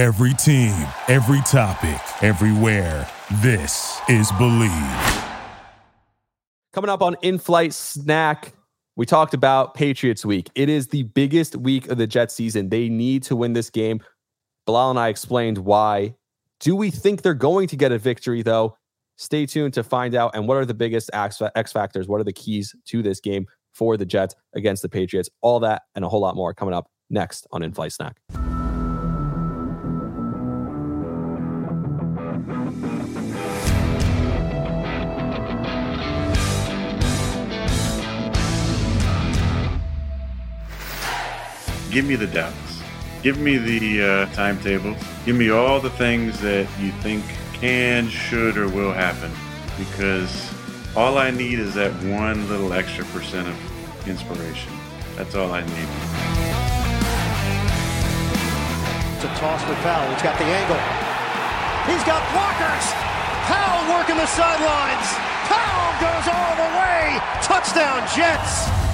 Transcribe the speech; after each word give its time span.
Every 0.00 0.32
team, 0.32 0.72
every 1.08 1.42
topic, 1.42 2.00
everywhere. 2.22 3.06
This 3.42 4.00
is 4.08 4.32
Believe. 4.38 5.24
Coming 6.72 6.88
up 6.88 7.02
on 7.02 7.18
In 7.20 7.38
Flight 7.38 7.74
Snack, 7.74 8.54
we 8.96 9.04
talked 9.04 9.34
about 9.34 9.74
Patriots 9.74 10.24
week. 10.24 10.48
It 10.54 10.70
is 10.70 10.86
the 10.86 11.02
biggest 11.02 11.54
week 11.54 11.88
of 11.88 11.98
the 11.98 12.06
Jets 12.06 12.34
season. 12.34 12.70
They 12.70 12.88
need 12.88 13.24
to 13.24 13.36
win 13.36 13.52
this 13.52 13.68
game. 13.68 14.00
Bilal 14.64 14.88
and 14.88 14.98
I 14.98 15.08
explained 15.08 15.58
why. 15.58 16.14
Do 16.60 16.74
we 16.74 16.90
think 16.90 17.20
they're 17.20 17.34
going 17.34 17.68
to 17.68 17.76
get 17.76 17.92
a 17.92 17.98
victory, 17.98 18.40
though? 18.40 18.78
Stay 19.16 19.44
tuned 19.44 19.74
to 19.74 19.82
find 19.82 20.14
out. 20.14 20.34
And 20.34 20.48
what 20.48 20.56
are 20.56 20.64
the 20.64 20.72
biggest 20.72 21.10
X 21.12 21.42
factors? 21.72 22.08
What 22.08 22.22
are 22.22 22.24
the 22.24 22.32
keys 22.32 22.74
to 22.86 23.02
this 23.02 23.20
game 23.20 23.44
for 23.74 23.98
the 23.98 24.06
Jets 24.06 24.34
against 24.54 24.80
the 24.80 24.88
Patriots? 24.88 25.28
All 25.42 25.60
that 25.60 25.82
and 25.94 26.06
a 26.06 26.08
whole 26.08 26.22
lot 26.22 26.36
more 26.36 26.54
coming 26.54 26.72
up 26.72 26.90
next 27.10 27.46
on 27.52 27.62
In 27.62 27.74
Flight 27.74 27.92
Snack. 27.92 28.18
Give 41.90 42.04
me 42.04 42.14
the 42.14 42.28
doubts. 42.28 42.82
Give 43.22 43.38
me 43.38 43.58
the 43.58 44.02
uh, 44.02 44.26
timetables. 44.32 44.96
Give 45.26 45.34
me 45.34 45.50
all 45.50 45.80
the 45.80 45.90
things 45.90 46.40
that 46.40 46.68
you 46.78 46.92
think 47.02 47.24
can, 47.54 48.08
should, 48.08 48.56
or 48.56 48.68
will 48.68 48.92
happen. 48.92 49.30
Because 49.76 50.30
all 50.96 51.18
I 51.18 51.32
need 51.32 51.58
is 51.58 51.74
that 51.74 51.92
one 52.04 52.48
little 52.48 52.72
extra 52.72 53.04
percent 53.06 53.48
of 53.48 54.08
inspiration. 54.08 54.72
That's 55.16 55.34
all 55.34 55.50
I 55.50 55.62
need. 55.62 55.90
It's 59.16 59.24
a 59.26 59.32
toss 59.42 59.66
with 59.68 59.76
Powell. 59.82 60.08
He's 60.14 60.22
got 60.22 60.38
the 60.38 60.46
angle. 60.46 60.80
He's 61.90 62.04
got 62.06 62.22
blockers. 62.30 62.86
Powell 63.50 63.98
working 63.98 64.16
the 64.16 64.30
sidelines. 64.30 65.08
Powell 65.50 65.92
goes 65.98 66.26
all 66.30 66.54
the 66.54 66.70
way. 66.78 67.18
Touchdown, 67.42 68.06
Jets. 68.14 68.89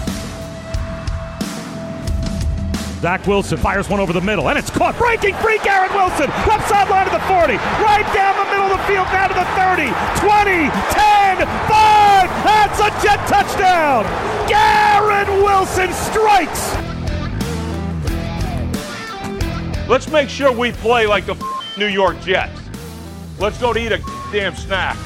Zach 3.07 3.25
Wilson 3.25 3.57
fires 3.57 3.89
one 3.89 4.01
over 4.01 4.13
the 4.13 4.21
middle, 4.21 4.49
and 4.49 4.59
it's 4.59 4.69
caught. 4.69 4.99
Breaking 4.99 5.33
free, 5.37 5.61
Garrett 5.63 5.95
Wilson. 5.95 6.27
Left 6.27 6.69
sideline 6.69 7.07
to 7.07 7.13
the 7.13 7.23
40. 7.31 7.55
Right 7.55 8.03
down 8.13 8.35
the 8.35 8.51
middle 8.51 8.67
of 8.67 8.81
the 8.81 8.85
field, 8.91 9.07
down 9.15 9.29
to 9.29 9.35
the 9.39 9.47
30. 9.55 9.95
20, 10.27 10.67
10, 10.91 11.47
5. 11.47 12.29
That's 12.43 12.81
a 12.81 12.91
Jet 13.07 13.23
touchdown. 13.29 14.03
Garrett 14.49 15.29
Wilson 15.29 15.93
strikes. 15.93 16.75
Let's 19.89 20.11
make 20.11 20.29
sure 20.29 20.51
we 20.51 20.73
play 20.73 21.07
like 21.07 21.27
the 21.27 21.37
New 21.79 21.87
York 21.87 22.21
Jets. 22.23 22.61
Let's 23.39 23.61
go 23.61 23.73
to 23.73 23.79
eat 23.79 23.93
a 23.93 24.03
damn 24.33 24.57
snack. 24.57 24.97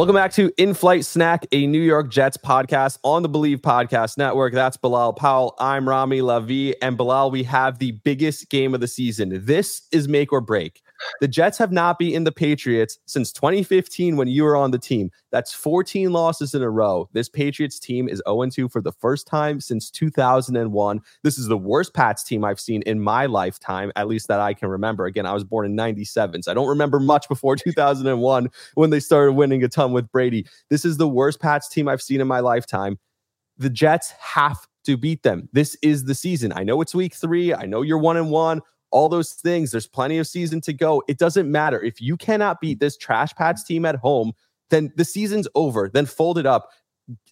Welcome 0.00 0.16
back 0.16 0.32
to 0.32 0.50
In 0.56 0.72
Flight 0.72 1.04
Snack, 1.04 1.46
a 1.52 1.66
New 1.66 1.82
York 1.82 2.10
Jets 2.10 2.38
podcast 2.38 2.96
on 3.04 3.22
the 3.22 3.28
Believe 3.28 3.58
Podcast 3.58 4.16
Network. 4.16 4.54
That's 4.54 4.78
Bilal 4.78 5.12
Powell. 5.12 5.54
I'm 5.58 5.86
Rami 5.86 6.22
Lavi. 6.22 6.72
And 6.80 6.96
Bilal, 6.96 7.30
we 7.30 7.42
have 7.42 7.78
the 7.78 7.90
biggest 7.90 8.48
game 8.48 8.72
of 8.72 8.80
the 8.80 8.88
season. 8.88 9.44
This 9.44 9.82
is 9.92 10.08
make 10.08 10.32
or 10.32 10.40
break. 10.40 10.80
The 11.20 11.28
Jets 11.28 11.58
have 11.58 11.72
not 11.72 11.98
beaten 11.98 12.24
the 12.24 12.32
Patriots 12.32 12.98
since 13.06 13.32
2015 13.32 14.16
when 14.16 14.28
you 14.28 14.44
were 14.44 14.56
on 14.56 14.70
the 14.70 14.78
team. 14.78 15.10
That's 15.30 15.52
14 15.52 16.12
losses 16.12 16.54
in 16.54 16.62
a 16.62 16.70
row. 16.70 17.08
This 17.12 17.28
Patriots 17.28 17.78
team 17.78 18.08
is 18.08 18.22
0 18.28 18.46
2 18.50 18.68
for 18.68 18.80
the 18.80 18.92
first 18.92 19.26
time 19.26 19.60
since 19.60 19.90
2001. 19.90 21.00
This 21.22 21.38
is 21.38 21.46
the 21.46 21.58
worst 21.58 21.94
Pats 21.94 22.22
team 22.22 22.44
I've 22.44 22.60
seen 22.60 22.82
in 22.82 23.00
my 23.00 23.26
lifetime, 23.26 23.92
at 23.96 24.08
least 24.08 24.28
that 24.28 24.40
I 24.40 24.54
can 24.54 24.68
remember. 24.68 25.06
Again, 25.06 25.26
I 25.26 25.32
was 25.32 25.44
born 25.44 25.66
in 25.66 25.74
97, 25.74 26.42
so 26.42 26.50
I 26.50 26.54
don't 26.54 26.68
remember 26.68 27.00
much 27.00 27.28
before 27.28 27.56
2001 27.56 28.48
when 28.74 28.90
they 28.90 29.00
started 29.00 29.32
winning 29.32 29.62
a 29.64 29.68
ton 29.68 29.92
with 29.92 30.10
Brady. 30.10 30.46
This 30.68 30.84
is 30.84 30.96
the 30.96 31.08
worst 31.08 31.40
Pats 31.40 31.68
team 31.68 31.88
I've 31.88 32.02
seen 32.02 32.20
in 32.20 32.26
my 32.26 32.40
lifetime. 32.40 32.98
The 33.58 33.70
Jets 33.70 34.12
have 34.12 34.66
to 34.84 34.96
beat 34.96 35.22
them. 35.22 35.48
This 35.52 35.76
is 35.82 36.04
the 36.04 36.14
season. 36.14 36.52
I 36.54 36.64
know 36.64 36.80
it's 36.80 36.94
week 36.94 37.14
three. 37.14 37.52
I 37.52 37.66
know 37.66 37.82
you're 37.82 37.98
one 37.98 38.16
and 38.16 38.30
one 38.30 38.62
all 38.90 39.08
those 39.08 39.32
things. 39.32 39.70
There's 39.70 39.86
plenty 39.86 40.18
of 40.18 40.26
season 40.26 40.60
to 40.62 40.72
go. 40.72 41.02
It 41.08 41.18
doesn't 41.18 41.50
matter. 41.50 41.82
If 41.82 42.00
you 42.00 42.16
cannot 42.16 42.60
beat 42.60 42.80
this 42.80 42.96
trash 42.96 43.34
Pats 43.34 43.62
team 43.62 43.84
at 43.84 43.96
home, 43.96 44.32
then 44.70 44.92
the 44.96 45.04
season's 45.04 45.48
over. 45.54 45.90
Then 45.92 46.06
fold 46.06 46.38
it 46.38 46.46
up. 46.46 46.70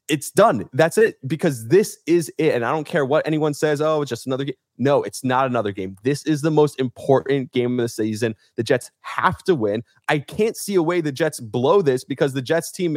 It's 0.09 0.31
done. 0.31 0.69
That's 0.73 0.99
it. 0.99 1.17
Because 1.29 1.69
this 1.69 1.99
is 2.07 2.33
it. 2.39 2.55
And 2.55 2.65
I 2.65 2.73
don't 2.73 2.87
care 2.87 3.05
what 3.05 3.27
anyone 3.27 3.55
says. 3.55 3.81
Oh, 3.81 4.03
it's 4.03 4.09
just 4.09 4.27
another 4.27 4.45
game. 4.45 4.55
No, 4.79 5.03
it's 5.03 5.23
not 5.23 5.47
another 5.47 5.71
game. 5.71 5.97
This 6.03 6.25
is 6.25 6.43
the 6.43 6.51
most 6.51 6.81
important 6.81 7.53
game 7.53 7.79
of 7.79 7.85
the 7.85 7.89
season. 7.89 8.35
The 8.57 8.63
Jets 8.63 8.91
have 9.03 9.43
to 9.45 9.55
win. 9.55 9.83
I 10.09 10.21
can't 10.21 10.57
see 10.57 10.75
a 10.75 10.83
way 10.83 11.01
the 11.01 11.13
Jets 11.13 11.41
blow 11.41 11.83
this 11.83 12.05
because 12.05 12.33
the 12.33 12.43
Jets 12.43 12.73
team 12.73 12.97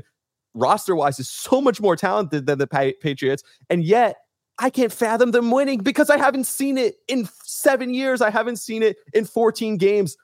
roster 0.54 0.96
wise 0.96 1.20
is 1.20 1.30
so 1.30 1.62
much 1.62 1.82
more 1.82 1.96
talented 1.96 2.46
than 2.46 2.60
the 2.60 2.68
Patriots. 2.68 3.44
And 3.70 3.84
yet 3.84 4.18
I 4.60 4.70
can't 4.70 4.92
fathom 4.92 5.32
them 5.32 5.52
winning 5.52 5.80
because 5.80 6.10
I 6.10 6.18
haven't 6.18 6.46
seen 6.46 6.78
it 6.78 6.96
in 7.08 7.28
seven 7.44 7.94
years. 7.94 8.22
I 8.22 8.30
haven't 8.30 8.58
seen 8.58 8.84
it 8.84 8.98
in 9.14 9.26
14 9.26 9.78
games. 9.78 10.18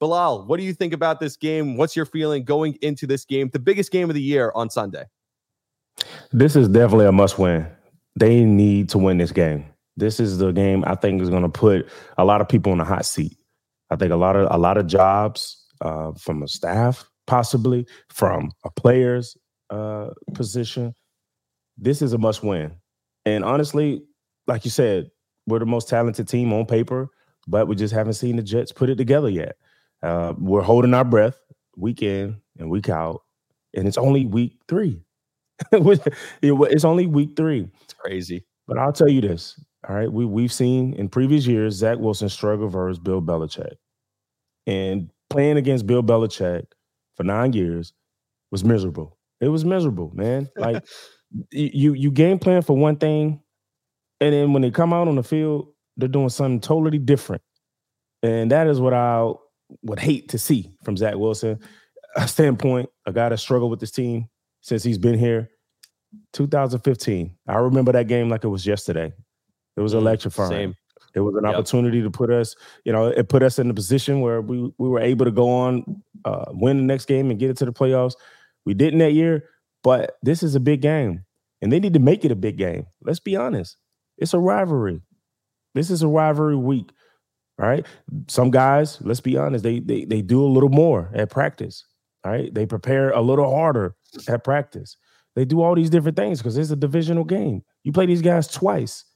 Bilal, 0.00 0.46
what 0.46 0.58
do 0.58 0.64
you 0.64 0.74
think 0.74 0.92
about 0.92 1.20
this 1.20 1.36
game? 1.36 1.76
What's 1.76 1.94
your 1.96 2.06
feeling 2.06 2.44
going 2.44 2.78
into 2.82 3.06
this 3.06 3.24
game, 3.24 3.50
the 3.52 3.58
biggest 3.58 3.90
game 3.90 4.10
of 4.10 4.14
the 4.14 4.22
year 4.22 4.52
on 4.54 4.70
Sunday? 4.70 5.04
This 6.32 6.56
is 6.56 6.68
definitely 6.68 7.06
a 7.06 7.12
must 7.12 7.38
win. 7.38 7.66
They 8.16 8.44
need 8.44 8.88
to 8.90 8.98
win 8.98 9.18
this 9.18 9.32
game. 9.32 9.66
This 9.96 10.18
is 10.18 10.38
the 10.38 10.50
game 10.52 10.84
I 10.86 10.94
think 10.94 11.22
is 11.22 11.30
going 11.30 11.42
to 11.42 11.48
put 11.48 11.88
a 12.18 12.24
lot 12.24 12.40
of 12.40 12.48
people 12.48 12.72
in 12.72 12.80
a 12.80 12.84
hot 12.84 13.06
seat. 13.06 13.36
I 13.90 13.96
think 13.96 14.12
a 14.12 14.16
lot 14.16 14.34
of 14.34 14.48
a 14.50 14.58
lot 14.58 14.76
of 14.76 14.86
jobs 14.86 15.64
uh, 15.80 16.12
from 16.12 16.42
a 16.42 16.48
staff, 16.48 17.08
possibly 17.26 17.86
from 18.08 18.50
a 18.64 18.70
player's 18.70 19.36
uh, 19.70 20.10
position. 20.34 20.94
This 21.76 22.02
is 22.02 22.12
a 22.12 22.18
must 22.18 22.42
win. 22.42 22.72
And 23.26 23.44
honestly, 23.44 24.02
like 24.46 24.64
you 24.64 24.70
said, 24.70 25.10
we're 25.46 25.58
the 25.58 25.66
most 25.66 25.88
talented 25.88 26.28
team 26.28 26.52
on 26.52 26.66
paper, 26.66 27.08
but 27.46 27.68
we 27.68 27.76
just 27.76 27.94
haven't 27.94 28.14
seen 28.14 28.36
the 28.36 28.42
Jets 28.42 28.72
put 28.72 28.90
it 28.90 28.96
together 28.96 29.28
yet. 29.28 29.56
Uh, 30.02 30.34
we're 30.38 30.62
holding 30.62 30.94
our 30.94 31.04
breath 31.04 31.38
week 31.76 32.02
in 32.02 32.40
and 32.58 32.70
week 32.70 32.88
out, 32.88 33.22
and 33.74 33.88
it's 33.88 33.98
only 33.98 34.26
week 34.26 34.58
three. 34.68 35.00
it's 35.72 36.84
only 36.84 37.06
week 37.06 37.30
three. 37.36 37.68
It's 37.82 37.94
crazy. 37.94 38.44
But 38.66 38.78
I'll 38.78 38.92
tell 38.92 39.08
you 39.08 39.20
this. 39.20 39.58
All 39.88 39.94
right. 39.94 40.10
We 40.10 40.24
we've 40.24 40.52
seen 40.52 40.94
in 40.94 41.08
previous 41.08 41.46
years 41.46 41.74
Zach 41.74 41.98
Wilson 41.98 42.28
struggle 42.28 42.68
versus 42.68 42.98
Bill 42.98 43.20
Belichick. 43.20 43.74
And 44.66 45.10
playing 45.30 45.58
against 45.58 45.86
Bill 45.86 46.02
Belichick 46.02 46.64
for 47.16 47.24
nine 47.24 47.52
years 47.52 47.92
was 48.50 48.64
miserable. 48.64 49.18
It 49.40 49.48
was 49.48 49.64
miserable, 49.64 50.10
man. 50.14 50.48
Like 50.56 50.84
you 51.50 51.94
you 51.94 52.10
game 52.10 52.38
plan 52.38 52.62
for 52.62 52.76
one 52.76 52.96
thing, 52.96 53.40
and 54.20 54.32
then 54.32 54.52
when 54.52 54.62
they 54.62 54.70
come 54.70 54.92
out 54.92 55.08
on 55.08 55.16
the 55.16 55.22
field, 55.22 55.68
they're 55.96 56.08
doing 56.08 56.28
something 56.28 56.60
totally 56.60 56.98
different. 56.98 57.42
And 58.22 58.50
that 58.50 58.66
is 58.66 58.80
what 58.80 58.94
I 58.94 59.30
would 59.82 59.98
hate 59.98 60.30
to 60.30 60.38
see 60.38 60.70
from 60.84 60.96
Zach 60.96 61.14
Wilson. 61.16 61.58
A 62.16 62.28
standpoint, 62.28 62.88
a 63.06 63.12
guy 63.12 63.28
that 63.28 63.38
struggled 63.38 63.70
with 63.70 63.80
this 63.80 63.90
team 63.90 64.28
since 64.60 64.82
he's 64.82 64.98
been 64.98 65.18
here. 65.18 65.50
2015. 66.32 67.36
I 67.48 67.56
remember 67.56 67.92
that 67.92 68.06
game 68.06 68.28
like 68.28 68.44
it 68.44 68.48
was 68.48 68.66
yesterday. 68.66 69.12
It 69.76 69.80
was 69.80 69.94
mm, 69.94 69.98
electrifying. 69.98 70.50
Same. 70.50 70.74
It 71.14 71.20
was 71.20 71.34
an 71.36 71.44
yep. 71.44 71.54
opportunity 71.54 72.02
to 72.02 72.10
put 72.10 72.30
us, 72.30 72.56
you 72.84 72.92
know, 72.92 73.06
it 73.06 73.28
put 73.28 73.42
us 73.42 73.58
in 73.58 73.70
a 73.70 73.74
position 73.74 74.20
where 74.20 74.40
we 74.40 74.72
we 74.78 74.88
were 74.88 75.00
able 75.00 75.24
to 75.24 75.30
go 75.30 75.48
on, 75.48 76.02
uh, 76.24 76.46
win 76.48 76.76
the 76.76 76.82
next 76.82 77.06
game 77.06 77.30
and 77.30 77.38
get 77.38 77.50
it 77.50 77.56
to 77.58 77.64
the 77.64 77.72
playoffs. 77.72 78.14
We 78.64 78.74
didn't 78.74 78.98
that 78.98 79.12
year, 79.12 79.48
but 79.84 80.16
this 80.22 80.42
is 80.42 80.56
a 80.56 80.60
big 80.60 80.80
game, 80.80 81.24
and 81.64 81.72
they 81.72 81.80
need 81.80 81.94
to 81.94 81.98
make 81.98 82.26
it 82.26 82.30
a 82.30 82.36
big 82.36 82.58
game. 82.58 82.86
Let's 83.00 83.20
be 83.20 83.36
honest. 83.36 83.78
It's 84.18 84.34
a 84.34 84.38
rivalry. 84.38 85.00
This 85.74 85.90
is 85.90 86.02
a 86.02 86.08
rivalry 86.08 86.56
week. 86.56 86.92
All 87.58 87.66
right. 87.66 87.86
Some 88.28 88.50
guys, 88.50 88.98
let's 89.00 89.22
be 89.22 89.38
honest, 89.38 89.64
they 89.64 89.80
they 89.80 90.04
they 90.04 90.20
do 90.20 90.44
a 90.44 90.46
little 90.46 90.68
more 90.68 91.10
at 91.14 91.30
practice. 91.30 91.86
All 92.22 92.32
right. 92.32 92.52
They 92.52 92.66
prepare 92.66 93.12
a 93.12 93.22
little 93.22 93.50
harder 93.50 93.96
at 94.28 94.44
practice. 94.44 94.98
They 95.36 95.46
do 95.46 95.62
all 95.62 95.74
these 95.74 95.88
different 95.88 96.18
things 96.18 96.38
because 96.38 96.58
it's 96.58 96.70
a 96.70 96.76
divisional 96.76 97.24
game. 97.24 97.62
You 97.82 97.92
play 97.92 98.04
these 98.04 98.22
guys 98.22 98.46
twice. 98.46 99.06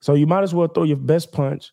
So 0.00 0.14
you 0.14 0.28
might 0.28 0.44
as 0.44 0.54
well 0.54 0.68
throw 0.68 0.84
your 0.84 0.98
best 0.98 1.32
punch 1.32 1.72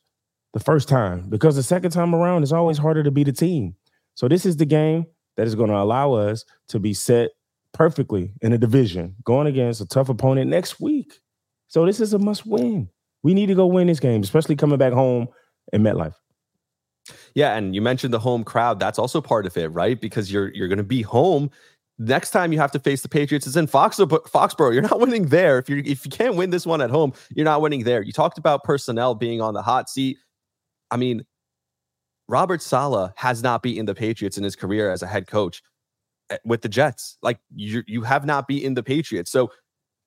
the 0.53 0.59
first 0.59 0.89
time 0.89 1.29
because 1.29 1.55
the 1.55 1.61
second 1.61 1.91
time 1.91 2.15
around 2.15 2.41
it's 2.41 2.51
always 2.51 2.79
harder 2.79 3.03
to 3.03 3.11
beat 3.11 3.27
a 3.27 3.31
team. 3.31 3.75
So 4.15 4.27
this 4.27 4.43
is 4.43 4.57
the 4.57 4.65
game 4.65 5.05
that 5.37 5.45
is 5.45 5.53
going 5.53 5.69
to 5.69 5.77
allow 5.77 6.13
us 6.13 6.45
to 6.69 6.79
be 6.79 6.95
set 6.95 7.29
perfectly 7.73 8.31
in 8.41 8.53
a 8.53 8.57
division 8.57 9.15
going 9.23 9.47
against 9.47 9.81
a 9.81 9.85
tough 9.85 10.09
opponent 10.09 10.49
next 10.49 10.79
week. 10.79 11.19
So 11.67 11.85
this 11.85 11.99
is 11.99 12.13
a 12.13 12.19
must 12.19 12.45
win. 12.45 12.89
We 13.23 13.33
need 13.33 13.47
to 13.47 13.55
go 13.55 13.65
win 13.65 13.87
this 13.87 13.99
game, 13.99 14.21
especially 14.21 14.55
coming 14.55 14.77
back 14.77 14.93
home 14.93 15.27
in 15.71 15.81
MetLife. 15.81 16.13
Yeah, 17.35 17.55
and 17.55 17.75
you 17.75 17.81
mentioned 17.81 18.13
the 18.13 18.19
home 18.19 18.43
crowd. 18.43 18.79
That's 18.79 18.99
also 18.99 19.21
part 19.21 19.45
of 19.45 19.57
it, 19.57 19.67
right? 19.69 19.99
Because 19.99 20.31
you're 20.31 20.53
you're 20.53 20.67
going 20.67 20.77
to 20.77 20.83
be 20.83 21.01
home. 21.01 21.49
Next 21.99 22.31
time 22.31 22.53
you 22.53 22.59
have 22.59 22.71
to 22.71 22.79
face 22.79 23.01
the 23.01 23.09
Patriots 23.09 23.45
is 23.45 23.57
in 23.57 23.67
Foxborough. 23.67 24.29
Foxborough. 24.29 24.73
You're 24.73 24.83
not 24.83 24.99
winning 25.01 25.27
there. 25.27 25.57
If 25.57 25.69
you 25.69 25.81
if 25.85 26.05
you 26.05 26.11
can't 26.11 26.35
win 26.35 26.49
this 26.49 26.65
one 26.65 26.81
at 26.81 26.89
home, 26.89 27.13
you're 27.35 27.45
not 27.45 27.61
winning 27.61 27.83
there. 27.83 28.01
You 28.01 28.13
talked 28.13 28.37
about 28.37 28.63
personnel 28.63 29.15
being 29.15 29.41
on 29.41 29.53
the 29.53 29.61
hot 29.61 29.89
seat. 29.89 30.17
I 30.91 30.97
mean, 30.97 31.25
Robert 32.27 32.61
Saleh 32.61 33.11
has 33.15 33.43
not 33.43 33.63
beaten 33.63 33.85
the 33.85 33.95
Patriots 33.95 34.37
in 34.37 34.43
his 34.43 34.55
career 34.55 34.91
as 34.91 35.01
a 35.01 35.07
head 35.07 35.27
coach 35.27 35.61
Eh, 36.29 36.37
with 36.45 36.61
the 36.61 36.69
Jets. 36.69 37.17
Like 37.21 37.39
you 37.53 37.83
you 37.87 38.01
have 38.03 38.25
not 38.25 38.47
beaten 38.47 38.73
the 38.73 38.83
Patriots. 38.83 39.31
So 39.31 39.51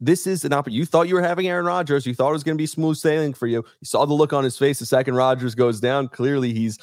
this 0.00 0.26
is 0.26 0.44
an 0.44 0.52
opportunity. 0.52 0.78
You 0.78 0.86
thought 0.86 1.08
you 1.08 1.14
were 1.14 1.22
having 1.22 1.46
Aaron 1.48 1.66
Rodgers. 1.66 2.06
You 2.06 2.14
thought 2.14 2.30
it 2.30 2.34
was 2.34 2.44
going 2.44 2.56
to 2.56 2.62
be 2.62 2.66
smooth 2.66 2.96
sailing 2.96 3.34
for 3.34 3.46
you. 3.46 3.64
You 3.80 3.86
saw 3.86 4.04
the 4.04 4.14
look 4.14 4.32
on 4.32 4.44
his 4.44 4.58
face 4.58 4.78
the 4.78 4.86
second 4.86 5.14
Rodgers 5.14 5.54
goes 5.54 5.80
down. 5.80 6.08
Clearly, 6.08 6.52
he's 6.52 6.78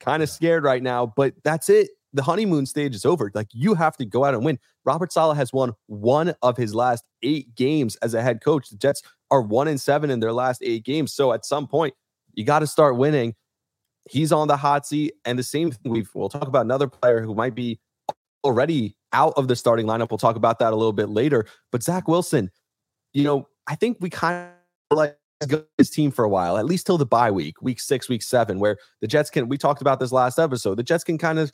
kind 0.00 0.22
of 0.22 0.28
scared 0.28 0.64
right 0.64 0.82
now, 0.82 1.12
but 1.16 1.34
that's 1.44 1.68
it. 1.68 1.90
The 2.12 2.22
honeymoon 2.22 2.66
stage 2.66 2.94
is 2.94 3.04
over. 3.06 3.30
Like 3.34 3.48
you 3.52 3.74
have 3.74 3.96
to 3.96 4.04
go 4.04 4.24
out 4.24 4.34
and 4.34 4.44
win. 4.44 4.58
Robert 4.84 5.12
Saleh 5.12 5.36
has 5.36 5.52
won 5.52 5.72
one 5.86 6.34
of 6.42 6.56
his 6.56 6.74
last 6.74 7.04
eight 7.22 7.54
games 7.54 7.96
as 7.96 8.14
a 8.14 8.22
head 8.22 8.42
coach. 8.44 8.68
The 8.68 8.76
Jets 8.76 9.02
are 9.30 9.40
one 9.40 9.68
and 9.68 9.80
seven 9.80 10.10
in 10.10 10.20
their 10.20 10.32
last 10.32 10.60
eight 10.62 10.84
games. 10.84 11.12
So 11.12 11.32
at 11.32 11.46
some 11.46 11.66
point, 11.66 11.94
you 12.34 12.44
got 12.44 12.58
to 12.58 12.66
start 12.66 12.96
winning. 12.96 13.34
He's 14.10 14.32
on 14.32 14.48
the 14.48 14.56
hot 14.56 14.86
seat. 14.86 15.14
And 15.24 15.38
the 15.38 15.44
same 15.44 15.70
thing 15.70 15.92
we've 15.92 16.10
we'll 16.14 16.28
talk 16.28 16.48
about 16.48 16.66
another 16.66 16.88
player 16.88 17.22
who 17.22 17.34
might 17.34 17.54
be 17.54 17.78
already 18.44 18.96
out 19.12 19.34
of 19.36 19.48
the 19.48 19.56
starting 19.56 19.86
lineup. 19.86 20.10
We'll 20.10 20.18
talk 20.18 20.36
about 20.36 20.58
that 20.60 20.72
a 20.72 20.76
little 20.76 20.92
bit 20.92 21.08
later. 21.08 21.46
But 21.70 21.82
Zach 21.82 22.08
Wilson, 22.08 22.50
you 23.12 23.24
know, 23.24 23.48
I 23.66 23.74
think 23.74 23.98
we 24.00 24.10
kind 24.10 24.50
of 24.90 24.98
like 24.98 25.16
his 25.78 25.90
team 25.90 26.10
for 26.10 26.24
a 26.24 26.28
while, 26.28 26.56
at 26.56 26.64
least 26.64 26.86
till 26.86 26.98
the 26.98 27.06
bye 27.06 27.30
week, 27.30 27.60
week 27.60 27.80
six, 27.80 28.08
week 28.08 28.22
seven, 28.22 28.58
where 28.58 28.76
the 29.00 29.06
Jets 29.06 29.30
can. 29.30 29.48
We 29.48 29.58
talked 29.58 29.80
about 29.80 30.00
this 30.00 30.12
last 30.12 30.38
episode. 30.38 30.76
The 30.76 30.82
Jets 30.82 31.04
can 31.04 31.18
kind 31.18 31.38
of 31.38 31.52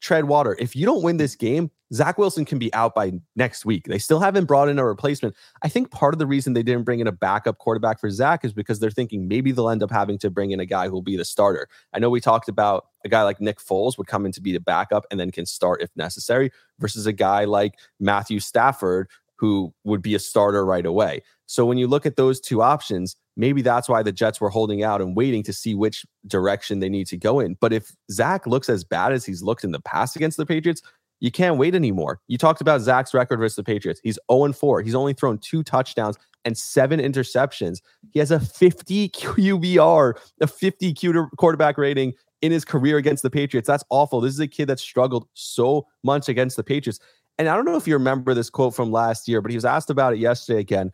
tread 0.00 0.26
water. 0.26 0.56
If 0.58 0.76
you 0.76 0.86
don't 0.86 1.02
win 1.02 1.16
this 1.16 1.34
game, 1.34 1.70
Zach 1.92 2.18
Wilson 2.18 2.44
can 2.44 2.58
be 2.58 2.72
out 2.74 2.94
by 2.94 3.12
next 3.36 3.64
week. 3.64 3.86
They 3.86 3.98
still 3.98 4.18
haven't 4.18 4.46
brought 4.46 4.68
in 4.68 4.78
a 4.78 4.84
replacement. 4.84 5.36
I 5.62 5.68
think 5.68 5.90
part 5.90 6.14
of 6.14 6.18
the 6.18 6.26
reason 6.26 6.52
they 6.52 6.62
didn't 6.62 6.84
bring 6.84 7.00
in 7.00 7.06
a 7.06 7.12
backup 7.12 7.58
quarterback 7.58 8.00
for 8.00 8.10
Zach 8.10 8.44
is 8.44 8.52
because 8.52 8.80
they're 8.80 8.90
thinking 8.90 9.28
maybe 9.28 9.52
they'll 9.52 9.70
end 9.70 9.82
up 9.82 9.90
having 9.90 10.18
to 10.18 10.30
bring 10.30 10.50
in 10.50 10.60
a 10.60 10.66
guy 10.66 10.86
who 10.86 10.94
will 10.94 11.02
be 11.02 11.16
the 11.16 11.24
starter. 11.24 11.68
I 11.92 11.98
know 11.98 12.10
we 12.10 12.20
talked 12.20 12.48
about 12.48 12.86
a 13.04 13.08
guy 13.08 13.22
like 13.22 13.40
Nick 13.40 13.58
Foles 13.58 13.96
would 13.98 14.08
come 14.08 14.26
in 14.26 14.32
to 14.32 14.40
be 14.40 14.52
the 14.52 14.60
backup 14.60 15.06
and 15.10 15.20
then 15.20 15.30
can 15.30 15.46
start 15.46 15.80
if 15.80 15.90
necessary, 15.96 16.50
versus 16.78 17.06
a 17.06 17.12
guy 17.12 17.44
like 17.44 17.74
Matthew 18.00 18.40
Stafford 18.40 19.08
who 19.36 19.72
would 19.84 20.02
be 20.02 20.14
a 20.14 20.18
starter 20.18 20.64
right 20.64 20.86
away. 20.86 21.22
So 21.46 21.64
when 21.64 21.78
you 21.78 21.86
look 21.86 22.06
at 22.06 22.16
those 22.16 22.40
two 22.40 22.62
options, 22.62 23.16
maybe 23.36 23.62
that's 23.62 23.88
why 23.88 24.02
the 24.02 24.12
Jets 24.12 24.40
were 24.40 24.50
holding 24.50 24.82
out 24.82 25.00
and 25.00 25.16
waiting 25.16 25.42
to 25.44 25.52
see 25.52 25.74
which 25.74 26.06
direction 26.26 26.80
they 26.80 26.88
need 26.88 27.06
to 27.08 27.16
go 27.16 27.40
in. 27.40 27.56
But 27.60 27.72
if 27.72 27.94
Zach 28.10 28.46
looks 28.46 28.68
as 28.68 28.84
bad 28.84 29.12
as 29.12 29.24
he's 29.24 29.42
looked 29.42 29.64
in 29.64 29.72
the 29.72 29.80
past 29.80 30.16
against 30.16 30.36
the 30.36 30.46
Patriots, 30.46 30.82
you 31.20 31.30
can't 31.30 31.58
wait 31.58 31.74
anymore. 31.74 32.20
You 32.28 32.38
talked 32.38 32.60
about 32.60 32.80
Zach's 32.80 33.14
record 33.14 33.38
versus 33.38 33.56
the 33.56 33.64
Patriots. 33.64 34.00
He's 34.02 34.18
0 34.30 34.52
4. 34.52 34.82
He's 34.82 34.94
only 34.94 35.14
thrown 35.14 35.38
two 35.38 35.62
touchdowns 35.62 36.16
and 36.44 36.56
seven 36.56 37.00
interceptions. 37.00 37.80
He 38.10 38.18
has 38.18 38.30
a 38.30 38.40
50 38.40 39.08
QBR, 39.10 40.14
a 40.40 40.46
50 40.46 40.94
quarterback 41.36 41.78
rating 41.78 42.12
in 42.42 42.52
his 42.52 42.64
career 42.64 42.98
against 42.98 43.22
the 43.22 43.30
Patriots. 43.30 43.66
That's 43.66 43.84
awful. 43.90 44.20
This 44.20 44.34
is 44.34 44.40
a 44.40 44.46
kid 44.46 44.66
that 44.68 44.78
struggled 44.78 45.26
so 45.32 45.86
much 46.04 46.28
against 46.28 46.56
the 46.56 46.64
Patriots. 46.64 47.00
And 47.38 47.48
I 47.48 47.56
don't 47.56 47.64
know 47.64 47.76
if 47.76 47.86
you 47.86 47.94
remember 47.94 48.34
this 48.34 48.50
quote 48.50 48.74
from 48.74 48.92
last 48.92 49.26
year, 49.26 49.40
but 49.40 49.50
he 49.50 49.56
was 49.56 49.64
asked 49.64 49.90
about 49.90 50.14
it 50.14 50.18
yesterday 50.18 50.60
again. 50.60 50.92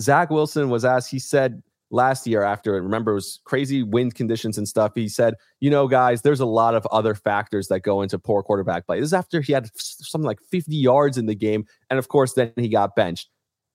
Zach 0.00 0.30
Wilson 0.30 0.70
was 0.70 0.84
asked, 0.84 1.10
he 1.10 1.18
said 1.18 1.62
last 1.94 2.26
year 2.26 2.42
after 2.42 2.72
remember 2.72 3.12
it 3.12 3.14
was 3.14 3.40
crazy 3.44 3.82
wind 3.82 4.14
conditions 4.14 4.58
and 4.58 4.66
stuff. 4.66 4.92
He 4.94 5.08
said, 5.08 5.34
you 5.60 5.70
know, 5.70 5.86
guys, 5.86 6.22
there's 6.22 6.40
a 6.40 6.46
lot 6.46 6.74
of 6.74 6.84
other 6.86 7.14
factors 7.14 7.68
that 7.68 7.80
go 7.80 8.02
into 8.02 8.18
poor 8.18 8.42
quarterback 8.42 8.84
play. 8.84 8.98
This 8.98 9.06
is 9.06 9.14
after 9.14 9.40
he 9.40 9.52
had 9.52 9.70
something 9.76 10.26
like 10.26 10.40
50 10.50 10.74
yards 10.74 11.16
in 11.16 11.26
the 11.26 11.34
game. 11.34 11.64
And 11.88 11.98
of 11.98 12.08
course, 12.08 12.34
then 12.34 12.52
he 12.56 12.68
got 12.68 12.96
benched. 12.96 13.28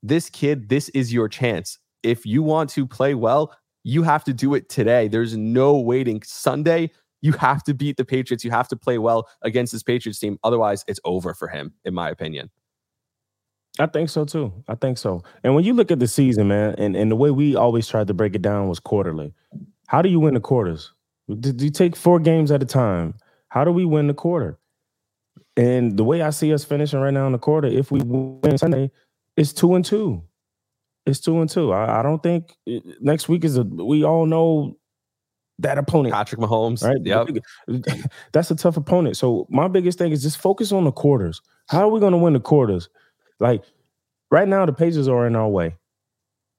This 0.03 0.29
kid, 0.29 0.69
this 0.69 0.89
is 0.89 1.13
your 1.13 1.29
chance. 1.29 1.79
If 2.03 2.25
you 2.25 2.43
want 2.43 2.69
to 2.71 2.85
play 2.85 3.15
well, 3.15 3.55
you 3.83 4.03
have 4.03 4.25
to 4.25 4.33
do 4.33 4.53
it 4.53 4.69
today. 4.69 5.07
There's 5.07 5.37
no 5.37 5.79
waiting. 5.79 6.21
Sunday, 6.23 6.91
you 7.21 7.31
have 7.33 7.63
to 7.63 7.73
beat 7.73 7.97
the 7.97 8.05
Patriots. 8.05 8.43
You 8.43 8.51
have 8.51 8.67
to 8.69 8.75
play 8.75 8.97
well 8.97 9.29
against 9.41 9.71
this 9.71 9.83
Patriots 9.83 10.19
team. 10.19 10.37
Otherwise, 10.43 10.83
it's 10.87 10.99
over 11.05 11.33
for 11.33 11.47
him, 11.47 11.73
in 11.85 11.93
my 11.93 12.09
opinion. 12.09 12.49
I 13.79 13.85
think 13.85 14.09
so 14.09 14.25
too. 14.25 14.53
I 14.67 14.75
think 14.75 14.97
so. 14.97 15.23
And 15.43 15.55
when 15.55 15.63
you 15.63 15.73
look 15.73 15.89
at 15.89 15.99
the 15.99 16.07
season, 16.07 16.49
man, 16.49 16.75
and, 16.77 16.95
and 16.95 17.09
the 17.09 17.15
way 17.15 17.31
we 17.31 17.55
always 17.55 17.87
tried 17.87 18.07
to 18.07 18.13
break 18.13 18.35
it 18.35 18.41
down 18.41 18.67
was 18.67 18.79
quarterly. 18.79 19.33
How 19.87 20.01
do 20.01 20.09
you 20.09 20.19
win 20.19 20.33
the 20.33 20.41
quarters? 20.41 20.91
Do 21.39 21.53
you 21.63 21.71
take 21.71 21.95
four 21.95 22.19
games 22.19 22.51
at 22.51 22.61
a 22.61 22.65
time? 22.65 23.15
How 23.47 23.63
do 23.63 23.71
we 23.71 23.85
win 23.85 24.07
the 24.07 24.13
quarter? 24.13 24.59
And 25.55 25.97
the 25.97 26.03
way 26.03 26.21
I 26.21 26.29
see 26.29 26.53
us 26.53 26.63
finishing 26.63 26.99
right 26.99 27.13
now 27.13 27.25
in 27.25 27.31
the 27.31 27.39
quarter, 27.39 27.67
if 27.67 27.91
we 27.91 28.01
win 28.03 28.57
Sunday, 28.57 28.91
it's 29.37 29.53
two 29.53 29.75
and 29.75 29.85
two. 29.85 30.23
It's 31.05 31.19
two 31.19 31.39
and 31.39 31.49
two. 31.49 31.71
I, 31.71 31.99
I 31.99 32.03
don't 32.03 32.21
think 32.21 32.55
eh, 32.67 32.79
next 32.99 33.29
week 33.29 33.43
is 33.43 33.57
a. 33.57 33.63
We 33.63 34.03
all 34.03 34.25
know 34.25 34.77
that 35.59 35.77
opponent. 35.77 36.13
Patrick 36.13 36.41
Mahomes. 36.41 36.83
Right. 36.83 36.97
Yep. 37.03 38.03
That's 38.31 38.51
a 38.51 38.55
tough 38.55 38.77
opponent. 38.77 39.17
So 39.17 39.47
my 39.49 39.67
biggest 39.67 39.97
thing 39.97 40.11
is 40.11 40.21
just 40.21 40.37
focus 40.37 40.71
on 40.71 40.83
the 40.83 40.91
quarters. 40.91 41.41
How 41.67 41.81
are 41.81 41.89
we 41.89 41.99
going 41.99 42.13
to 42.13 42.17
win 42.17 42.33
the 42.33 42.39
quarters? 42.39 42.89
Like 43.39 43.63
right 44.31 44.47
now, 44.47 44.65
the 44.65 44.73
pages 44.73 45.07
are 45.07 45.27
in 45.27 45.35
our 45.35 45.47
way. 45.47 45.75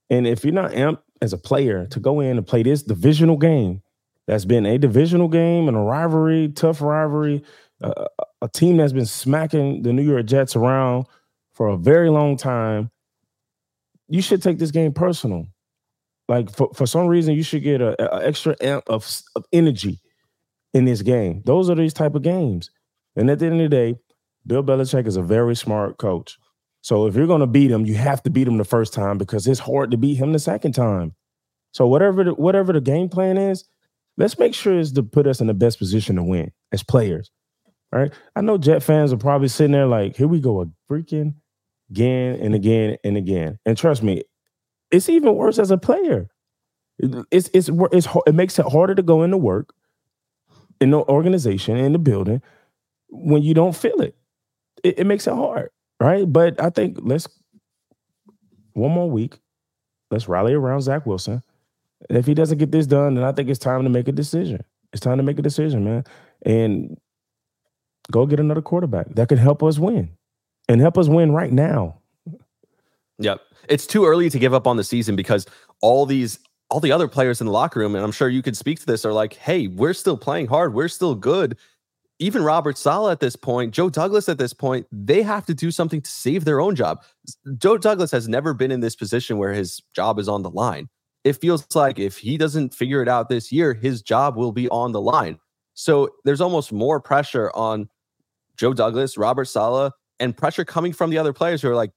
And 0.08 0.26
if 0.26 0.44
you're 0.44 0.54
not 0.54 0.72
amped 0.72 1.02
as 1.22 1.32
a 1.32 1.38
player 1.38 1.86
to 1.86 2.00
go 2.00 2.20
in 2.20 2.36
and 2.36 2.46
play 2.46 2.62
this 2.62 2.82
divisional 2.82 3.36
game, 3.36 3.82
that's 4.26 4.44
been 4.44 4.66
a 4.66 4.78
divisional 4.78 5.28
game 5.28 5.68
and 5.68 5.76
a 5.76 5.80
rivalry, 5.80 6.48
tough 6.48 6.80
rivalry, 6.80 7.42
uh, 7.82 8.06
a 8.42 8.48
team 8.48 8.76
that's 8.76 8.92
been 8.92 9.06
smacking 9.06 9.82
the 9.82 9.92
New 9.92 10.02
York 10.02 10.26
Jets 10.26 10.56
around 10.56 11.06
for 11.52 11.68
a 11.68 11.76
very 11.76 12.10
long 12.10 12.36
time, 12.36 12.90
you 14.08 14.22
should 14.22 14.42
take 14.42 14.58
this 14.58 14.70
game 14.70 14.92
personal. 14.92 15.46
Like 16.28 16.50
for, 16.54 16.70
for 16.74 16.86
some 16.86 17.06
reason, 17.06 17.34
you 17.34 17.42
should 17.42 17.62
get 17.62 17.80
a, 17.80 18.00
a 18.00 18.26
extra 18.26 18.54
amp 18.60 18.84
of, 18.88 19.04
of 19.34 19.44
energy 19.52 20.00
in 20.72 20.84
this 20.84 21.02
game. 21.02 21.42
Those 21.44 21.68
are 21.68 21.74
these 21.74 21.92
type 21.92 22.14
of 22.14 22.22
games. 22.22 22.70
And 23.16 23.28
at 23.30 23.40
the 23.40 23.46
end 23.46 23.60
of 23.60 23.68
the 23.70 23.76
day, 23.76 23.98
Bill 24.46 24.62
Belichick 24.62 25.06
is 25.06 25.16
a 25.16 25.22
very 25.22 25.56
smart 25.56 25.98
coach. 25.98 26.38
So 26.82 27.06
if 27.06 27.14
you're 27.14 27.26
going 27.26 27.40
to 27.40 27.46
beat 27.46 27.70
him, 27.70 27.84
you 27.84 27.94
have 27.94 28.22
to 28.22 28.30
beat 28.30 28.48
him 28.48 28.58
the 28.58 28.64
first 28.64 28.92
time 28.92 29.18
because 29.18 29.46
it's 29.46 29.60
hard 29.60 29.90
to 29.90 29.96
beat 29.96 30.16
him 30.16 30.32
the 30.32 30.38
second 30.38 30.72
time. 30.72 31.14
So 31.72 31.86
whatever 31.86 32.24
the, 32.24 32.34
whatever 32.34 32.72
the 32.72 32.80
game 32.80 33.08
plan 33.08 33.36
is, 33.36 33.64
let's 34.16 34.38
make 34.38 34.54
sure 34.54 34.78
is 34.78 34.92
to 34.92 35.02
put 35.02 35.26
us 35.26 35.40
in 35.40 35.46
the 35.46 35.54
best 35.54 35.78
position 35.78 36.16
to 36.16 36.22
win 36.22 36.52
as 36.72 36.82
players. 36.82 37.30
Right? 37.92 38.12
I 38.36 38.40
know 38.40 38.56
Jet 38.56 38.82
fans 38.82 39.12
are 39.12 39.18
probably 39.18 39.48
sitting 39.48 39.72
there 39.72 39.86
like, 39.86 40.16
here 40.16 40.28
we 40.28 40.40
go, 40.40 40.62
a 40.62 40.66
freaking 40.90 41.34
again 41.90 42.36
and 42.40 42.54
again 42.54 42.96
and 43.02 43.16
again. 43.16 43.58
And 43.66 43.76
trust 43.76 44.02
me, 44.02 44.22
it's 44.90 45.08
even 45.08 45.34
worse 45.34 45.58
as 45.58 45.70
a 45.70 45.78
player. 45.78 46.28
It's 46.98 47.48
it's 47.52 47.68
it's 47.68 48.08
it 48.26 48.34
makes 48.34 48.58
it 48.58 48.66
harder 48.66 48.94
to 48.94 49.02
go 49.02 49.22
into 49.22 49.38
work 49.38 49.74
in 50.80 50.90
the 50.90 50.98
organization 50.98 51.76
in 51.76 51.92
the 51.92 51.98
building 51.98 52.42
when 53.08 53.42
you 53.42 53.54
don't 53.54 53.74
feel 53.74 54.00
it. 54.00 54.16
It, 54.84 55.00
it 55.00 55.04
makes 55.04 55.26
it 55.26 55.34
hard, 55.34 55.70
right? 56.00 56.30
But 56.30 56.60
I 56.60 56.70
think 56.70 56.98
let's 57.02 57.28
one 58.72 58.92
more 58.92 59.10
week. 59.10 59.38
Let's 60.10 60.28
rally 60.28 60.54
around 60.54 60.82
Zach 60.82 61.06
Wilson. 61.06 61.42
And 62.08 62.18
if 62.18 62.26
he 62.26 62.34
doesn't 62.34 62.58
get 62.58 62.72
this 62.72 62.86
done, 62.86 63.14
then 63.14 63.24
I 63.24 63.32
think 63.32 63.48
it's 63.48 63.58
time 63.58 63.84
to 63.84 63.90
make 63.90 64.08
a 64.08 64.12
decision. 64.12 64.64
It's 64.92 65.00
time 65.00 65.18
to 65.18 65.22
make 65.22 65.38
a 65.38 65.42
decision, 65.42 65.84
man, 65.84 66.04
and 66.44 66.96
go 68.10 68.26
get 68.26 68.40
another 68.40 68.62
quarterback 68.62 69.14
that 69.14 69.28
can 69.28 69.38
help 69.38 69.62
us 69.62 69.78
win 69.78 70.10
and 70.68 70.80
help 70.80 70.98
us 70.98 71.08
win 71.08 71.30
right 71.32 71.52
now. 71.52 72.00
Yep 73.18 73.40
it's 73.70 73.86
too 73.86 74.04
early 74.04 74.28
to 74.28 74.38
give 74.38 74.52
up 74.52 74.66
on 74.66 74.76
the 74.76 74.84
season 74.84 75.16
because 75.16 75.46
all 75.80 76.04
these 76.04 76.40
all 76.68 76.80
the 76.80 76.92
other 76.92 77.08
players 77.08 77.40
in 77.40 77.46
the 77.48 77.52
locker 77.52 77.80
room, 77.80 77.96
and 77.96 78.04
I'm 78.04 78.12
sure 78.12 78.28
you 78.28 78.42
could 78.42 78.56
speak 78.56 78.78
to 78.78 78.86
this, 78.86 79.04
are 79.04 79.12
like, 79.12 79.34
hey, 79.34 79.66
we're 79.66 79.92
still 79.92 80.16
playing 80.16 80.46
hard. 80.46 80.72
We're 80.72 80.86
still 80.86 81.16
good. 81.16 81.56
Even 82.20 82.42
Robert 82.44 82.76
Saleh 82.76 83.10
at 83.10 83.20
this 83.20 83.34
point, 83.34 83.72
Joe 83.72 83.88
Douglas 83.88 84.28
at 84.28 84.36
this 84.36 84.52
point, 84.52 84.86
they 84.92 85.22
have 85.22 85.46
to 85.46 85.54
do 85.54 85.70
something 85.70 86.02
to 86.02 86.10
save 86.10 86.44
their 86.44 86.60
own 86.60 86.76
job. 86.76 87.02
Joe 87.56 87.78
Douglas 87.78 88.10
has 88.10 88.28
never 88.28 88.52
been 88.52 88.70
in 88.70 88.80
this 88.80 88.94
position 88.94 89.38
where 89.38 89.54
his 89.54 89.82
job 89.94 90.18
is 90.18 90.28
on 90.28 90.42
the 90.42 90.50
line. 90.50 90.90
It 91.24 91.40
feels 91.40 91.66
like 91.74 91.98
if 91.98 92.18
he 92.18 92.36
doesn't 92.36 92.74
figure 92.74 93.02
it 93.02 93.08
out 93.08 93.30
this 93.30 93.50
year, 93.50 93.72
his 93.72 94.02
job 94.02 94.36
will 94.36 94.52
be 94.52 94.68
on 94.68 94.92
the 94.92 95.00
line. 95.00 95.38
So 95.72 96.10
there's 96.24 96.42
almost 96.42 96.72
more 96.72 97.00
pressure 97.00 97.50
on 97.54 97.88
Joe 98.56 98.74
Douglas, 98.74 99.16
Robert 99.16 99.46
Saleh, 99.46 99.90
and 100.18 100.36
pressure 100.36 100.66
coming 100.66 100.92
from 100.92 101.08
the 101.08 101.16
other 101.16 101.32
players 101.32 101.62
who 101.62 101.70
are 101.70 101.74
like, 101.74 101.90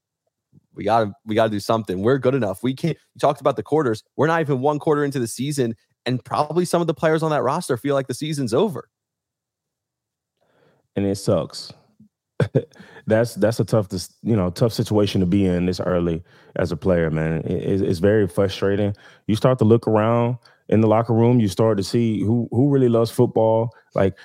we 0.74 0.86
gotta 0.86 1.12
we 1.26 1.36
gotta 1.36 1.50
do 1.50 1.60
something. 1.60 2.02
We're 2.02 2.18
good 2.18 2.36
enough. 2.36 2.64
We 2.64 2.74
can't. 2.74 2.98
You 3.14 3.20
talked 3.20 3.42
about 3.42 3.58
the 3.58 3.64
quarters. 3.64 4.04
We're 4.16 4.28
not 4.28 4.40
even 4.40 4.62
one 4.62 4.80
quarter 4.80 5.04
into 5.04 5.20
the 5.20 5.28
season, 5.28 5.76
and 6.06 6.24
probably 6.24 6.64
some 6.64 6.80
of 6.80 6.88
the 6.88 6.94
players 6.94 7.24
on 7.24 7.32
that 7.32 7.44
roster 7.44 7.76
feel 7.76 7.96
like 7.96 8.08
the 8.08 8.14
season's 8.14 8.54
over. 8.54 8.88
And 10.96 11.06
it 11.06 11.16
sucks. 11.16 11.74
that's 13.08 13.36
that's 13.36 13.60
a 13.60 13.66
tough 13.66 13.88
you 14.22 14.36
know 14.36 14.50
tough 14.50 14.74
situation 14.74 15.22
to 15.22 15.28
be 15.28 15.46
in 15.46 15.66
this 15.66 15.80
early 15.80 16.24
as 16.56 16.72
a 16.72 16.78
player, 16.78 17.10
man. 17.10 17.42
It, 17.46 17.82
it's 17.82 18.00
very 18.00 18.28
frustrating. 18.28 18.96
You 19.28 19.36
start 19.36 19.60
to 19.60 19.66
look 19.66 19.88
around 19.88 20.38
in 20.70 20.82
the 20.82 20.88
locker 20.88 21.14
room. 21.14 21.40
You 21.40 21.48
start 21.48 21.78
to 21.78 21.84
see 21.84 22.22
who 22.22 22.48
who 22.52 22.70
really 22.70 22.90
loves 22.90 23.12
football. 23.12 23.74
Like, 23.96 24.18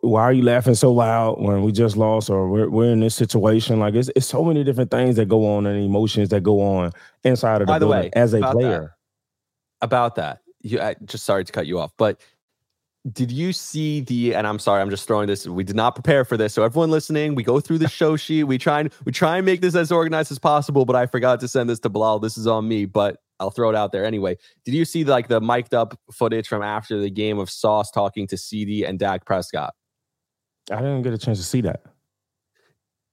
why 0.00 0.22
are 0.22 0.32
you 0.32 0.42
laughing 0.42 0.74
so 0.74 0.92
loud 0.92 1.40
when 1.40 1.62
we 1.62 1.70
just 1.70 1.96
lost 1.96 2.30
or 2.30 2.48
we're, 2.48 2.68
we're 2.68 2.92
in 2.92 3.00
this 3.00 3.14
situation? 3.14 3.78
Like, 3.78 3.94
it's, 3.94 4.10
it's 4.16 4.26
so 4.26 4.44
many 4.44 4.64
different 4.64 4.90
things 4.90 5.16
that 5.16 5.28
go 5.28 5.46
on 5.54 5.66
and 5.66 5.82
emotions 5.82 6.30
that 6.30 6.42
go 6.42 6.60
on 6.60 6.92
inside 7.22 7.60
of 7.62 7.68
the 7.68 7.72
By 7.72 7.78
the 7.78 7.86
building 7.86 8.02
way, 8.02 8.10
as 8.14 8.34
a 8.34 8.40
player. 8.40 8.96
that, 9.80 9.86
about 9.86 10.14
that, 10.16 10.40
you, 10.62 10.80
I, 10.80 10.96
just 11.04 11.24
sorry 11.24 11.44
to 11.44 11.52
cut 11.52 11.66
you 11.66 11.78
off, 11.78 11.92
but 11.96 12.20
did 13.12 13.30
you 13.30 13.52
see 13.52 14.00
the? 14.00 14.34
And 14.34 14.46
I'm 14.46 14.58
sorry, 14.58 14.82
I'm 14.82 14.90
just 14.90 15.06
throwing 15.06 15.28
this. 15.28 15.46
We 15.46 15.64
did 15.64 15.76
not 15.76 15.94
prepare 15.94 16.24
for 16.24 16.36
this, 16.36 16.52
so 16.54 16.62
everyone 16.62 16.90
listening, 16.90 17.34
we 17.34 17.42
go 17.42 17.60
through 17.60 17.78
the 17.78 17.88
show 17.88 18.16
sheet. 18.16 18.44
We 18.44 18.58
try 18.58 18.80
and 18.80 18.92
we 19.04 19.12
try 19.12 19.36
and 19.38 19.46
make 19.46 19.60
this 19.60 19.74
as 19.74 19.92
organized 19.92 20.32
as 20.32 20.38
possible. 20.38 20.84
But 20.84 20.96
I 20.96 21.06
forgot 21.06 21.40
to 21.40 21.48
send 21.48 21.70
this 21.70 21.78
to 21.80 21.88
Bilal. 21.88 22.18
This 22.18 22.36
is 22.36 22.46
on 22.46 22.68
me, 22.68 22.84
but 22.86 23.18
I'll 23.40 23.50
throw 23.50 23.70
it 23.70 23.76
out 23.76 23.92
there 23.92 24.04
anyway. 24.04 24.36
Did 24.64 24.74
you 24.74 24.84
see 24.84 25.04
like 25.04 25.28
the 25.28 25.40
mic'd 25.40 25.74
up 25.74 25.98
footage 26.12 26.48
from 26.48 26.62
after 26.62 27.00
the 27.00 27.10
game 27.10 27.38
of 27.38 27.48
Sauce 27.50 27.90
talking 27.90 28.26
to 28.28 28.36
CeeDee 28.36 28.86
and 28.86 28.98
Dak 28.98 29.24
Prescott? 29.24 29.74
I 30.70 30.76
didn't 30.76 31.02
get 31.02 31.14
a 31.14 31.18
chance 31.18 31.38
to 31.38 31.44
see 31.44 31.60
that. 31.62 31.82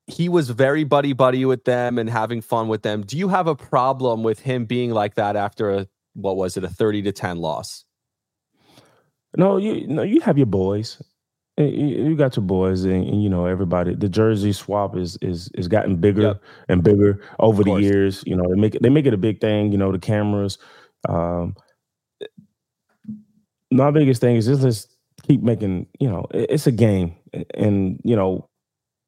he 0.07 0.29
was 0.29 0.49
very 0.49 0.83
buddy 0.83 1.13
buddy 1.13 1.45
with 1.45 1.63
them 1.63 1.97
and 1.97 2.09
having 2.09 2.41
fun 2.41 2.67
with 2.67 2.81
them. 2.83 3.03
Do 3.03 3.17
you 3.17 3.29
have 3.29 3.47
a 3.47 3.55
problem 3.55 4.23
with 4.23 4.39
him 4.39 4.65
being 4.65 4.91
like 4.91 5.15
that 5.15 5.35
after 5.35 5.69
a 5.71 5.87
what 6.13 6.37
was 6.37 6.57
it 6.57 6.63
a 6.63 6.69
30 6.69 7.03
to 7.03 7.11
10 7.11 7.37
loss? 7.37 7.84
No, 9.37 9.57
you 9.57 9.87
no, 9.87 10.03
you 10.03 10.21
have 10.21 10.37
your 10.37 10.47
boys. 10.47 11.01
You 11.57 12.15
got 12.17 12.35
your 12.35 12.43
boys, 12.45 12.83
and, 12.83 13.07
and, 13.07 13.23
you 13.23 13.29
know 13.29 13.45
everybody. 13.45 13.95
The 13.95 14.09
jersey 14.09 14.51
swap 14.53 14.97
is 14.97 15.17
is 15.21 15.49
is 15.55 15.67
gotten 15.69 15.95
bigger 15.97 16.21
Yep. 16.21 16.43
and 16.69 16.83
bigger 16.83 17.21
over 17.39 17.63
the 17.63 17.75
years. 17.75 18.23
You 18.25 18.35
know 18.35 18.43
they 18.49 18.59
make 18.59 18.75
it 18.75 18.81
they 18.81 18.89
make 18.89 19.05
it 19.05 19.13
a 19.13 19.17
big 19.17 19.39
thing. 19.39 19.71
You 19.71 19.77
know 19.77 19.91
the 19.91 19.99
cameras. 19.99 20.57
Um, 21.07 21.55
my 23.71 23.91
biggest 23.91 24.21
thing 24.21 24.35
is 24.35 24.45
just 24.45 24.63
let's 24.63 24.87
keep 25.23 25.41
making. 25.41 25.87
You 25.99 26.09
know 26.09 26.25
it- 26.33 26.51
it's 26.51 26.67
a 26.67 26.71
game, 26.71 27.15
and 27.53 27.99
you 28.03 28.15
know 28.15 28.49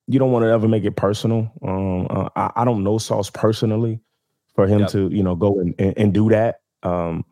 you 0.08 0.20
don't 0.20 0.32
want 0.32 0.44
to 0.46 0.50
ever 0.50 0.68
make 0.68 0.86
it 0.86 0.96
personal. 0.96 1.52
Um, 1.64 2.08
uh, 2.10 2.30
I, 2.36 2.52
I 2.58 2.66
don't 2.66 2.84
know 2.84 2.98
Sauce 2.98 3.30
personally 3.30 4.00
for 4.56 4.68
him 4.68 4.82
Yep. 4.82 4.90
to 4.92 5.10
you 5.10 5.24
know 5.24 5.36
go 5.36 5.60
and, 5.60 5.76
and, 5.80 5.94
and 5.98 6.14
do 6.14 6.30
that. 6.30 6.62
Um, 6.84 7.26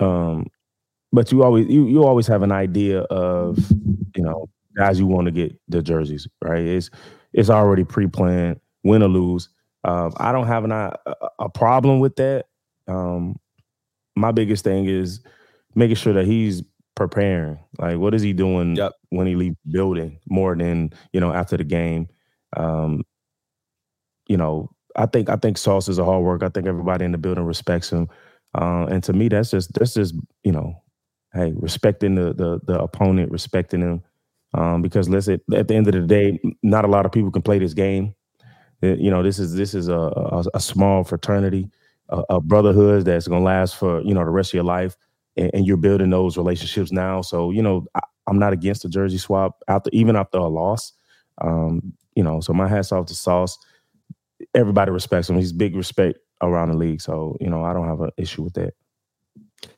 um, 0.00 0.46
but 1.12 1.32
you 1.32 1.42
always 1.42 1.66
you 1.68 1.86
you 1.86 2.04
always 2.04 2.26
have 2.26 2.42
an 2.42 2.52
idea 2.52 3.00
of 3.02 3.58
you 4.16 4.22
know 4.22 4.48
guys 4.76 4.98
you 4.98 5.06
want 5.06 5.26
to 5.26 5.30
get 5.32 5.58
the 5.68 5.82
jerseys 5.82 6.28
right. 6.42 6.64
It's 6.64 6.90
it's 7.32 7.50
already 7.50 7.84
pre-planned, 7.84 8.60
win 8.84 9.02
or 9.02 9.08
lose. 9.08 9.48
Um, 9.84 10.12
I 10.16 10.32
don't 10.32 10.46
have 10.46 10.64
an, 10.64 10.72
a, 10.72 10.94
a 11.38 11.48
problem 11.48 12.00
with 12.00 12.16
that. 12.16 12.46
Um, 12.88 13.36
my 14.16 14.32
biggest 14.32 14.64
thing 14.64 14.86
is 14.86 15.20
making 15.74 15.96
sure 15.96 16.12
that 16.14 16.26
he's 16.26 16.62
preparing. 16.96 17.58
Like, 17.78 17.98
what 17.98 18.14
is 18.14 18.22
he 18.22 18.32
doing 18.32 18.76
Yep. 18.76 18.92
when 19.10 19.26
he 19.26 19.36
leaves 19.36 19.56
the 19.64 19.72
building 19.72 20.18
more 20.28 20.56
than 20.56 20.90
you 21.12 21.20
know 21.20 21.32
after 21.32 21.56
the 21.56 21.64
game? 21.64 22.08
Um, 22.56 23.02
you 24.28 24.36
know, 24.36 24.70
I 24.96 25.06
think 25.06 25.28
I 25.28 25.36
think 25.36 25.58
Sauce 25.58 25.88
is 25.88 25.98
a 25.98 26.04
hard 26.04 26.24
work. 26.24 26.42
I 26.42 26.48
think 26.48 26.66
everybody 26.66 27.04
in 27.04 27.12
the 27.12 27.18
building 27.18 27.44
respects 27.44 27.90
him, 27.92 28.08
uh, 28.54 28.86
and 28.90 29.02
to 29.04 29.12
me, 29.12 29.28
that's 29.28 29.50
just 29.50 29.72
that's 29.74 29.94
just 29.94 30.14
you 30.44 30.52
know, 30.52 30.74
hey, 31.38 31.54
respecting 31.56 32.16
the 32.16 32.34
the, 32.34 32.60
the 32.66 32.80
opponent, 32.80 33.32
respecting 33.32 33.82
him, 33.82 34.02
um, 34.54 34.82
because 34.82 35.08
say 35.24 35.38
at 35.54 35.68
the 35.68 35.74
end 35.76 35.88
of 35.88 35.94
the 35.94 36.02
day, 36.02 36.40
not 36.62 36.84
a 36.84 36.88
lot 36.88 37.06
of 37.06 37.12
people 37.12 37.30
can 37.30 37.42
play 37.42 37.58
this 37.58 37.74
game. 37.74 38.14
Uh, 38.82 38.88
You 38.96 39.10
know, 39.10 39.22
this 39.22 39.38
is 39.38 39.54
this 39.54 39.74
is 39.74 39.88
a 39.88 39.98
a, 39.98 40.44
a 40.54 40.60
small 40.60 41.04
fraternity, 41.04 41.70
a, 42.10 42.22
a 42.30 42.40
brotherhood 42.40 43.04
that's 43.06 43.28
gonna 43.28 43.44
last 43.44 43.76
for 43.76 44.02
you 44.02 44.14
know 44.14 44.24
the 44.24 44.30
rest 44.30 44.50
of 44.50 44.54
your 44.54 44.64
life, 44.64 44.96
and, 45.36 45.50
and 45.54 45.66
you're 45.66 45.76
building 45.76 46.10
those 46.10 46.36
relationships 46.36 46.92
now. 46.92 47.22
So 47.22 47.50
you 47.50 47.62
know, 47.62 47.86
I, 47.94 48.00
I'm 48.26 48.38
not 48.38 48.52
against 48.52 48.82
the 48.82 48.88
jersey 48.88 49.18
swap 49.18 49.62
after 49.68 49.90
even 49.92 50.16
after 50.16 50.38
a 50.38 50.48
loss. 50.48 50.92
Um, 51.42 51.94
you 52.16 52.24
know, 52.24 52.40
so 52.40 52.52
my 52.52 52.68
hats 52.68 52.92
off 52.92 53.06
to 53.06 53.14
Sauce. 53.14 53.58
Everybody 54.54 54.90
respects 54.92 55.28
him. 55.30 55.36
He's 55.36 55.52
big 55.52 55.74
respect 55.76 56.18
around 56.42 56.70
the 56.70 56.76
league. 56.76 57.00
So 57.00 57.36
you 57.40 57.50
know, 57.50 57.64
I 57.64 57.72
don't 57.72 57.88
have 57.88 58.00
an 58.00 58.10
issue 58.16 58.42
with 58.42 58.54
that. 58.54 58.74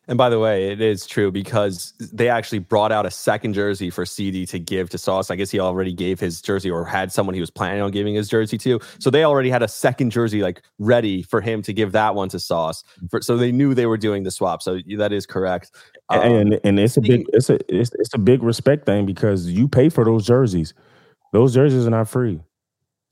And 0.09 0.19
by 0.19 0.29
the 0.29 0.41
way, 0.41 0.73
it 0.73 0.81
is 0.81 1.07
true 1.07 1.31
because 1.31 1.95
they 2.13 2.29
actually 2.29 2.59
brought 2.59 2.91
out 2.91 3.07
a 3.07 3.11
second 3.11 3.55
jersey 3.55 3.91
for 3.91 4.05
CeeDee 4.05 4.49
to 4.49 4.59
give 4.59 4.91
to 4.91 4.99
Sauce. 4.99 5.31
I 5.31 5.37
guess 5.37 5.51
he 5.51 5.61
already 5.61 5.93
gave 5.93 6.19
his 6.19 6.43
jersey 6.43 6.69
or 6.69 6.85
had 6.85 7.13
someone 7.13 7.35
he 7.35 7.41
was 7.41 7.51
planning 7.51 7.81
on 7.81 7.93
giving 7.93 8.15
his 8.15 8.29
jersey 8.29 8.59
to. 8.59 8.81
So 8.99 9.09
they 9.09 9.25
already 9.25 9.51
had 9.51 9.63
a 9.63 9.69
second 9.69 10.11
jersey 10.11 10.43
like 10.43 10.63
ready 10.79 11.23
for 11.23 11.41
him 11.41 11.63
to 11.63 11.73
give 11.73 11.93
that 11.93 12.15
one 12.17 12.29
to 12.31 12.41
Sauce. 12.41 12.83
For, 13.09 13.23
so 13.23 13.37
they 13.37 13.53
knew 13.53 13.73
they 13.73 13.87
were 13.87 13.97
doing 13.97 14.25
the 14.25 14.33
swap. 14.33 14.63
So 14.63 14.81
that 14.99 15.13
is 15.13 15.27
correct. 15.27 15.71
Um, 16.09 16.21
and 16.21 16.61
and 16.65 16.81
it's 16.81 16.97
a 16.97 17.01
big 17.01 17.25
it's 17.33 17.49
a 17.49 17.59
it's, 17.73 17.93
it's 17.95 18.13
a 18.13 18.19
big 18.19 18.43
respect 18.43 18.87
thing 18.87 19.07
because 19.07 19.47
you 19.47 19.69
pay 19.69 19.89
for 19.89 20.05
those 20.05 20.27
jerseys. 20.27 20.75
Those 21.33 21.55
jerseys 21.55 21.87
are 21.87 21.91
not 21.91 22.09
free. 22.09 22.41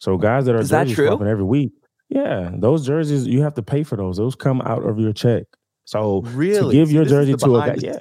So 0.00 0.16
guys 0.16 0.46
that 0.46 0.56
are 0.56 0.60
Is 0.60 0.70
that 0.70 0.84
jersey 0.84 0.94
true? 0.96 1.06
swapping 1.06 1.28
every 1.28 1.44
week, 1.44 1.72
yeah, 2.08 2.50
those 2.54 2.84
jerseys 2.84 3.26
you 3.26 3.42
have 3.42 3.54
to 3.54 3.62
pay 3.62 3.84
for 3.84 3.96
those. 3.96 4.16
Those 4.16 4.34
come 4.34 4.60
out 4.62 4.84
of 4.84 4.98
your 4.98 5.12
check. 5.12 5.44
So 5.88 6.20
Really? 6.20 6.74
to 6.76 6.78
give 6.80 6.92
your 6.92 7.04
is 7.04 7.08
jersey 7.08 7.34
to 7.34 7.56
a 7.56 7.60
guy, 7.60 7.76
the- 7.76 7.86
yeah, 7.86 7.98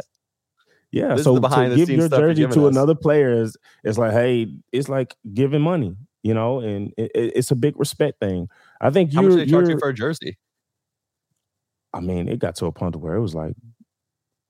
yeah. 0.91 1.15
This 1.15 1.23
so 1.23 1.39
to 1.39 1.73
give 1.73 1.89
your 1.89 2.09
jersey 2.09 2.45
to 2.45 2.67
us. 2.67 2.75
another 2.75 2.95
player 2.95 3.31
is 3.31 3.55
it's 3.85 3.97
like, 3.97 4.11
hey, 4.11 4.53
it's 4.73 4.89
like 4.89 5.15
giving 5.33 5.61
money, 5.61 5.95
you 6.21 6.33
know, 6.33 6.59
and 6.59 6.93
it, 6.97 7.11
it- 7.15 7.31
it's 7.37 7.49
a 7.51 7.55
big 7.55 7.79
respect 7.79 8.19
thing. 8.19 8.49
I 8.81 8.89
think 8.89 9.13
you're, 9.13 9.23
much 9.23 9.31
did 9.37 9.47
they 9.47 9.51
charge 9.51 9.69
you 9.69 9.79
for 9.79 9.87
a 9.87 9.93
jersey? 9.93 10.37
I 11.93 12.01
mean, 12.01 12.27
it 12.27 12.39
got 12.39 12.57
to 12.57 12.65
a 12.65 12.73
point 12.73 12.97
where 12.97 13.15
it 13.15 13.21
was 13.21 13.33
like 13.33 13.55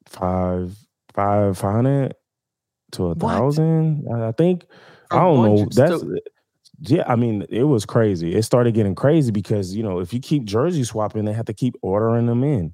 five, 0.08 0.76
five 1.14 1.62
hundred 1.62 2.16
to 2.94 3.04
a 3.04 3.10
What? 3.10 3.20
thousand. 3.20 4.08
I 4.12 4.32
think. 4.32 4.66
For 5.12 5.18
I 5.18 5.20
don't 5.22 5.44
know. 5.46 5.68
That's 5.76 6.02
so- 6.02 6.16
yeah. 6.80 7.04
I 7.08 7.16
mean, 7.16 7.46
it 7.50 7.64
was 7.66 7.86
crazy. 7.86 8.34
It 8.34 8.42
started 8.42 8.74
getting 8.74 8.96
crazy 8.96 9.32
because 9.32 9.76
you 9.76 9.84
know 9.84 10.00
if 10.00 10.12
you 10.12 10.20
keep 10.20 10.44
jersey 10.46 10.84
swapping, 10.84 11.26
they 11.26 11.34
have 11.34 11.46
to 11.46 11.54
keep 11.54 11.76
ordering 11.84 12.26
them 12.26 12.44
in. 12.44 12.74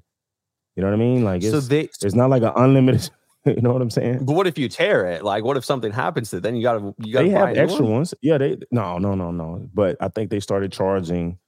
You 0.76 0.82
know 0.82 0.88
what 0.88 0.94
I 0.94 0.98
mean? 0.98 1.24
Like 1.24 1.42
it's 1.42 1.50
So 1.52 1.60
they 1.60 1.82
it's 2.02 2.14
not 2.14 2.30
like 2.30 2.42
an 2.42 2.52
unlimited. 2.56 3.10
You 3.46 3.60
know 3.60 3.74
what 3.74 3.82
I'm 3.82 3.90
saying? 3.90 4.24
but 4.24 4.32
what 4.32 4.46
if 4.46 4.56
you 4.56 4.70
tear 4.70 5.04
it? 5.04 5.22
Like 5.22 5.44
what 5.44 5.58
if 5.58 5.66
something 5.66 5.92
happens 5.92 6.30
to 6.30 6.38
it? 6.38 6.42
Then 6.42 6.56
you 6.56 6.62
gotta 6.62 6.94
you 6.96 7.12
gotta 7.12 7.28
They 7.28 7.34
buy 7.34 7.48
have 7.50 7.58
extra 7.58 7.84
one? 7.84 7.92
ones. 7.96 8.14
Yeah, 8.22 8.38
they 8.38 8.56
no, 8.70 8.96
no, 8.96 9.14
no, 9.14 9.30
no. 9.32 9.68
But 9.74 9.98
I 10.00 10.08
think 10.08 10.30
they 10.30 10.40
started 10.40 10.72
charging 10.72 11.38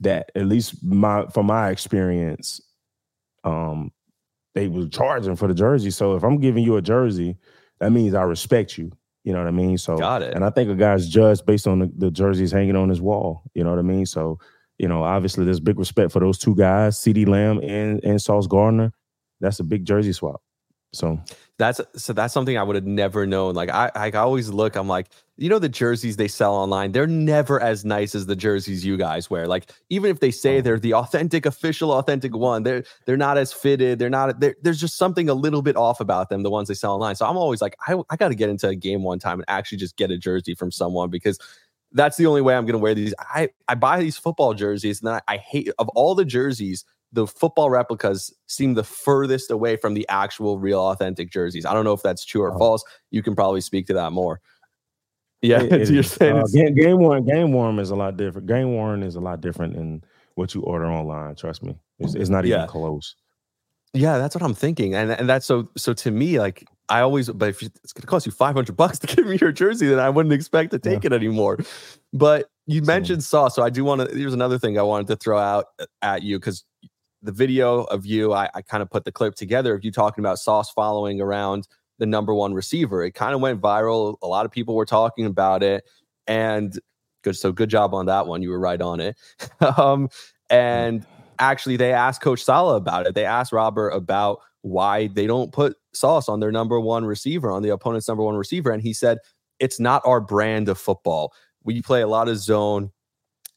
that. 0.00 0.32
At 0.34 0.46
least 0.46 0.82
my 0.82 1.26
from 1.34 1.44
my 1.44 1.68
experience, 1.68 2.62
um, 3.44 3.92
they 4.54 4.68
were 4.68 4.86
charging 4.88 5.36
for 5.36 5.46
the 5.46 5.52
jersey. 5.54 5.90
So 5.90 6.14
if 6.16 6.22
I'm 6.24 6.40
giving 6.40 6.64
you 6.64 6.76
a 6.76 6.82
jersey, 6.82 7.36
that 7.78 7.92
means 7.92 8.14
I 8.14 8.22
respect 8.22 8.78
you. 8.78 8.90
You 9.24 9.34
know 9.34 9.40
what 9.40 9.48
I 9.48 9.50
mean? 9.52 9.76
So 9.76 9.98
Got 9.98 10.22
it. 10.22 10.32
and 10.34 10.46
I 10.46 10.50
think 10.50 10.70
a 10.70 10.74
guy's 10.74 11.10
judged 11.10 11.44
based 11.44 11.66
on 11.66 11.80
the, 11.80 11.92
the 11.96 12.10
jerseys 12.10 12.52
hanging 12.52 12.76
on 12.76 12.88
his 12.88 13.02
wall. 13.02 13.42
You 13.52 13.64
know 13.64 13.70
what 13.70 13.78
I 13.78 13.82
mean? 13.82 14.06
So, 14.06 14.38
you 14.84 14.88
know, 14.88 15.02
obviously 15.02 15.46
there's 15.46 15.60
big 15.60 15.78
respect 15.78 16.12
for 16.12 16.20
those 16.20 16.36
two 16.36 16.54
guys, 16.54 16.98
CeeDee 16.98 17.26
Lamb 17.26 17.58
and, 17.62 18.04
and 18.04 18.20
Sauce 18.20 18.46
Gardner. 18.46 18.92
That's 19.40 19.58
a 19.58 19.64
big 19.64 19.86
jersey 19.86 20.12
swap. 20.12 20.42
So 20.92 21.18
That's 21.58 21.80
so 21.96 22.12
that's 22.12 22.34
something 22.34 22.58
I 22.58 22.62
would 22.62 22.76
have 22.76 22.84
never 22.84 23.26
known. 23.26 23.54
Like 23.54 23.70
I, 23.70 23.90
I 23.94 24.10
always 24.10 24.50
look, 24.50 24.76
I'm 24.76 24.86
like, 24.86 25.08
you 25.36 25.48
know, 25.48 25.58
the 25.58 25.68
jerseys 25.68 26.16
they 26.16 26.28
sell 26.28 26.54
online, 26.54 26.92
they're 26.92 27.06
never 27.06 27.60
as 27.60 27.82
nice 27.84 28.14
as 28.14 28.26
the 28.26 28.36
jerseys 28.36 28.84
you 28.84 28.96
guys 28.96 29.30
wear. 29.30 29.48
Like 29.48 29.70
even 29.88 30.10
if 30.10 30.20
they 30.20 30.30
say 30.30 30.58
oh. 30.58 30.60
they're 30.60 30.78
the 30.78 30.94
authentic, 30.94 31.46
official, 31.46 31.90
authentic 31.92 32.36
one, 32.36 32.62
they're 32.62 32.84
they're 33.06 33.16
not 33.16 33.38
as 33.38 33.52
fitted. 33.52 33.98
They're 33.98 34.10
not. 34.10 34.38
They're, 34.38 34.54
there's 34.62 34.80
just 34.80 34.96
something 34.96 35.28
a 35.30 35.34
little 35.34 35.62
bit 35.62 35.76
off 35.76 35.98
about 35.98 36.28
them. 36.28 36.42
The 36.42 36.50
ones 36.50 36.68
they 36.68 36.74
sell 36.74 36.92
online. 36.92 37.16
So 37.16 37.26
I'm 37.26 37.38
always 37.38 37.62
like, 37.62 37.74
I, 37.88 37.96
I 38.10 38.16
got 38.16 38.28
to 38.28 38.34
get 38.34 38.50
into 38.50 38.68
a 38.68 38.76
game 38.76 39.02
one 39.02 39.18
time 39.18 39.40
and 39.40 39.44
actually 39.48 39.78
just 39.78 39.96
get 39.96 40.10
a 40.10 40.18
jersey 40.18 40.54
from 40.54 40.70
someone 40.70 41.10
because 41.10 41.38
that's 41.94 42.16
the 42.16 42.26
only 42.26 42.42
way 42.42 42.54
I'm 42.54 42.64
going 42.66 42.74
to 42.74 42.78
wear 42.78 42.94
these. 42.94 43.14
I 43.18 43.48
I 43.68 43.74
buy 43.76 44.00
these 44.00 44.16
football 44.18 44.52
jerseys 44.54 45.00
and 45.00 45.08
I, 45.10 45.20
I 45.28 45.36
hate 45.38 45.70
of 45.78 45.88
all 45.90 46.14
the 46.14 46.24
jerseys 46.24 46.84
the 47.12 47.26
football 47.28 47.70
replicas 47.70 48.34
seem 48.48 48.74
the 48.74 48.82
furthest 48.82 49.48
away 49.52 49.76
from 49.76 49.94
the 49.94 50.04
actual 50.08 50.58
real 50.58 50.80
authentic 50.80 51.30
jerseys. 51.30 51.64
I 51.64 51.72
don't 51.72 51.84
know 51.84 51.92
if 51.92 52.02
that's 52.02 52.24
true 52.24 52.42
or 52.42 52.52
Oh. 52.52 52.58
false. 52.58 52.82
You 53.12 53.22
can 53.22 53.36
probably 53.36 53.60
speak 53.60 53.86
to 53.86 53.94
that 53.94 54.10
more. 54.10 54.40
Yeah, 55.40 55.62
It- 55.62 55.72
it 55.72 55.90
you're 55.94 56.02
saying 56.02 56.38
Uh, 56.38 56.46
game, 56.52 56.74
game 56.74 56.98
worn, 56.98 57.24
game 57.24 57.52
worn 57.52 57.78
is 57.78 57.90
a 57.90 57.94
lot 57.94 58.16
different. 58.16 58.48
Game 58.48 58.74
worn 58.74 59.02
is 59.04 59.14
a 59.14 59.20
lot 59.20 59.40
different 59.40 59.74
than 59.76 60.02
what 60.34 60.54
you 60.56 60.62
order 60.62 60.86
online. 60.86 61.36
Trust 61.36 61.62
me, 61.62 61.76
it's, 62.00 62.16
it's 62.16 62.30
not 62.30 62.44
even 62.46 62.58
Yeah. 62.60 62.66
close. 62.66 63.14
yeah, 63.92 64.18
that's 64.18 64.34
what 64.34 64.42
I'm 64.42 64.54
thinking, 64.54 64.96
and 64.96 65.12
and 65.12 65.28
that's 65.28 65.46
so 65.46 65.68
so 65.76 65.92
to 65.94 66.10
me 66.10 66.40
like. 66.40 66.64
I 66.88 67.00
always, 67.00 67.30
but 67.30 67.48
if 67.48 67.62
it's 67.62 67.92
going 67.92 68.02
to 68.02 68.06
cost 68.06 68.26
you 68.26 68.32
500 68.32 68.76
bucks 68.76 68.98
to 69.00 69.06
give 69.14 69.26
me 69.26 69.38
your 69.40 69.52
jersey, 69.52 69.88
then 69.88 69.98
I 69.98 70.10
wouldn't 70.10 70.32
expect 70.32 70.70
to 70.72 70.78
take 70.78 71.04
it 71.04 71.12
anymore. 71.12 71.58
But 72.12 72.50
you 72.66 72.84
So- 72.84 72.86
mentioned 72.86 73.24
Sauce, 73.24 73.54
so 73.54 73.62
I 73.62 73.70
do 73.70 73.84
want 73.84 74.08
to. 74.08 74.16
Here's 74.16 74.34
another 74.34 74.58
thing 74.58 74.78
I 74.78 74.82
wanted 74.82 75.06
to 75.08 75.16
throw 75.16 75.38
out 75.38 75.66
uh, 75.78 75.86
at 76.02 76.22
you 76.22 76.38
because 76.38 76.64
the 77.22 77.32
video 77.32 77.84
of 77.84 78.04
you, 78.04 78.32
I, 78.34 78.50
I 78.54 78.62
kind 78.62 78.82
of 78.82 78.90
put 78.90 79.04
the 79.04 79.12
clip 79.12 79.34
together 79.34 79.74
of 79.74 79.84
you 79.84 79.90
talking 79.90 80.22
about 80.22 80.38
Sauce 80.38 80.70
following 80.70 81.20
around 81.20 81.66
the 81.98 82.06
number 82.06 82.34
one 82.34 82.52
receiver. 82.52 83.02
It 83.02 83.12
kind 83.12 83.34
of 83.34 83.40
went 83.40 83.60
viral. 83.60 84.16
A 84.22 84.26
lot 84.26 84.44
of 84.44 84.52
people 84.52 84.74
were 84.74 84.84
talking 84.84 85.24
about 85.26 85.62
it, 85.62 85.84
and 86.26 86.78
good. 87.22 87.36
So 87.36 87.50
good 87.50 87.70
job 87.70 87.94
on 87.94 88.06
that 88.06 88.26
one. 88.26 88.42
You 88.42 88.50
were 88.50 88.60
right 88.60 88.80
on 88.80 89.00
it. 89.00 89.16
um, 89.78 90.08
and 90.50 91.06
actually, 91.38 91.76
they 91.78 91.92
asked 91.92 92.20
Coach 92.20 92.44
Saleh 92.44 92.76
about 92.76 93.06
it. 93.06 93.14
They 93.14 93.24
asked 93.24 93.52
Robert 93.52 93.88
about 93.90 94.40
why 94.64 95.08
they 95.08 95.26
don't 95.26 95.52
put 95.52 95.76
Sauce 95.92 96.26
on 96.26 96.40
their 96.40 96.50
number 96.50 96.80
one 96.80 97.04
receiver, 97.04 97.52
on 97.52 97.62
the 97.62 97.68
opponent's 97.68 98.08
number 98.08 98.24
one 98.24 98.34
receiver. 98.34 98.70
And 98.70 98.82
he 98.82 98.94
said, 98.94 99.18
it's 99.60 99.78
not 99.78 100.00
our 100.06 100.22
brand 100.22 100.70
of 100.70 100.78
football. 100.78 101.34
We 101.64 101.82
play 101.82 102.00
a 102.00 102.06
lot 102.06 102.28
of 102.28 102.38
zone. 102.38 102.90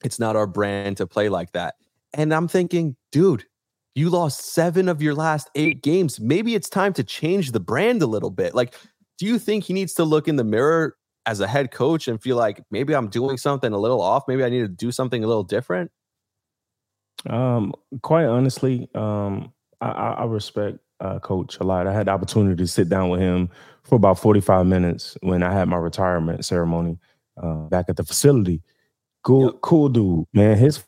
It's 0.03 0.19
not 0.19 0.35
our 0.35 0.45
brand 0.45 0.97
to 0.97 1.07
play 1.07 1.29
like 1.29 1.53
that. 1.53 1.75
And 2.13 2.33
I'm 2.33 2.49
thinking, 2.49 2.97
dude, 3.13 3.45
you 3.95 4.09
lost 4.09 4.53
seven 4.53 4.89
of 4.89 5.01
your 5.01 5.15
last 5.15 5.49
eight 5.55 5.81
games. 5.81 6.19
Maybe 6.19 6.55
it's 6.55 6.69
time 6.69 6.91
to 6.93 7.05
change 7.05 7.53
the 7.53 7.61
brand 7.61 8.01
a 8.01 8.05
little 8.05 8.29
bit. 8.29 8.53
Like, 8.53 8.75
do 9.17 9.25
you 9.25 9.39
think 9.39 9.63
he 9.63 9.73
needs 9.73 9.93
to 9.93 10.03
look 10.03 10.27
in 10.27 10.35
the 10.35 10.43
mirror 10.43 10.97
as 11.25 11.39
a 11.39 11.47
head 11.47 11.71
coach 11.71 12.09
and 12.09 12.21
feel 12.21 12.35
like 12.35 12.61
maybe 12.69 12.93
I'm 12.93 13.07
doing 13.07 13.37
something 13.37 13.71
a 13.71 13.77
little 13.77 14.01
off? 14.01 14.23
Maybe 14.27 14.43
I 14.43 14.49
need 14.49 14.61
to 14.61 14.67
do 14.67 14.91
something 14.91 15.23
a 15.23 15.27
little 15.27 15.43
different? 15.43 15.89
Um, 17.29 17.73
quite 18.01 18.25
honestly, 18.25 18.89
um, 18.93 19.53
I, 19.79 19.89
I 19.89 20.25
respect 20.25 20.79
uh, 20.99 21.19
coach 21.19 21.59
a 21.59 21.63
lot. 21.63 21.87
I 21.87 21.93
had 21.93 22.07
the 22.07 22.11
opportunity 22.11 22.55
to 22.55 22.67
sit 22.67 22.89
down 22.89 23.09
with 23.09 23.19
him 23.19 23.49
for 23.83 23.95
about 23.95 24.19
45 24.19 24.65
minutes 24.65 25.17
when 25.21 25.43
I 25.43 25.53
had 25.53 25.67
my 25.67 25.77
retirement 25.77 26.43
ceremony 26.45 26.97
uh, 27.41 27.67
back 27.67 27.85
at 27.89 27.97
the 27.97 28.03
facility. 28.03 28.61
Cool, 29.23 29.45
yep. 29.45 29.61
cool 29.61 29.89
dude, 29.89 30.25
man. 30.33 30.57
His 30.57 30.83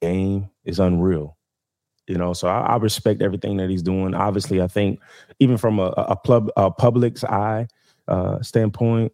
game 0.00 0.48
is 0.64 0.78
unreal. 0.78 1.36
You 2.08 2.16
know, 2.16 2.32
so 2.32 2.48
I, 2.48 2.60
I, 2.60 2.76
respect 2.76 3.22
everything 3.22 3.58
that 3.58 3.70
he's 3.70 3.82
doing. 3.82 4.14
Obviously, 4.14 4.60
I 4.60 4.66
think 4.66 5.00
even 5.38 5.56
from 5.56 5.78
a, 5.78 5.94
a, 5.96 6.16
pub, 6.16 6.50
a 6.56 6.70
public's 6.70 7.22
eye 7.22 7.68
uh, 8.08 8.42
standpoint, 8.42 9.12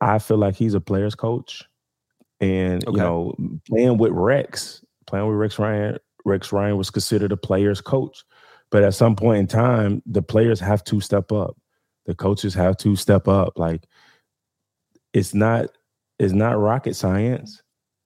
I 0.00 0.18
feel 0.18 0.36
like 0.36 0.56
he's 0.56 0.74
a 0.74 0.80
player's 0.80 1.14
coach. 1.14 1.62
And 2.40 2.86
okay. 2.86 2.96
you 2.96 3.02
know, 3.02 3.36
playing 3.68 3.98
with 3.98 4.12
Rex, 4.12 4.84
playing 5.06 5.28
with 5.28 5.36
Rex 5.36 5.58
Ryan, 5.58 5.98
Rex 6.24 6.52
Ryan 6.52 6.76
was 6.76 6.90
considered 6.90 7.32
a 7.32 7.36
player's 7.36 7.80
coach. 7.80 8.24
But 8.70 8.84
at 8.84 8.94
some 8.94 9.16
point 9.16 9.38
in 9.38 9.46
time, 9.46 10.02
the 10.06 10.22
players 10.22 10.60
have 10.60 10.84
to 10.84 11.00
step 11.00 11.32
up. 11.32 11.56
The 12.06 12.14
coaches 12.14 12.54
have 12.54 12.76
to 12.78 12.96
step 12.96 13.28
up. 13.28 13.58
Like 13.58 13.84
it's 15.12 15.34
not 15.34 15.66
it's 16.18 16.32
not 16.32 16.58
rocket 16.58 16.94
science. 16.94 17.62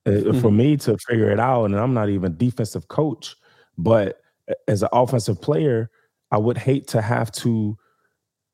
Mm-hmm. 0.06 0.40
For 0.40 0.52
me 0.52 0.76
to 0.78 0.98
figure 0.98 1.30
it 1.30 1.40
out, 1.40 1.64
and 1.64 1.76
I'm 1.76 1.94
not 1.94 2.10
even 2.10 2.36
defensive 2.36 2.88
coach, 2.88 3.34
but 3.78 4.20
as 4.68 4.82
an 4.82 4.90
offensive 4.92 5.40
player, 5.40 5.90
I 6.30 6.36
would 6.36 6.58
hate 6.58 6.88
to 6.88 7.00
have 7.00 7.32
to 7.32 7.78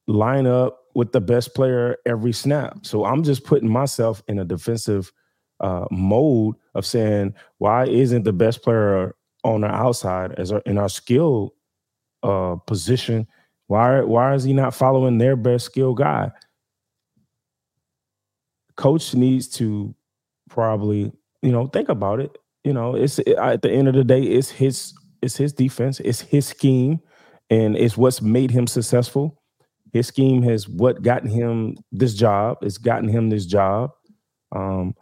line 0.06 0.46
up 0.46 0.84
with 0.94 1.10
the 1.12 1.20
best 1.20 1.54
player 1.54 1.96
every 2.06 2.32
snap. 2.32 2.86
So 2.86 3.04
I'm 3.04 3.24
just 3.24 3.44
putting 3.44 3.68
myself 3.68 4.22
in 4.28 4.38
a 4.38 4.44
defensive 4.44 5.12
uh, 5.58 5.86
mode 5.90 6.54
of 6.74 6.86
saying, 6.86 7.34
why 7.58 7.86
isn't 7.86 8.22
the 8.22 8.32
best 8.32 8.62
player 8.62 9.14
on 9.42 9.64
our 9.64 9.72
outside 9.72 10.32
as 10.38 10.52
our, 10.52 10.60
in 10.66 10.78
our 10.78 10.88
skill 10.88 11.54
uh, 12.22 12.56
position. 12.66 13.26
Why 13.66 14.00
why 14.00 14.34
is 14.34 14.44
he 14.44 14.52
not 14.52 14.74
following 14.74 15.18
their 15.18 15.36
best 15.36 15.66
skill 15.66 15.94
guy? 15.94 16.32
Coach 18.76 19.14
needs 19.14 19.48
to 19.48 19.94
probably 20.48 21.12
you 21.42 21.52
know 21.52 21.66
think 21.66 21.88
about 21.88 22.20
it. 22.20 22.36
You 22.64 22.72
know, 22.72 22.94
it's 22.94 23.18
at 23.18 23.62
the 23.62 23.70
end 23.70 23.88
of 23.88 23.94
the 23.94 24.04
day, 24.04 24.22
it's 24.22 24.50
his 24.50 24.92
it's 25.22 25.36
his 25.36 25.52
defense, 25.52 26.00
it's 26.00 26.20
his 26.20 26.46
scheme, 26.46 27.00
and 27.48 27.76
it's 27.76 27.96
what's 27.96 28.20
made 28.20 28.50
him 28.50 28.66
successful. 28.66 29.40
His 29.92 30.06
scheme 30.06 30.42
has 30.42 30.68
what 30.68 31.02
gotten 31.02 31.28
him 31.28 31.76
this 31.90 32.14
job. 32.14 32.58
It's 32.62 32.78
gotten 32.78 33.08
him 33.08 33.30
this 33.30 33.46
job. 33.46 33.90
Um, 34.52 34.94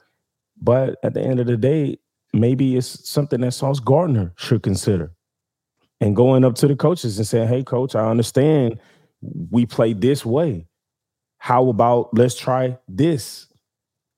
but 0.60 0.96
at 1.02 1.14
the 1.14 1.20
end 1.20 1.40
of 1.40 1.46
the 1.46 1.56
day, 1.56 1.98
maybe 2.32 2.76
it's 2.76 3.08
something 3.08 3.40
that 3.42 3.52
Sauce 3.52 3.80
Gardner 3.80 4.32
should 4.37 4.62
consider 4.62 5.12
and 6.00 6.14
going 6.14 6.44
up 6.44 6.54
to 6.56 6.68
the 6.68 6.76
coaches 6.76 7.18
and 7.18 7.26
saying, 7.26 7.48
"Hey, 7.48 7.62
coach, 7.62 7.94
I 7.94 8.08
understand 8.08 8.78
we 9.20 9.66
play 9.66 9.92
this 9.92 10.24
way. 10.24 10.66
How 11.38 11.68
about 11.68 12.16
let's 12.16 12.36
try 12.36 12.78
this?" 12.88 13.46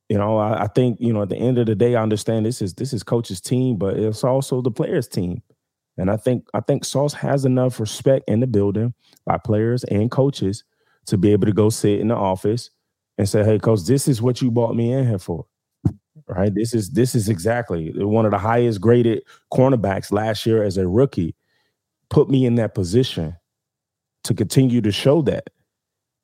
You 0.09 0.19
know, 0.19 0.39
I, 0.39 0.65
I, 0.65 0.67
think 0.67 0.99
you 1.01 1.13
know 1.13 1.23
at 1.23 1.29
the 1.29 1.37
end 1.37 1.59
of 1.59 1.67
the 1.67 1.75
day, 1.75 1.95
I 1.95 2.03
understand 2.03 2.45
this 2.45 2.61
is 2.61 2.75
this 2.75 2.93
is 2.93 3.03
coach's 3.03 3.41
team, 3.41 3.77
but 3.77 3.97
it's 3.97 4.25
also 4.25 4.61
the 4.61 4.71
players' 4.71 5.09
team. 5.09 5.43
And 5.97 6.11
I 6.11 6.17
think 6.17 6.47
I 6.55 6.61
think 6.61 6.85
Sauce 6.85 7.15
has 7.15 7.45
enough 7.45 7.79
respect 7.81 8.29
in 8.29 8.41
the 8.41 8.47
building 8.47 8.95
by 9.25 9.39
players 9.39 9.85
and 9.85 10.11
coaches 10.11 10.65
to 11.07 11.17
be 11.17 11.33
able 11.33 11.47
to 11.47 11.53
go 11.53 11.71
sit 11.71 12.01
in 12.01 12.09
the 12.09 12.17
office 12.17 12.71
and 13.19 13.29
say, 13.29 13.45
"Hey, 13.45 13.59
coach, 13.59 13.85
this 13.85 14.09
is 14.09 14.21
what 14.21 14.43
you 14.43 14.51
brought 14.51 14.75
me 14.75 14.93
in 14.93 15.07
here 15.07 15.19
for." 15.19 15.47
Right? 16.27 16.55
This 16.55 16.75
is 16.75 16.91
this 16.91 17.15
is 17.15 17.29
exactly 17.29 17.93
one 17.97 18.25
of 18.25 18.31
the 18.31 18.39
highest 18.39 18.81
graded 18.81 19.23
cornerbacks 19.53 20.13
last 20.13 20.47
year 20.47 20.63
as 20.63 20.77
a 20.77 20.87
rookie 20.87 21.35
put 22.11 22.29
me 22.29 22.45
in 22.45 22.57
that 22.57 22.75
position 22.75 23.37
to 24.25 24.35
continue 24.35 24.81
to 24.83 24.93
show 24.93 25.23
that. 25.23 25.49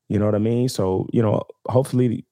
You 0.09 0.18
know 0.18 0.27
what 0.27 0.35
I 0.35 0.38
mean? 0.38 0.68
So, 0.68 1.09
you 1.12 1.22
know, 1.22 1.42
hopefully 1.68 2.27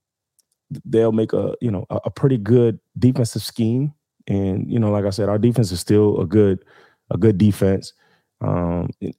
they'll 0.85 1.13
make 1.13 1.33
a, 1.33 1.55
you 1.61 1.71
know, 1.71 1.87
a, 1.91 2.01
a 2.05 2.11
pretty 2.11 2.37
good 2.37 2.79
defensive 2.99 3.43
scheme. 3.43 3.95
And, 4.27 4.71
you 4.71 4.79
know, 4.79 4.91
like 4.91 5.05
I 5.05 5.11
said, 5.11 5.29
our 5.29 5.39
defense 5.39 5.73
is 5.73 5.81
still 5.81 6.21
a 6.21 6.27
good, 6.27 6.65
a 7.11 7.19
good 7.19 7.39
defense. 7.39 7.93
Um, 8.41 8.91
in, 9.01 9.13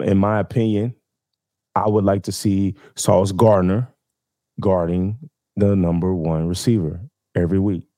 in 0.00 0.18
my 0.18 0.38
opinion, 0.40 0.94
I 1.74 1.88
would 1.88 2.04
like 2.04 2.22
to 2.24 2.32
see 2.32 2.74
Sauce 2.96 3.32
Gardner 3.32 3.88
guarding 4.60 5.18
the 5.56 5.76
number 5.76 6.14
one 6.14 6.48
receiver 6.48 7.00
every 7.34 7.58
week. 7.58 7.89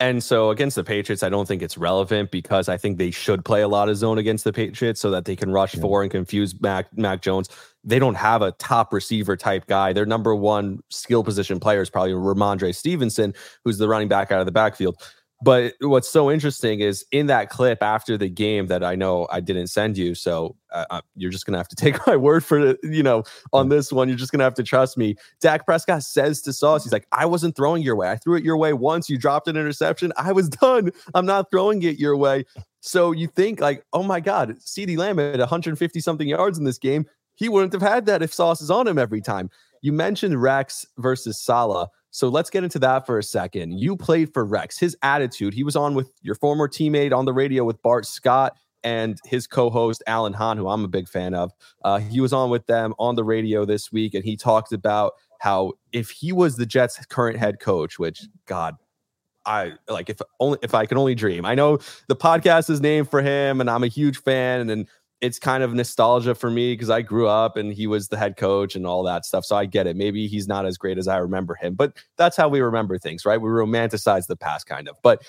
And 0.00 0.24
so 0.24 0.48
against 0.48 0.76
the 0.76 0.82
Patriots, 0.82 1.22
I 1.22 1.28
don't 1.28 1.46
think 1.46 1.60
it's 1.60 1.76
relevant 1.76 2.30
because 2.30 2.70
I 2.70 2.78
think 2.78 2.96
they 2.96 3.10
should 3.10 3.44
play 3.44 3.60
a 3.60 3.68
lot 3.68 3.90
of 3.90 3.96
zone 3.98 4.16
against 4.16 4.44
the 4.44 4.52
Patriots 4.52 4.98
so 4.98 5.10
that 5.10 5.26
they 5.26 5.36
can 5.36 5.52
rush 5.52 5.74
yeah. 5.74 5.82
four 5.82 6.02
and 6.02 6.10
confuse 6.10 6.58
Mac 6.58 6.86
Mac 6.96 7.20
Jones. 7.20 7.50
They 7.84 7.98
don't 7.98 8.14
have 8.14 8.40
a 8.40 8.52
top 8.52 8.94
receiver 8.94 9.36
type 9.36 9.66
guy. 9.66 9.92
Their 9.92 10.06
number 10.06 10.34
one 10.34 10.82
skill 10.88 11.22
position 11.22 11.60
player 11.60 11.82
is 11.82 11.90
probably 11.90 12.12
Rhamondre 12.12 12.74
Stevenson, 12.74 13.34
who's 13.62 13.76
the 13.76 13.88
running 13.88 14.08
back 14.08 14.32
out 14.32 14.40
of 14.40 14.46
the 14.46 14.52
backfield. 14.52 14.96
But 15.42 15.74
what's 15.80 16.08
so 16.08 16.30
interesting 16.30 16.80
is 16.80 17.04
in 17.12 17.26
that 17.28 17.48
clip 17.48 17.82
after 17.82 18.18
the 18.18 18.28
game 18.28 18.66
that 18.66 18.84
I 18.84 18.94
know 18.94 19.26
I 19.30 19.40
didn't 19.40 19.68
send 19.68 19.96
you, 19.96 20.14
so 20.14 20.56
uh, 20.70 20.84
uh 20.90 21.00
you're 21.16 21.30
just 21.30 21.46
gonna 21.46 21.58
have 21.58 21.68
to 21.68 21.76
take 21.84 22.06
my 22.06 22.16
word 22.16 22.44
for 22.44 22.58
it. 22.58 22.78
You 22.82 23.02
know, 23.02 23.24
on 23.52 23.70
this 23.70 23.92
one, 23.92 24.08
you're 24.08 24.18
just 24.18 24.32
gonna 24.32 24.44
have 24.44 24.54
to 24.54 24.62
trust 24.62 24.98
me. 24.98 25.16
Dak 25.40 25.64
Prescott 25.64 26.02
says 26.02 26.42
to 26.42 26.52
Sauce, 26.52 26.84
he's 26.84 26.92
like, 26.92 27.06
"I 27.12 27.24
wasn't 27.24 27.56
throwing 27.56 27.82
your 27.82 27.96
way. 27.96 28.10
I 28.10 28.16
threw 28.16 28.36
it 28.36 28.44
your 28.44 28.58
way 28.58 28.74
once. 28.74 29.08
You 29.08 29.16
dropped 29.16 29.48
an 29.48 29.56
interception. 29.56 30.12
I 30.16 30.32
was 30.32 30.48
done. 30.60 30.90
I'm 31.14 31.26
not 31.26 31.50
throwing 31.50 31.82
it 31.82 31.98
your 31.98 32.16
way." 32.16 32.44
So 32.80 33.12
you 33.12 33.26
think 33.26 33.60
like, 33.60 33.84
"Oh 33.92 34.02
my 34.02 34.20
God, 34.20 34.56
CeeDee 34.58 34.98
Lamb 34.98 35.18
at 35.18 35.38
150 35.38 36.00
something 36.00 36.28
yards 36.28 36.58
in 36.58 36.64
this 36.64 36.78
game. 36.78 37.06
He 37.34 37.48
wouldn't 37.48 37.72
have 37.72 37.80
had 37.80 38.04
that 38.06 38.22
if 38.22 38.34
Sauce 38.34 38.60
is 38.60 38.70
on 38.70 38.86
him 38.86 38.98
every 38.98 39.22
time." 39.22 39.50
You 39.82 39.92
mentioned 39.92 40.40
Rex 40.40 40.84
versus 40.98 41.40
Saleh. 41.40 41.88
So 42.10 42.28
let's 42.28 42.50
get 42.50 42.64
into 42.64 42.78
that 42.80 43.06
for 43.06 43.18
a 43.18 43.22
second. 43.22 43.78
You 43.78 43.96
played 43.96 44.32
for 44.34 44.44
Rex. 44.44 44.78
His 44.78 44.96
attitude, 45.02 45.54
he 45.54 45.62
was 45.62 45.76
on 45.76 45.94
with 45.94 46.10
your 46.22 46.34
former 46.34 46.68
teammate 46.68 47.16
on 47.16 47.24
the 47.24 47.32
radio 47.32 47.64
with 47.64 47.80
Bart 47.82 48.04
Scott 48.04 48.56
and 48.82 49.18
his 49.24 49.46
co-host 49.46 50.02
Alan 50.06 50.32
Hahn, 50.32 50.56
who 50.56 50.68
I'm 50.68 50.84
a 50.84 50.88
big 50.88 51.08
fan 51.08 51.34
of. 51.34 51.52
Uh, 51.84 51.98
he 51.98 52.20
was 52.20 52.32
on 52.32 52.50
with 52.50 52.66
them 52.66 52.94
on 52.98 53.14
the 53.14 53.24
radio 53.24 53.64
this 53.64 53.92
week, 53.92 54.14
and 54.14 54.24
he 54.24 54.36
talked 54.36 54.72
about 54.72 55.12
how 55.40 55.72
if 55.92 56.10
he 56.10 56.32
was 56.32 56.56
the 56.56 56.66
Jets' 56.66 57.04
current 57.06 57.38
head 57.38 57.60
coach, 57.60 57.98
which 57.98 58.22
God, 58.46 58.76
I 59.46 59.72
like 59.88 60.10
if 60.10 60.20
only 60.38 60.58
if 60.62 60.74
I 60.74 60.86
can 60.86 60.98
only 60.98 61.14
dream. 61.14 61.44
I 61.44 61.54
know 61.54 61.78
the 62.08 62.16
podcast 62.16 62.70
is 62.70 62.80
named 62.80 63.10
for 63.10 63.22
him, 63.22 63.60
and 63.60 63.70
I'm 63.70 63.84
a 63.84 63.88
huge 63.88 64.18
fan, 64.18 64.68
and 64.68 64.86
it's 65.20 65.38
kind 65.38 65.62
of 65.62 65.74
nostalgia 65.74 66.34
for 66.34 66.50
me 66.50 66.72
because 66.72 66.88
I 66.90 67.02
grew 67.02 67.28
up 67.28 67.56
and 67.56 67.72
he 67.72 67.86
was 67.86 68.08
the 68.08 68.16
head 68.16 68.36
coach 68.36 68.74
and 68.74 68.86
all 68.86 69.02
that 69.04 69.26
stuff. 69.26 69.44
So 69.44 69.54
I 69.54 69.66
get 69.66 69.86
it. 69.86 69.96
Maybe 69.96 70.26
he's 70.26 70.48
not 70.48 70.64
as 70.64 70.78
great 70.78 70.96
as 70.98 71.08
I 71.08 71.18
remember 71.18 71.54
him, 71.54 71.74
but 71.74 71.92
that's 72.16 72.36
how 72.36 72.48
we 72.48 72.60
remember 72.60 72.98
things, 72.98 73.26
right? 73.26 73.40
We 73.40 73.48
romanticize 73.48 74.26
the 74.26 74.36
past 74.36 74.66
kind 74.66 74.88
of. 74.88 74.96
But 75.02 75.22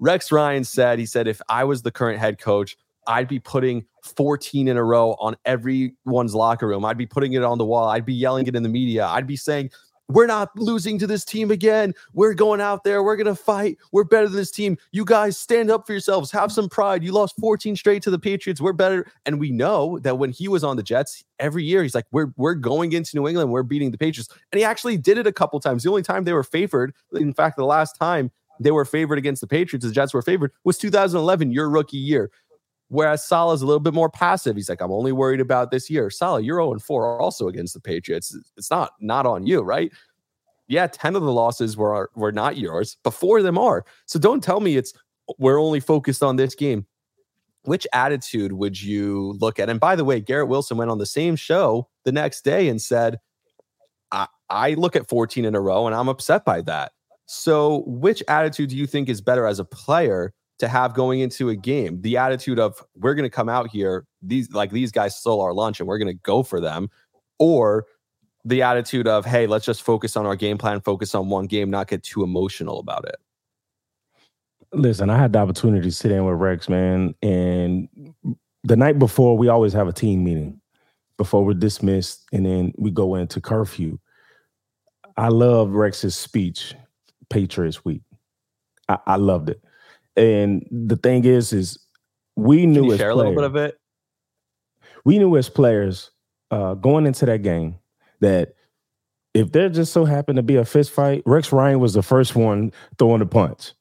Rex 0.00 0.32
Ryan 0.32 0.64
said, 0.64 0.98
he 0.98 1.06
said, 1.06 1.28
if 1.28 1.40
I 1.48 1.64
was 1.64 1.82
the 1.82 1.92
current 1.92 2.18
head 2.18 2.38
coach, 2.38 2.76
I'd 3.06 3.28
be 3.28 3.38
putting 3.38 3.86
14 4.16 4.66
in 4.66 4.76
a 4.76 4.82
row 4.82 5.12
on 5.20 5.36
everyone's 5.44 6.34
locker 6.34 6.66
room. 6.66 6.84
I'd 6.84 6.98
be 6.98 7.06
putting 7.06 7.34
it 7.34 7.44
on 7.44 7.58
the 7.58 7.64
wall. 7.64 7.88
I'd 7.88 8.04
be 8.04 8.14
yelling 8.14 8.48
it 8.48 8.56
in 8.56 8.64
the 8.64 8.68
media. 8.68 9.06
I'd 9.06 9.28
be 9.28 9.36
saying, 9.36 9.70
we're 10.08 10.26
not 10.26 10.56
losing 10.56 10.98
to 10.98 11.06
this 11.06 11.24
team 11.24 11.50
again. 11.50 11.92
We're 12.12 12.34
going 12.34 12.60
out 12.60 12.84
there. 12.84 13.02
We're 13.02 13.16
going 13.16 13.26
to 13.26 13.34
fight. 13.34 13.78
We're 13.92 14.04
better 14.04 14.28
than 14.28 14.36
this 14.36 14.50
team. 14.50 14.78
You 14.92 15.04
guys 15.04 15.36
stand 15.36 15.70
up 15.70 15.86
for 15.86 15.92
yourselves. 15.92 16.30
Have 16.30 16.52
some 16.52 16.68
pride. 16.68 17.02
You 17.02 17.12
lost 17.12 17.34
14 17.40 17.76
straight 17.76 18.02
to 18.02 18.10
the 18.10 18.18
Patriots. 18.18 18.60
We're 18.60 18.72
better. 18.72 19.10
And 19.24 19.40
we 19.40 19.50
know 19.50 19.98
that 20.00 20.18
when 20.18 20.30
he 20.30 20.48
was 20.48 20.62
on 20.62 20.76
the 20.76 20.82
Jets 20.82 21.24
every 21.38 21.64
year, 21.64 21.82
he's 21.82 21.94
like, 21.94 22.06
we're, 22.12 22.32
we're 22.36 22.54
going 22.54 22.92
into 22.92 23.16
New 23.16 23.26
England. 23.26 23.50
We're 23.50 23.62
beating 23.62 23.90
the 23.90 23.98
Patriots. 23.98 24.28
And 24.52 24.58
he 24.58 24.64
actually 24.64 24.96
did 24.96 25.18
it 25.18 25.26
a 25.26 25.32
couple 25.32 25.58
times. 25.60 25.82
The 25.82 25.90
only 25.90 26.02
time 26.02 26.24
they 26.24 26.32
were 26.32 26.44
favored, 26.44 26.94
in 27.12 27.32
fact, 27.32 27.56
the 27.56 27.64
last 27.64 27.96
time 27.96 28.30
they 28.60 28.70
were 28.70 28.84
favored 28.84 29.18
against 29.18 29.40
the 29.40 29.46
Patriots, 29.46 29.84
the 29.84 29.92
Jets 29.92 30.14
were 30.14 30.22
favored, 30.22 30.52
was 30.64 30.78
2011, 30.78 31.50
your 31.50 31.68
rookie 31.68 31.96
year. 31.96 32.30
Whereas 32.88 33.26
Saleh's 33.26 33.62
a 33.62 33.66
little 33.66 33.80
bit 33.80 33.94
more 33.94 34.08
passive. 34.10 34.54
He's 34.56 34.68
like, 34.68 34.80
I'm 34.80 34.92
only 34.92 35.12
worried 35.12 35.40
about 35.40 35.70
this 35.72 35.90
year. 35.90 36.08
Saleh, 36.10 36.44
you're 36.44 36.58
0 36.60 36.78
4 36.78 37.20
also 37.20 37.48
against 37.48 37.74
the 37.74 37.80
Patriots. 37.80 38.36
It's 38.56 38.70
not 38.70 38.92
not 39.00 39.26
on 39.26 39.46
you, 39.46 39.62
right? 39.62 39.92
Yeah, 40.68 40.86
10 40.88 41.16
of 41.16 41.22
the 41.22 41.32
losses 41.32 41.76
were 41.76 42.10
were 42.14 42.32
not 42.32 42.56
yours, 42.56 42.96
but 43.02 43.12
four 43.12 43.38
of 43.38 43.44
them 43.44 43.58
are. 43.58 43.84
So 44.06 44.18
don't 44.18 44.42
tell 44.42 44.60
me 44.60 44.76
it's 44.76 44.92
we're 45.38 45.60
only 45.60 45.80
focused 45.80 46.22
on 46.22 46.36
this 46.36 46.54
game. 46.54 46.86
which 47.64 47.86
attitude 47.92 48.52
would 48.52 48.80
you 48.80 49.32
look 49.40 49.58
at? 49.58 49.68
And 49.68 49.80
by 49.80 49.96
the 49.96 50.04
way, 50.04 50.20
Garrett 50.20 50.48
Wilson 50.48 50.76
went 50.76 50.90
on 50.90 50.98
the 50.98 51.06
same 51.06 51.36
show 51.36 51.88
the 52.04 52.12
next 52.12 52.44
day 52.44 52.68
and 52.68 52.80
said, 52.80 53.18
I, 54.12 54.28
I 54.48 54.74
look 54.74 54.94
at 54.96 55.08
14 55.08 55.44
in 55.44 55.54
a 55.54 55.60
row 55.60 55.86
and 55.86 55.94
I'm 55.94 56.08
upset 56.08 56.44
by 56.44 56.62
that. 56.62 56.92
So, 57.26 57.82
which 57.86 58.22
attitude 58.28 58.70
do 58.70 58.76
you 58.76 58.86
think 58.86 59.08
is 59.08 59.20
better 59.20 59.46
as 59.46 59.58
a 59.58 59.64
player 59.64 60.32
to 60.58 60.68
have 60.68 60.94
going 60.94 61.20
into 61.20 61.48
a 61.48 61.56
game? 61.56 62.00
The 62.00 62.16
attitude 62.16 62.58
of 62.58 62.82
we're 62.96 63.14
going 63.14 63.28
to 63.28 63.34
come 63.34 63.48
out 63.48 63.70
here, 63.70 64.06
these 64.22 64.52
like 64.52 64.70
these 64.70 64.92
guys 64.92 65.16
stole 65.16 65.40
our 65.40 65.52
lunch 65.52 65.80
and 65.80 65.88
we're 65.88 65.98
going 65.98 66.14
to 66.14 66.20
go 66.22 66.42
for 66.42 66.60
them, 66.60 66.88
or 67.38 67.86
the 68.44 68.62
attitude 68.62 69.06
of 69.06 69.24
hey, 69.24 69.46
let's 69.46 69.64
just 69.64 69.82
focus 69.82 70.16
on 70.16 70.26
our 70.26 70.36
game 70.36 70.58
plan, 70.58 70.80
focus 70.80 71.14
on 71.14 71.28
one 71.28 71.46
game, 71.46 71.70
not 71.70 71.88
get 71.88 72.02
too 72.02 72.22
emotional 72.22 72.78
about 72.78 73.04
it. 73.06 73.16
Listen, 74.72 75.10
I 75.10 75.18
had 75.18 75.32
the 75.32 75.38
opportunity 75.38 75.88
to 75.88 75.94
sit 75.94 76.10
in 76.10 76.24
with 76.24 76.36
Rex, 76.36 76.68
man, 76.68 77.14
and 77.22 77.88
the 78.64 78.76
night 78.76 78.98
before 78.98 79.36
we 79.38 79.48
always 79.48 79.72
have 79.72 79.88
a 79.88 79.92
team 79.92 80.24
meeting 80.24 80.60
before 81.16 81.44
we're 81.44 81.54
dismissed, 81.54 82.24
and 82.32 82.44
then 82.44 82.72
we 82.76 82.90
go 82.90 83.14
into 83.14 83.40
curfew. 83.40 83.98
I 85.16 85.28
love 85.28 85.70
Rex's 85.70 86.14
speech 86.14 86.74
Patriots 87.30 87.84
week. 87.84 88.02
I, 88.88 88.98
I 89.06 89.16
loved 89.16 89.48
it. 89.48 89.62
And 90.16 90.66
the 90.70 90.96
thing 90.96 91.24
is, 91.24 91.52
is 91.52 91.78
we 92.36 92.66
knew 92.66 92.92
as 92.92 92.98
share 92.98 93.12
players, 93.12 93.26
a 93.26 93.30
little 93.30 93.34
bit 93.34 93.44
of 93.44 93.56
it. 93.56 93.78
We 95.04 95.18
knew 95.18 95.36
as 95.36 95.48
players 95.48 96.10
uh, 96.50 96.74
going 96.74 97.06
into 97.06 97.26
that 97.26 97.42
game 97.42 97.76
that 98.20 98.54
if 99.34 99.52
there 99.52 99.68
just 99.68 99.92
so 99.92 100.04
happened 100.04 100.36
to 100.36 100.42
be 100.42 100.56
a 100.56 100.64
fist 100.64 100.90
fight, 100.90 101.22
Rex 101.26 101.52
Ryan 101.52 101.80
was 101.80 101.94
the 101.94 102.02
first 102.02 102.34
one 102.34 102.72
throwing 102.98 103.18
the 103.20 103.26
punch. 103.26 103.72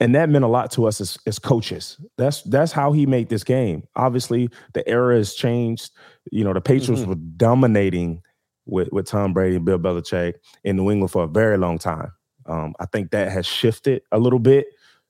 And 0.00 0.14
that 0.14 0.28
meant 0.28 0.44
a 0.44 0.48
lot 0.48 0.70
to 0.72 0.86
us 0.86 1.00
as, 1.00 1.18
as 1.26 1.38
coaches. 1.40 2.00
That's 2.16 2.42
that's 2.42 2.70
how 2.70 2.92
he 2.92 3.04
made 3.04 3.28
this 3.28 3.42
game. 3.42 3.82
Obviously, 3.96 4.48
the 4.72 4.88
era 4.88 5.16
has 5.16 5.34
changed. 5.34 5.90
You 6.30 6.44
know, 6.44 6.52
the 6.52 6.60
Patriots 6.60 7.02
Mhm. 7.02 7.06
were 7.08 7.14
dominating 7.36 8.22
with, 8.64 8.92
with 8.92 9.06
Tom 9.06 9.32
Brady 9.32 9.56
and 9.56 9.64
Bill 9.64 9.78
Belichick 9.78 10.34
in 10.62 10.76
New 10.76 10.90
England 10.90 11.10
for 11.10 11.24
a 11.24 11.28
very 11.28 11.56
long 11.58 11.78
time. 11.78 12.12
Um, 12.46 12.74
I 12.78 12.86
think 12.86 13.10
that 13.10 13.32
has 13.32 13.44
shifted 13.46 14.02
a 14.12 14.18
little 14.18 14.38
bit. 14.38 14.66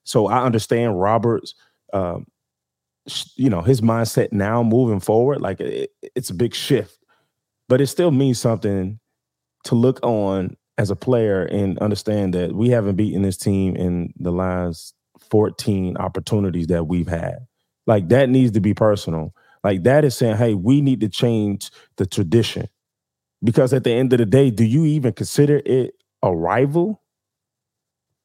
So 0.09 0.27
I 0.27 0.43
understand 0.43 0.99
Roberts, 0.99 1.55
um, 1.93 2.27
you 3.37 3.51
know, 3.51 3.61
his 3.61 3.83
mindset 3.83 4.33
now 4.33 4.63
moving 4.63 5.01
forward. 5.01 5.43
Like 5.43 5.61
it, 5.61 5.91
it's 6.17 6.31
a 6.31 6.35
big 6.35 6.55
shift, 6.55 6.99
but 7.69 7.83
it 7.83 7.89
still 7.89 8.11
means 8.11 8.39
something 8.41 9.01
to 9.65 9.75
look 9.75 10.01
on 10.03 10.57
as 10.79 10.91
a 10.91 10.97
player 10.97 11.43
and 11.43 11.79
understand 11.81 12.33
that 12.33 12.55
we 12.55 12.71
haven't 12.71 12.97
beaten 12.97 13.21
this 13.21 13.37
team 13.37 13.77
in 13.77 14.15
the 14.17 14.31
last 14.33 14.95
14 15.31 15.99
opportunities 15.99 16.69
that 16.69 16.87
we've 16.87 17.09
had. 17.09 17.47
Like 17.87 18.09
that 18.09 18.31
needs 18.31 18.53
to 18.53 18.61
be 18.61 18.73
personal. 18.73 19.35
Like 19.63 19.83
that 19.83 20.07
is 20.07 20.17
saying, 20.17 20.37
hey, 20.39 20.55
we 20.55 20.81
need 20.81 21.01
to 21.01 21.11
change 21.11 21.71
the 21.99 22.07
tradition. 22.07 22.67
Because 23.45 23.75
at 23.75 23.85
the 23.85 23.93
end 23.93 24.15
of 24.15 24.21
the 24.21 24.27
day, 24.27 24.51
do 24.51 24.65
you 24.65 24.87
even 24.87 25.13
consider 25.13 25.61
it 25.67 25.93
a 26.23 26.35
rival? 26.35 27.03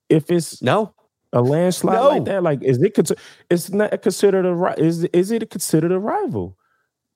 If 0.08 0.32
it's 0.32 0.62
No, 0.62 0.93
a 1.34 1.42
landslide 1.42 1.96
No. 1.96 2.08
like 2.10 2.26
that, 2.26 2.44
like 2.44 2.64
is 2.64 2.82
it 2.82 3.12
it's 3.50 3.70
not 3.72 4.02
considered 4.02 4.46
a 4.46 4.54
ri- 4.56 4.76
is 4.78 5.04
is 5.06 5.32
it 5.32 5.50
considered 5.50 5.92
a 5.92 6.00
rival? 6.00 6.58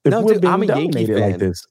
If 0.03 0.12
No, 0.12 0.27
dude, 0.27 0.43
I'm 0.45 0.63
a 0.63 0.65
Yankee 0.65 0.88
dominated 1.06 1.19
like 1.19 1.32
fan. 1.32 1.39
this. 1.39 1.65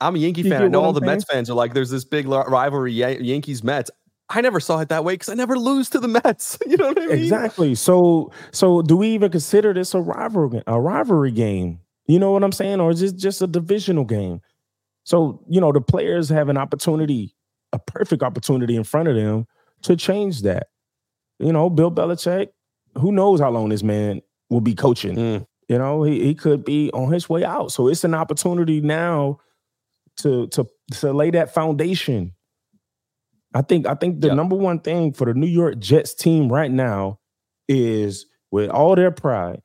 I'm 0.00 0.14
a 0.16 0.18
Yankee 0.18 0.42
fan. 0.50 0.62
I 0.62 0.68
know 0.68 0.82
all 0.82 0.92
the 0.92 1.00
Mets 1.00 1.24
fans 1.24 1.48
are 1.50 1.54
like, 1.54 1.74
there's 1.74 1.90
this 1.90 2.04
big 2.04 2.26
rivalry, 2.28 2.92
Yan- 2.92 3.24
Yankees 3.24 3.62
Mets. 3.62 3.90
I 4.32 4.40
never 4.40 4.60
saw 4.60 4.78
it 4.80 4.88
that 4.90 5.04
way 5.04 5.14
because 5.14 5.28
I 5.28 5.34
never 5.34 5.58
lose 5.58 5.90
to 5.90 5.98
the 6.00 6.06
Mets. 6.08 6.56
You 6.66 6.76
know 6.76 6.88
what 6.88 6.98
I 7.02 7.06
mean? 7.06 7.18
Exactly. 7.18 7.74
So 7.74 8.30
so 8.52 8.82
do 8.82 8.96
we 8.96 9.08
even 9.08 9.30
consider 9.30 9.72
this 9.74 9.94
a 9.94 10.00
rivalry 10.00 10.62
a 10.66 10.80
rivalry 10.80 11.32
game? 11.32 11.80
You 12.06 12.18
know 12.18 12.32
what 12.32 12.42
I'm 12.44 12.52
saying? 12.52 12.80
Or 12.80 12.90
is 12.90 13.02
it 13.02 13.16
just 13.16 13.42
a 13.42 13.46
divisional 13.46 14.04
game? 14.04 14.40
So, 15.04 15.42
you 15.48 15.60
know, 15.60 15.72
the 15.72 15.80
players 15.80 16.28
have 16.28 16.48
an 16.48 16.56
opportunity, 16.56 17.34
a 17.72 17.78
perfect 17.78 18.22
opportunity 18.22 18.76
in 18.76 18.84
front 18.84 19.08
of 19.08 19.14
them 19.16 19.46
to 19.82 19.96
change 19.96 20.42
that. 20.42 20.68
You 21.40 21.52
know, 21.52 21.70
Bill 21.70 21.90
Belichick, 21.90 22.48
who 22.98 23.12
knows 23.12 23.40
how 23.40 23.50
long 23.50 23.70
this 23.70 23.82
man 23.82 24.20
will 24.50 24.60
be 24.60 24.74
coaching? 24.74 25.16
Mm. 25.16 25.46
You 25.68 25.78
know, 25.78 26.02
he, 26.02 26.22
he 26.22 26.34
could 26.34 26.64
be 26.64 26.90
on 26.92 27.12
his 27.12 27.28
way 27.28 27.44
out. 27.44 27.72
So 27.72 27.88
it's 27.88 28.04
an 28.04 28.14
opportunity 28.14 28.80
now 28.80 29.38
to 30.18 30.48
to 30.48 30.66
to 31.00 31.12
lay 31.12 31.30
that 31.30 31.54
foundation. 31.54 32.32
I 33.54 33.62
think 33.62 33.86
I 33.86 33.94
think 33.94 34.20
the 34.20 34.28
Yep. 34.28 34.36
number 34.36 34.56
one 34.56 34.80
thing 34.80 35.12
for 35.12 35.26
the 35.26 35.34
New 35.34 35.46
York 35.46 35.78
Jets 35.78 36.14
team 36.14 36.52
right 36.52 36.70
now 36.70 37.18
is 37.68 38.26
with 38.50 38.68
all 38.70 38.96
their 38.96 39.10
pride, 39.12 39.62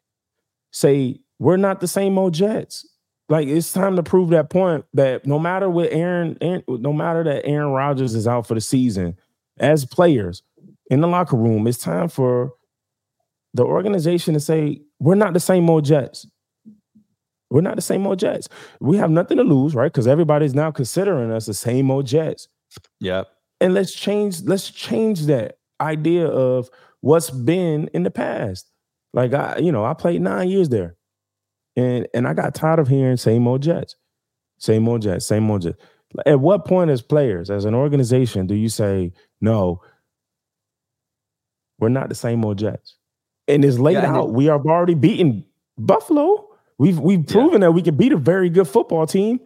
say 0.72 1.20
we're 1.40 1.58
not 1.58 1.82
the 1.82 1.88
same 1.88 2.18
old 2.18 2.34
Jets. 2.34 2.88
Like 3.28 3.48
it's 3.48 3.74
time 3.74 3.96
to 3.96 4.04
prove 4.04 4.30
that 4.30 4.50
point 4.52 4.86
that 4.94 5.26
no 5.26 5.40
matter 5.40 5.68
what 5.70 5.92
Aaron, 5.92 6.38
Aaron 6.42 6.64
no 6.68 6.94
matter 6.94 7.24
that 7.24 7.46
Aaron 7.46 7.72
Rodgers 7.72 8.14
is 8.14 8.28
out 8.28 8.46
for 8.48 8.54
the 8.54 8.62
season, 8.62 9.18
as 9.58 9.86
players 9.86 10.44
in 10.90 11.02
the 11.02 11.08
locker 11.08 11.38
room, 11.38 11.68
it's 11.68 11.78
time 11.78 12.10
for 12.10 12.54
the 13.54 13.64
organization 13.64 14.34
to 14.34 14.40
say 14.40 14.82
we're 15.00 15.16
not 15.16 15.34
the 15.34 15.40
same 15.40 15.70
old 15.70 15.86
Jets. 15.86 16.28
We're 17.50 17.62
not 17.62 17.76
the 17.76 17.82
same 17.82 18.06
old 18.06 18.20
Jets. 18.20 18.50
We 18.82 18.98
have 18.98 19.12
nothing 19.12 19.38
to 19.38 19.44
lose, 19.44 19.76
right? 19.76 19.92
Because 19.92 20.08
everybody's 20.08 20.56
now 20.56 20.72
considering 20.72 21.32
us 21.32 21.46
the 21.46 21.54
same 21.54 21.90
old 21.90 22.06
Jets. 22.06 22.48
Yep. 23.00 23.28
And 23.62 23.74
let's 23.74 23.94
change, 23.94 24.42
let's 24.42 24.70
change 24.70 25.28
that 25.28 25.58
idea 25.80 26.28
of 26.28 26.70
what's 27.02 27.30
been 27.30 27.88
in 27.94 28.04
the 28.04 28.12
past. 28.12 28.70
Like 29.14 29.34
I, 29.34 29.60
you 29.60 29.72
know, 29.72 29.86
I 29.86 29.94
played 29.94 30.22
nine 30.22 30.50
years 30.50 30.70
there. 30.70 30.98
And 31.78 32.08
and 32.14 32.28
I 32.28 32.34
got 32.34 32.56
tired 32.56 32.80
of 32.80 32.88
hearing 32.88 33.18
same 33.18 33.48
old 33.48 33.62
Jets. 33.62 33.96
Same 34.58 34.88
old 34.88 35.02
Jets, 35.02 35.26
same 35.26 35.50
old 35.50 35.62
Jets. 35.62 35.78
At 36.26 36.40
what 36.40 36.66
point 36.66 36.90
as 36.90 37.02
players, 37.02 37.50
as 37.50 37.66
an 37.66 37.76
organization, 37.76 38.48
do 38.48 38.56
you 38.56 38.70
say, 38.70 39.12
no, 39.42 39.82
we're 41.80 41.90
not 41.90 42.10
the 42.10 42.16
same 42.16 42.44
old 42.46 42.58
Jets? 42.60 42.96
And 43.48 43.64
it's 43.64 43.78
laid 43.80 43.94
Yeah, 43.94 44.16
out. 44.16 44.30
it- 44.30 44.34
we 44.34 44.46
have 44.46 44.66
already 44.66 44.96
beaten 44.96 45.46
Buffalo. 45.78 46.48
We've 46.78 47.00
we've 47.00 47.20
Yeah. 47.28 47.32
proven 47.34 47.62
that 47.62 47.72
we 47.74 47.82
can 47.82 47.96
beat 47.96 48.12
a 48.12 48.18
very 48.18 48.50
good 48.50 48.68
football 48.68 49.06
team. 49.08 49.40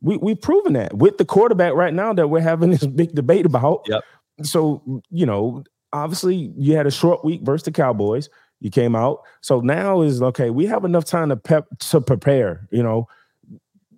We 0.00 0.16
we've 0.16 0.40
proven 0.40 0.72
that 0.74 0.94
with 0.94 1.18
the 1.18 1.24
quarterback 1.24 1.74
right 1.74 1.92
now 1.94 2.12
that 2.12 2.28
we're 2.28 2.40
having 2.40 2.70
this 2.70 2.86
big 2.86 3.14
debate 3.14 3.46
about. 3.46 3.82
Yep. 3.88 4.02
So 4.42 5.02
you 5.10 5.26
know, 5.26 5.64
obviously, 5.92 6.52
you 6.56 6.76
had 6.76 6.86
a 6.86 6.90
short 6.90 7.24
week 7.24 7.42
versus 7.42 7.64
the 7.64 7.72
Cowboys. 7.72 8.28
You 8.60 8.70
came 8.70 8.96
out. 8.96 9.20
So 9.42 9.60
now 9.60 10.00
is 10.00 10.22
okay. 10.22 10.50
We 10.50 10.66
have 10.66 10.84
enough 10.84 11.04
time 11.04 11.28
to 11.28 11.36
pep 11.36 11.66
to 11.90 12.00
prepare. 12.00 12.66
You 12.70 12.82
know, 12.82 13.08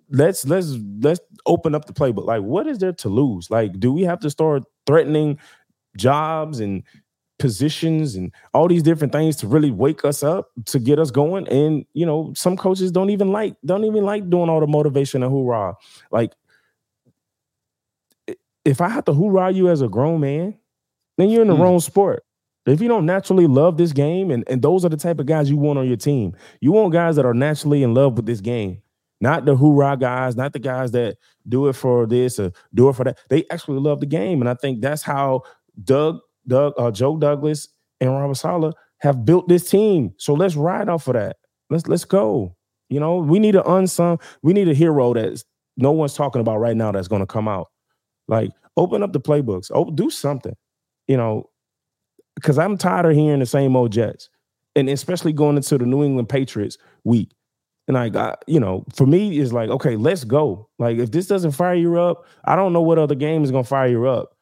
let's 0.09 0.45
let's 0.45 0.75
let's 1.01 1.19
open 1.45 1.73
up 1.75 1.85
the 1.85 1.93
playbook. 1.93 2.25
Like, 2.25 2.41
what 2.43 2.67
is 2.67 2.79
there 2.79 2.93
to 2.93 3.09
lose? 3.09 3.49
Like, 3.49 3.79
do 3.79 3.91
we 3.93 4.03
have 4.03 4.19
to 4.21 4.29
start 4.29 4.63
threatening 4.85 5.39
jobs 5.95 6.59
and 6.59 6.83
positions 7.39 8.15
and 8.15 8.31
all 8.53 8.67
these 8.67 8.83
different 8.83 9.13
things 9.13 9.35
to 9.37 9.47
really 9.47 9.71
wake 9.71 10.03
us 10.05 10.23
up 10.23 10.49
to 10.65 10.79
get 10.79 10.99
us 10.99 11.11
going? 11.11 11.47
And 11.47 11.85
you 11.93 12.05
know, 12.05 12.33
some 12.35 12.57
coaches 12.57 12.91
don't 12.91 13.09
even 13.09 13.31
like 13.31 13.55
don't 13.65 13.85
even 13.85 14.03
like 14.03 14.29
doing 14.29 14.49
all 14.49 14.59
the 14.59 14.67
motivation 14.67 15.23
and 15.23 15.31
hoorah. 15.31 15.75
Like, 16.11 16.33
if 18.65 18.81
I 18.81 18.89
have 18.89 19.05
to 19.05 19.13
hoorah 19.13 19.51
you 19.51 19.69
as 19.69 19.81
a 19.81 19.87
grown 19.87 20.19
man, 20.19 20.55
then 21.17 21.29
you're 21.29 21.41
in 21.41 21.47
the 21.47 21.55
Hmm. 21.55 21.61
wrong 21.61 21.79
sport. 21.79 22.23
If 22.65 22.81
you 22.81 22.89
don't 22.89 23.05
naturally 23.05 23.47
love 23.47 23.77
this 23.77 23.93
game, 23.93 24.29
and, 24.29 24.43
and 24.47 24.61
those 24.61 24.83
are 24.83 24.89
the 24.89 24.97
type 24.97 25.19
of 25.19 25.25
guys 25.25 25.49
you 25.49 25.55
want 25.55 25.79
on 25.79 25.87
your 25.87 25.95
team, 25.95 26.35
you 26.59 26.73
want 26.73 26.91
guys 26.91 27.15
that 27.15 27.25
are 27.25 27.33
naturally 27.33 27.81
in 27.81 27.93
love 27.93 28.17
with 28.17 28.25
this 28.25 28.41
game, 28.41 28.81
not 29.21 29.45
the 29.45 29.55
hoorah 29.55 29.95
guys, 29.95 30.35
not 30.35 30.51
the 30.51 30.59
guys 30.59 30.91
that 30.91 31.17
do 31.47 31.69
it 31.69 31.73
for 31.73 32.05
this 32.05 32.39
or 32.39 32.51
do 32.73 32.89
it 32.89 32.95
for 32.97 33.05
that. 33.05 33.19
They 33.29 33.45
actually 33.51 33.79
love 33.79 34.01
the 34.01 34.05
game, 34.05 34.41
and 34.41 34.49
I 34.49 34.53
think 34.53 34.81
that's 34.81 35.01
how 35.01 35.43
Doug, 35.81 36.19
Doug, 36.47 36.73
uh, 36.77 36.91
Joe 36.91 37.17
Douglas, 37.17 37.67
and 37.99 38.11
Robert 38.11 38.35
Saleh 38.35 38.73
have 38.99 39.25
built 39.25 39.47
this 39.47 39.69
team. 39.69 40.13
So 40.17 40.33
let's 40.33 40.55
ride 40.55 40.89
off 40.89 41.07
of 41.07 41.13
that. 41.13 41.37
Let's 41.69 41.87
let's 41.87 42.05
go. 42.05 42.55
You 42.89 42.99
know, 42.99 43.17
we 43.17 43.39
need 43.39 43.55
an 43.55 43.63
unsung, 43.65 44.19
we 44.43 44.53
need 44.53 44.69
a 44.69 44.73
hero 44.73 45.13
that 45.13 45.43
no 45.75 45.91
one's 45.91 46.13
talking 46.13 46.41
about 46.41 46.57
right 46.57 46.75
now 46.75 46.91
that's 46.91 47.07
going 47.07 47.21
to 47.21 47.27
come 47.27 47.47
out. 47.47 47.67
Like, 48.27 48.51
open 48.77 49.03
up 49.03 49.13
the 49.13 49.19
playbooks. 49.19 49.71
Oh, 49.73 49.91
do 49.91 50.09
something. 50.09 50.55
You 51.07 51.17
know, 51.17 51.49
because 52.35 52.57
I'm 52.57 52.77
tired 52.77 53.05
of 53.05 53.13
hearing 53.13 53.39
the 53.39 53.45
same 53.45 53.75
old 53.75 53.91
Jets, 53.91 54.29
and 54.75 54.89
especially 54.89 55.33
going 55.33 55.57
into 55.57 55.77
the 55.77 55.85
New 55.85 56.03
England 56.03 56.29
Patriots 56.29 56.77
week. 57.03 57.33
And 57.87 57.95
like, 57.95 58.15
I, 58.15 58.35
you 58.47 58.59
know, 58.59 58.85
for 58.93 59.05
me, 59.05 59.39
it's 59.39 59.53
like, 59.53 59.69
okay, 59.69 59.95
let's 59.95 60.23
go. 60.23 60.69
Like, 60.77 60.97
if 60.97 61.11
this 61.11 61.27
doesn't 61.27 61.51
fire 61.51 61.75
you 61.75 61.99
up, 61.99 62.25
I 62.43 62.55
don't 62.55 62.73
know 62.73 62.81
what 62.81 62.99
other 62.99 63.15
game 63.15 63.43
is 63.43 63.51
going 63.51 63.63
to 63.63 63.69
fire 63.69 63.87
you 63.87 64.07
up. 64.07 64.36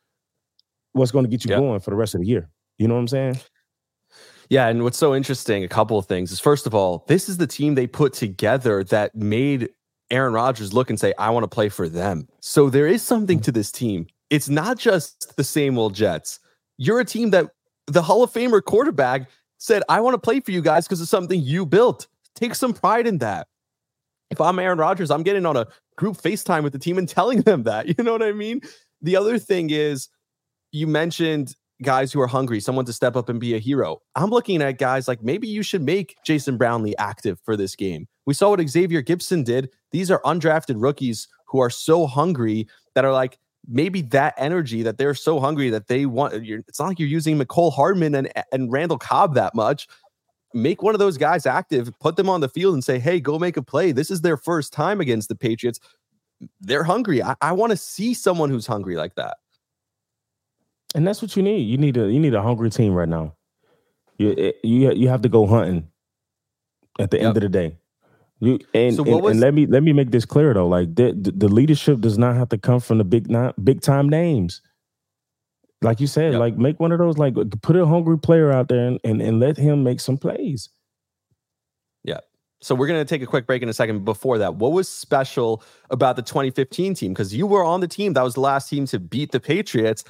What's 0.96 1.12
going 1.12 1.26
to 1.26 1.30
get 1.30 1.44
you 1.44 1.50
Yep. 1.50 1.60
going 1.60 1.80
for 1.82 1.90
the 1.90 1.98
rest 1.98 2.16
of 2.16 2.22
the 2.22 2.28
year? 2.28 2.50
You 2.78 2.88
know 2.88 2.94
what 2.94 3.02
I'm 3.02 3.08
saying? 3.10 3.40
Yeah, 4.50 4.68
and 4.68 4.84
what's 4.84 4.98
so 4.98 5.14
interesting, 5.14 5.64
a 5.64 5.68
couple 5.68 5.98
of 5.98 6.06
things 6.06 6.32
is 6.32 6.40
first 6.40 6.66
of 6.66 6.74
all, 6.74 7.04
this 7.08 7.28
is 7.28 7.38
the 7.38 7.48
team 7.48 7.76
they 7.76 7.86
put 7.88 8.14
together 8.14 8.84
that 8.86 9.14
made 9.14 9.70
Aaron 10.10 10.34
Rodgers 10.34 10.72
look 10.74 10.90
and 10.90 10.98
say, 11.00 11.14
I 11.18 11.32
want 11.32 11.44
to 11.44 11.48
play 11.50 11.68
for 11.68 11.90
them. 11.90 12.28
So 12.40 12.70
there 12.70 12.88
is 12.88 13.02
something 13.02 13.40
to 13.42 13.52
this 13.52 13.72
team. 13.72 14.08
It's 14.30 14.48
not 14.48 14.78
just 14.78 15.36
the 15.36 15.44
same 15.44 15.78
old 15.78 15.96
Jets. 15.96 16.40
You're 16.78 17.00
a 17.00 17.06
team 17.06 17.32
that 17.32 17.48
the 17.88 18.02
Hall 18.02 18.24
of 18.24 18.32
Famer 18.32 18.64
quarterback 18.64 19.30
said, 19.58 19.84
I 19.90 20.00
want 20.00 20.14
to 20.14 20.20
play 20.20 20.40
for 20.40 20.52
you 20.52 20.62
guys 20.62 20.88
because 20.88 21.02
it's 21.02 21.10
something 21.12 21.42
you 21.42 21.66
built. 21.66 22.08
Take 22.36 22.56
some 22.56 22.74
pride 22.74 23.08
in 23.08 23.18
that. 23.18 23.48
If 24.32 24.40
I'm 24.40 24.60
Aaron 24.60 24.78
Rodgers, 24.78 25.12
I'm 25.12 25.24
getting 25.24 25.46
on 25.46 25.58
a 25.58 25.68
group 25.98 26.18
FaceTime 26.18 26.64
with 26.64 26.74
the 26.74 26.80
team 26.80 26.98
and 26.98 27.10
telling 27.10 27.42
them 27.42 27.64
that. 27.64 27.88
You 27.98 28.04
know 28.04 28.12
what 28.14 28.24
I 28.24 28.32
mean? 28.32 28.62
The 29.02 29.16
other 29.18 29.40
thing 29.40 29.70
is, 29.72 30.08
you 30.76 30.88
mentioned 30.88 31.56
guys 31.82 32.12
who 32.12 32.22
are 32.22 32.28
hungry, 32.28 32.60
someone 32.60 32.86
to 32.86 32.94
step 32.94 33.16
up 33.16 33.30
and 33.30 33.40
be 33.40 33.56
a 33.56 33.60
hero. 33.60 34.02
I'm 34.16 34.30
looking 34.30 34.62
at 34.62 34.78
guys 34.78 35.08
like 35.08 35.24
maybe 35.24 35.48
you 35.48 35.64
should 35.64 35.82
make 35.82 36.18
Jason 36.24 36.58
Brownlee 36.58 36.96
active 36.98 37.40
for 37.44 37.56
this 37.56 37.76
game. 37.76 38.08
We 38.26 38.34
saw 38.34 38.50
what 38.50 38.68
Xavier 38.68 39.02
Gipson 39.02 39.44
did. 39.44 39.70
These 39.92 40.12
are 40.12 40.22
undrafted 40.24 40.76
rookies 40.78 41.28
who 41.48 41.60
are 41.60 41.70
so 41.70 42.08
hungry 42.08 42.68
that 42.94 43.06
are 43.06 43.14
like, 43.14 43.40
maybe 43.68 44.02
that 44.02 44.36
energy 44.38 44.84
that 44.84 44.98
they're 44.98 45.16
so 45.16 45.40
hungry 45.40 45.70
that 45.72 45.88
they 45.88 46.06
want. 46.06 46.34
it's 46.34 46.80
not 46.80 46.90
like 46.90 47.00
you're 47.00 47.10
using 47.10 47.40
Mecole 47.40 47.74
Hardman 47.74 48.14
and, 48.14 48.32
and 48.52 48.72
Randall 48.72 49.00
Cobb 49.00 49.34
that 49.36 49.56
much. 49.56 49.88
Make 50.54 50.84
one 50.84 50.94
of 50.94 51.00
those 51.00 51.18
guys 51.18 51.46
active, 51.46 51.92
put 52.00 52.16
them 52.16 52.30
on 52.30 52.42
the 52.42 52.50
field 52.50 52.76
and 52.76 52.84
say, 52.84 53.00
hey, 53.00 53.20
go 53.20 53.40
make 53.40 53.58
a 53.58 53.64
play. 53.64 53.92
This 53.92 54.12
is 54.12 54.22
their 54.22 54.38
first 54.38 54.72
time 54.72 55.02
against 55.02 55.30
the 55.30 55.36
Patriots. 55.36 55.80
They're 56.62 56.84
hungry. 56.84 57.24
I, 57.24 57.36
I 57.42 57.54
want 57.54 57.72
to 57.72 57.78
see 57.78 58.14
someone 58.14 58.50
who's 58.50 58.68
hungry 58.68 58.96
like 58.96 59.16
that. 59.16 59.38
And 60.96 61.06
that's 61.06 61.22
what 61.22 61.36
you 61.36 61.44
need. 61.44 61.70
You 61.70 61.78
need 61.78 61.98
a 61.98 62.10
you 62.10 62.20
need 62.20 62.34
a 62.34 62.42
hungry 62.42 62.70
team 62.70 62.94
right 62.94 63.08
now. 63.08 63.36
You 64.18 64.34
eh, 64.38 64.52
you 64.64 64.92
you 64.94 65.10
have 65.10 65.22
to 65.24 65.30
go 65.30 65.46
hunting 65.46 65.90
at 66.98 67.12
the 67.12 67.18
yep. 67.18 67.28
end 67.28 67.38
of 67.38 67.44
the 67.44 67.50
day. 67.50 67.78
You 68.40 68.60
and, 68.74 68.96
so 68.96 69.04
and, 69.04 69.22
was, 69.22 69.32
and, 69.32 69.42
let 69.42 69.54
me 69.54 69.66
let 69.66 69.84
me 69.84 69.92
make 69.92 70.12
this 70.12 70.24
clear 70.24 70.54
though. 70.54 70.68
Like 70.68 70.96
the, 70.96 71.14
the 71.14 71.50
leadership 71.50 72.00
does 72.00 72.18
not 72.18 72.36
have 72.36 72.50
to 72.50 72.58
come 72.58 72.80
from 72.80 72.98
the 72.98 73.04
big 73.04 73.30
not 73.30 73.64
big 73.64 73.82
time 73.82 74.08
names. 74.08 74.62
Like 75.82 76.00
you 76.00 76.08
said, 76.08 76.32
yep. 76.32 76.40
like 76.40 76.58
make 76.58 76.80
one 76.80 76.94
of 76.94 77.00
those 77.00 77.18
like 77.18 77.36
put 77.62 77.76
a 77.76 77.86
hungry 77.86 78.18
player 78.18 78.52
out 78.52 78.70
there 78.70 78.88
and, 78.88 79.00
and, 79.04 79.22
and 79.22 79.40
let 79.40 79.58
him 79.58 79.84
make 79.84 80.00
some 80.00 80.18
plays. 80.18 80.70
Yeah. 82.06 82.20
So 82.62 82.74
we're 82.74 82.88
gonna 82.88 83.06
take 83.06 83.22
a 83.22 83.28
quick 83.28 83.46
break 83.46 83.62
in 83.62 83.70
a 83.70 83.74
second. 83.74 84.06
Before 84.06 84.38
that, 84.38 84.56
what 84.56 84.72
was 84.72 84.88
special 84.88 85.62
about 85.90 86.16
the 86.16 86.22
2015 86.22 86.94
team? 86.94 87.14
Because 87.14 87.34
you 87.34 87.46
were 87.48 87.64
on 87.64 87.82
the 87.82 87.88
team 87.88 88.14
that 88.14 88.24
was 88.24 88.36
the 88.36 88.42
last 88.42 88.70
team 88.70 88.86
to 88.88 89.00
beat 89.00 89.32
the 89.32 89.40
Patriots. 89.40 90.04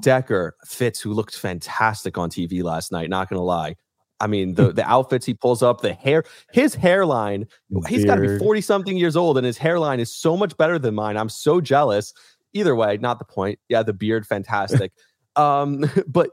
Decker 0.00 0.56
Fitz, 0.64 1.00
who 1.00 1.12
looked 1.12 1.36
fantastic 1.36 2.18
on 2.18 2.30
TV 2.30 2.62
last 2.62 2.92
night. 2.92 3.10
Not 3.10 3.28
gonna 3.28 3.42
lie. 3.42 3.76
I 4.20 4.26
mean, 4.26 4.54
the 4.54 4.72
the 4.72 4.88
outfits 4.88 5.26
he 5.26 5.34
pulls 5.34 5.62
up, 5.62 5.80
the 5.80 5.92
hair, 5.92 6.24
his 6.52 6.74
hairline. 6.74 7.46
He's 7.88 8.04
got 8.04 8.16
to 8.16 8.20
be 8.22 8.38
forty 8.38 8.60
something 8.60 8.96
years 8.96 9.16
old, 9.16 9.36
and 9.36 9.46
his 9.46 9.58
hairline 9.58 10.00
is 10.00 10.14
so 10.14 10.36
much 10.36 10.56
better 10.56 10.78
than 10.78 10.94
mine. 10.94 11.16
I'm 11.16 11.28
so 11.28 11.60
jealous. 11.60 12.12
Either 12.52 12.74
way, 12.74 12.96
not 12.96 13.18
the 13.18 13.24
point. 13.24 13.58
Yeah, 13.68 13.82
the 13.82 13.92
beard, 13.92 14.26
fantastic. 14.26 14.92
um, 15.36 15.84
but 16.06 16.30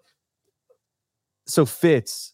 so 1.45 1.65
Fitz, 1.65 2.33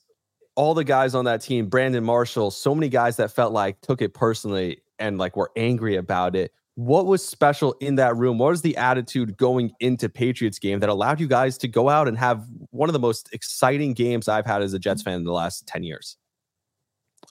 all 0.56 0.74
the 0.76 0.84
guys 0.84 1.16
on 1.16 1.26
that 1.26 1.42
team, 1.42 1.68
Brandon 1.68 2.04
Marshall, 2.04 2.52
so 2.52 2.76
many 2.76 2.90
guys 2.90 3.18
that 3.18 3.32
felt 3.32 3.52
like 3.52 3.82
took 3.82 4.02
it 4.02 4.14
personally 4.14 4.82
and 5.00 5.18
like 5.18 5.36
were 5.36 5.52
angry 5.56 5.96
about 5.96 6.36
it 6.36 6.52
what 6.80 7.06
was 7.06 7.28
special 7.28 7.76
in 7.82 7.96
that 7.96 8.16
room? 8.16 8.38
What 8.38 8.52
was 8.52 8.62
the 8.62 8.78
attitude 8.78 9.36
going 9.36 9.74
into 9.82 10.08
Patriots 10.08 10.60
game 10.60 10.80
that 10.80 10.88
allowed 10.88 11.20
you 11.20 11.28
guys 11.28 11.58
to 11.58 11.68
go 11.68 11.90
out 11.90 12.08
and 12.08 12.18
have 12.18 12.46
one 12.70 12.88
of 12.88 12.94
the 12.94 13.00
most 13.00 13.28
exciting 13.34 13.92
games 13.92 14.30
I've 14.30 14.46
had 14.46 14.62
as 14.62 14.74
a 14.74 14.80
Jets 14.80 15.02
fan 15.02 15.16
in 15.16 15.24
the 15.26 15.34
last 15.34 15.68
10 15.68 15.84
years? 15.84 16.16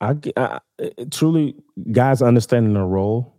I, 0.03 0.17
I 0.37 0.61
truly 1.11 1.55
guys 1.93 2.21
understanding 2.21 2.75
their 2.75 2.85
role, 2.85 3.39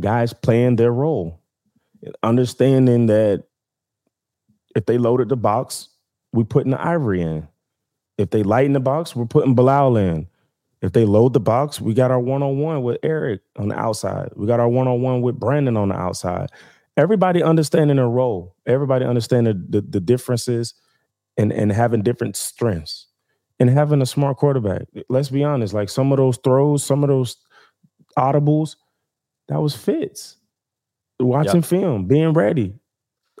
guys 0.00 0.32
playing 0.32 0.74
their 0.74 0.92
role, 0.92 1.40
understanding 2.24 3.06
that 3.06 3.44
if 4.74 4.86
they 4.86 4.98
loaded 4.98 5.28
the 5.28 5.36
box, 5.36 5.88
we 6.32 6.42
putting 6.42 6.72
the 6.72 6.84
Ivory 6.84 7.22
in. 7.22 7.46
If 8.18 8.30
they 8.30 8.42
lighten 8.42 8.72
the 8.72 8.80
box, 8.80 9.14
we're 9.14 9.26
putting 9.26 9.54
Bilal 9.54 9.96
in. 9.96 10.26
If 10.80 10.92
they 10.92 11.04
load 11.04 11.32
the 11.32 11.40
box, 11.40 11.80
we 11.80 11.92
got 11.94 12.10
our 12.10 12.20
one 12.20 12.42
on 12.42 12.58
one 12.58 12.82
with 12.82 12.98
Eric 13.02 13.40
on 13.56 13.68
the 13.68 13.78
outside. 13.78 14.30
We 14.36 14.46
got 14.46 14.60
our 14.60 14.68
one 14.68 14.86
on 14.86 15.02
one 15.02 15.22
with 15.22 15.38
Brandon 15.38 15.76
on 15.76 15.88
the 15.88 15.96
outside. 15.96 16.50
Everybody 16.96 17.42
understanding 17.42 17.96
their 17.96 18.08
role. 18.08 18.54
Everybody 18.66 19.04
understanding 19.04 19.66
the, 19.68 19.80
the 19.80 20.00
differences 20.00 20.74
and, 21.36 21.52
and 21.52 21.72
having 21.72 22.02
different 22.02 22.36
strengths 22.36 23.06
and 23.58 23.70
having 23.70 24.02
a 24.02 24.06
smart 24.06 24.36
quarterback. 24.36 24.82
Let's 25.08 25.30
be 25.30 25.42
honest, 25.42 25.74
like 25.74 25.88
some 25.88 26.12
of 26.12 26.18
those 26.18 26.36
throws, 26.38 26.84
some 26.84 27.02
of 27.02 27.08
those 27.08 27.36
audibles, 28.16 28.76
that 29.48 29.60
was 29.60 29.74
Fitz. 29.74 30.36
Watching 31.20 31.56
yep. 31.56 31.64
film, 31.64 32.06
being 32.06 32.32
ready, 32.32 32.74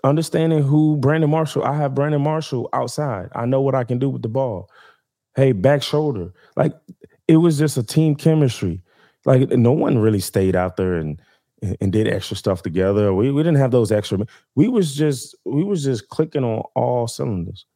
understanding 0.02 0.62
who 0.62 0.96
Brandon 0.96 1.30
Marshall. 1.30 1.62
I 1.62 1.76
have 1.76 1.94
Brandon 1.94 2.20
Marshall 2.20 2.68
outside. 2.72 3.28
I 3.34 3.46
know 3.46 3.60
what 3.60 3.76
I 3.76 3.84
can 3.84 3.98
do 3.98 4.08
with 4.08 4.22
the 4.22 4.28
ball. 4.28 4.68
Hey, 5.36 5.52
back 5.52 5.82
shoulder. 5.84 6.32
Like 6.56 6.72
it 7.28 7.36
was 7.36 7.58
just 7.58 7.76
a 7.76 7.82
team 7.82 8.16
chemistry. 8.16 8.82
Like 9.24 9.50
no 9.50 9.72
one 9.72 9.98
really 9.98 10.20
stayed 10.20 10.56
out 10.56 10.76
there 10.76 10.94
and 10.94 11.20
and 11.80 11.92
did 11.92 12.08
extra 12.08 12.36
stuff 12.36 12.62
together. 12.62 13.12
We 13.14 13.30
we 13.30 13.42
didn't 13.42 13.58
have 13.58 13.70
those 13.70 13.92
extra. 13.92 14.18
We 14.54 14.68
was 14.68 14.94
just 14.94 15.36
we 15.44 15.62
was 15.62 15.84
just 15.84 16.08
clicking 16.08 16.44
on 16.44 16.62
all 16.74 17.06
cylinders, 17.06 17.66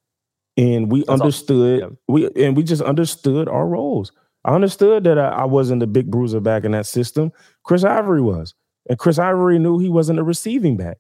and 0.57 0.91
we 0.91 1.01
That's 1.01 1.21
understood. 1.21 1.81
Yeah. 1.81 1.89
We 2.09 2.31
and 2.37 2.57
we 2.57 2.63
just 2.63 2.83
understood 2.83 3.49
our 3.49 3.67
roles. 3.67 4.13
I 4.45 4.55
understood 4.55 5.05
that 5.05 5.19
I, 5.19 5.29
I, 5.29 5.45
wasn't 5.45 5.79
the 5.79 5.87
big 5.87 6.11
bruiser 6.11 6.41
back 6.41 6.65
in 6.65 6.73
that 6.73 6.87
system. 6.87 7.31
Chris 7.63 7.85
Ivory 7.85 8.21
was, 8.21 8.55
and 8.89 8.99
Chris 8.99 9.17
Ivory 9.17 9.61
knew 9.61 9.79
he 9.79 9.89
wasn't 9.89 10.19
a 10.19 10.25
receiving 10.25 10.77
back. 10.77 10.99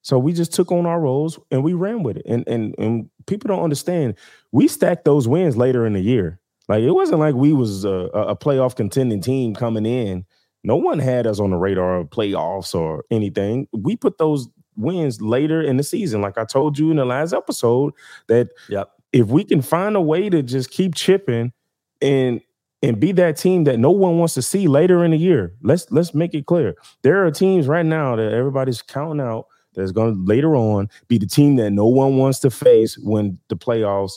So 0.00 0.18
we 0.18 0.32
just 0.32 0.54
took 0.54 0.72
on 0.72 0.86
our 0.86 0.98
roles 0.98 1.38
and 1.50 1.62
we 1.62 1.74
ran 1.74 2.02
with 2.02 2.16
it. 2.16 2.26
And 2.26 2.46
and 2.48 2.74
and 2.78 3.10
people 3.26 3.48
don't 3.48 3.62
understand. 3.62 4.14
We 4.52 4.68
stacked 4.68 5.04
those 5.04 5.28
wins 5.28 5.56
later 5.56 5.86
in 5.86 5.92
the 5.92 6.00
year. 6.00 6.40
Like 6.70 6.84
it 6.84 6.92
wasn't 6.92 7.18
like 7.18 7.34
we 7.34 7.52
was 7.52 7.84
a, 7.84 8.08
a 8.14 8.36
playoff 8.36 8.76
contending 8.76 9.20
team 9.20 9.56
coming 9.56 9.84
in. 9.84 10.24
No 10.62 10.76
one 10.76 11.00
had 11.00 11.26
us 11.26 11.40
on 11.40 11.50
the 11.50 11.56
radar 11.56 11.98
of 11.98 12.10
playoffs 12.10 12.76
or 12.76 13.04
anything. 13.10 13.66
We 13.72 13.96
put 13.96 14.18
those 14.18 14.48
wins 14.76 15.20
later 15.20 15.60
in 15.60 15.78
the 15.78 15.82
season. 15.82 16.20
Like 16.20 16.38
I 16.38 16.44
told 16.44 16.78
you 16.78 16.92
in 16.92 16.98
the 16.98 17.04
last 17.04 17.32
episode, 17.32 17.92
that 18.28 18.50
yep. 18.68 18.92
if 19.12 19.26
we 19.26 19.42
can 19.42 19.62
find 19.62 19.96
a 19.96 20.00
way 20.00 20.30
to 20.30 20.44
just 20.44 20.70
keep 20.70 20.94
chipping 20.94 21.52
and 22.00 22.40
and 22.84 23.00
be 23.00 23.10
that 23.12 23.36
team 23.36 23.64
that 23.64 23.80
no 23.80 23.90
one 23.90 24.18
wants 24.18 24.34
to 24.34 24.42
see 24.42 24.68
later 24.68 25.04
in 25.04 25.10
the 25.10 25.16
year. 25.16 25.52
Let's 25.62 25.90
let's 25.90 26.14
make 26.14 26.34
it 26.34 26.46
clear. 26.46 26.76
There 27.02 27.26
are 27.26 27.32
teams 27.32 27.66
right 27.66 27.84
now 27.84 28.14
that 28.14 28.32
everybody's 28.32 28.80
counting 28.80 29.20
out 29.20 29.48
that's 29.74 29.90
going 29.90 30.14
to 30.14 30.24
later 30.24 30.54
on 30.54 30.88
be 31.08 31.18
the 31.18 31.26
team 31.26 31.56
that 31.56 31.72
no 31.72 31.86
one 31.86 32.16
wants 32.16 32.38
to 32.40 32.50
face 32.50 32.96
when 32.96 33.40
the 33.48 33.56
playoffs 33.56 34.12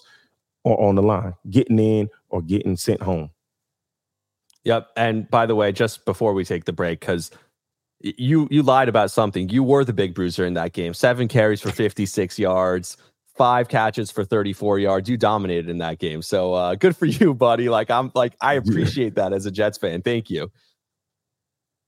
are 0.65 0.79
on 0.79 0.95
the 0.95 1.01
line, 1.01 1.33
getting 1.49 1.79
in 1.79 2.09
or 2.33 2.41
getting 2.41 2.75
sent 2.75 3.01
home. 3.03 3.29
Yep. 4.63 4.89
And 4.97 5.29
by 5.29 5.45
the 5.45 5.55
way, 5.55 5.71
just 5.71 6.03
before 6.03 6.33
we 6.33 6.43
take 6.43 6.65
the 6.65 6.73
break, 6.73 6.99
because 6.99 7.29
you 7.99 8.47
you 8.49 8.63
lied 8.63 8.89
about 8.89 9.11
something. 9.11 9.47
You 9.49 9.63
were 9.63 9.85
the 9.85 9.93
big 9.93 10.15
bruiser 10.15 10.45
in 10.45 10.55
that 10.55 10.73
game. 10.73 10.93
Seven 10.93 11.27
carries 11.27 11.61
for 11.61 11.71
56 11.71 12.39
yards, 12.39 12.97
five 13.37 13.69
catches 13.69 14.11
for 14.11 14.25
34 14.25 14.79
yards. 14.79 15.07
You 15.07 15.15
dominated 15.15 15.69
in 15.69 15.77
that 15.77 15.99
game. 15.99 16.21
So 16.21 16.53
uh, 16.53 16.75
good 16.75 16.97
for 16.97 17.05
you, 17.19 17.33
buddy. 17.33 17.69
Like 17.69 17.91
I'm 17.91 18.11
like 18.15 18.33
I 18.41 18.55
appreciate 18.55 19.15
that 19.15 19.31
as 19.31 19.45
a 19.45 19.51
Jets 19.51 19.77
fan. 19.77 20.01
Thank 20.01 20.29
you. 20.29 20.51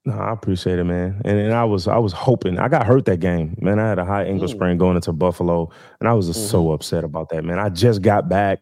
No, 0.05 0.13
I 0.13 0.31
appreciate 0.31 0.77
it, 0.77 0.83
man. 0.83 1.19
And, 1.25 1.39
and 1.39 1.53
I 1.53 1.63
was 1.63 1.87
I 1.87 1.97
was 1.97 2.13
hoping 2.13 2.59
I 2.59 2.67
got 2.67 2.85
hurt 2.85 3.05
that 3.05 3.19
game, 3.19 3.57
man. 3.59 3.79
I 3.79 3.89
had 3.89 3.97
a 3.97 4.05
high 4.05 4.25
ankle 4.25 4.47
mm. 4.47 4.51
sprain 4.51 4.77
going 4.77 4.95
into 4.95 5.11
Buffalo, 5.11 5.71
and 5.99 6.07
I 6.07 6.13
was 6.13 6.27
just 6.27 6.41
mm-hmm. 6.41 6.51
so 6.51 6.71
upset 6.71 7.03
about 7.03 7.29
that, 7.29 7.43
man. 7.43 7.57
I 7.57 7.69
just 7.69 8.03
got 8.03 8.29
back 8.29 8.61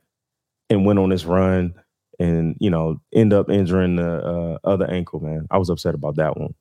and 0.69 0.85
went 0.85 0.99
on 0.99 1.09
this 1.09 1.25
run 1.25 1.73
and 2.19 2.55
you 2.59 2.69
know 2.69 2.97
end 3.13 3.33
up 3.33 3.49
injuring 3.49 3.95
the 3.95 4.23
uh, 4.23 4.57
other 4.67 4.89
ankle 4.89 5.19
man. 5.19 5.47
I 5.51 5.57
was 5.57 5.69
upset 5.69 5.95
about 5.95 6.15
that 6.17 6.37
one. 6.37 6.53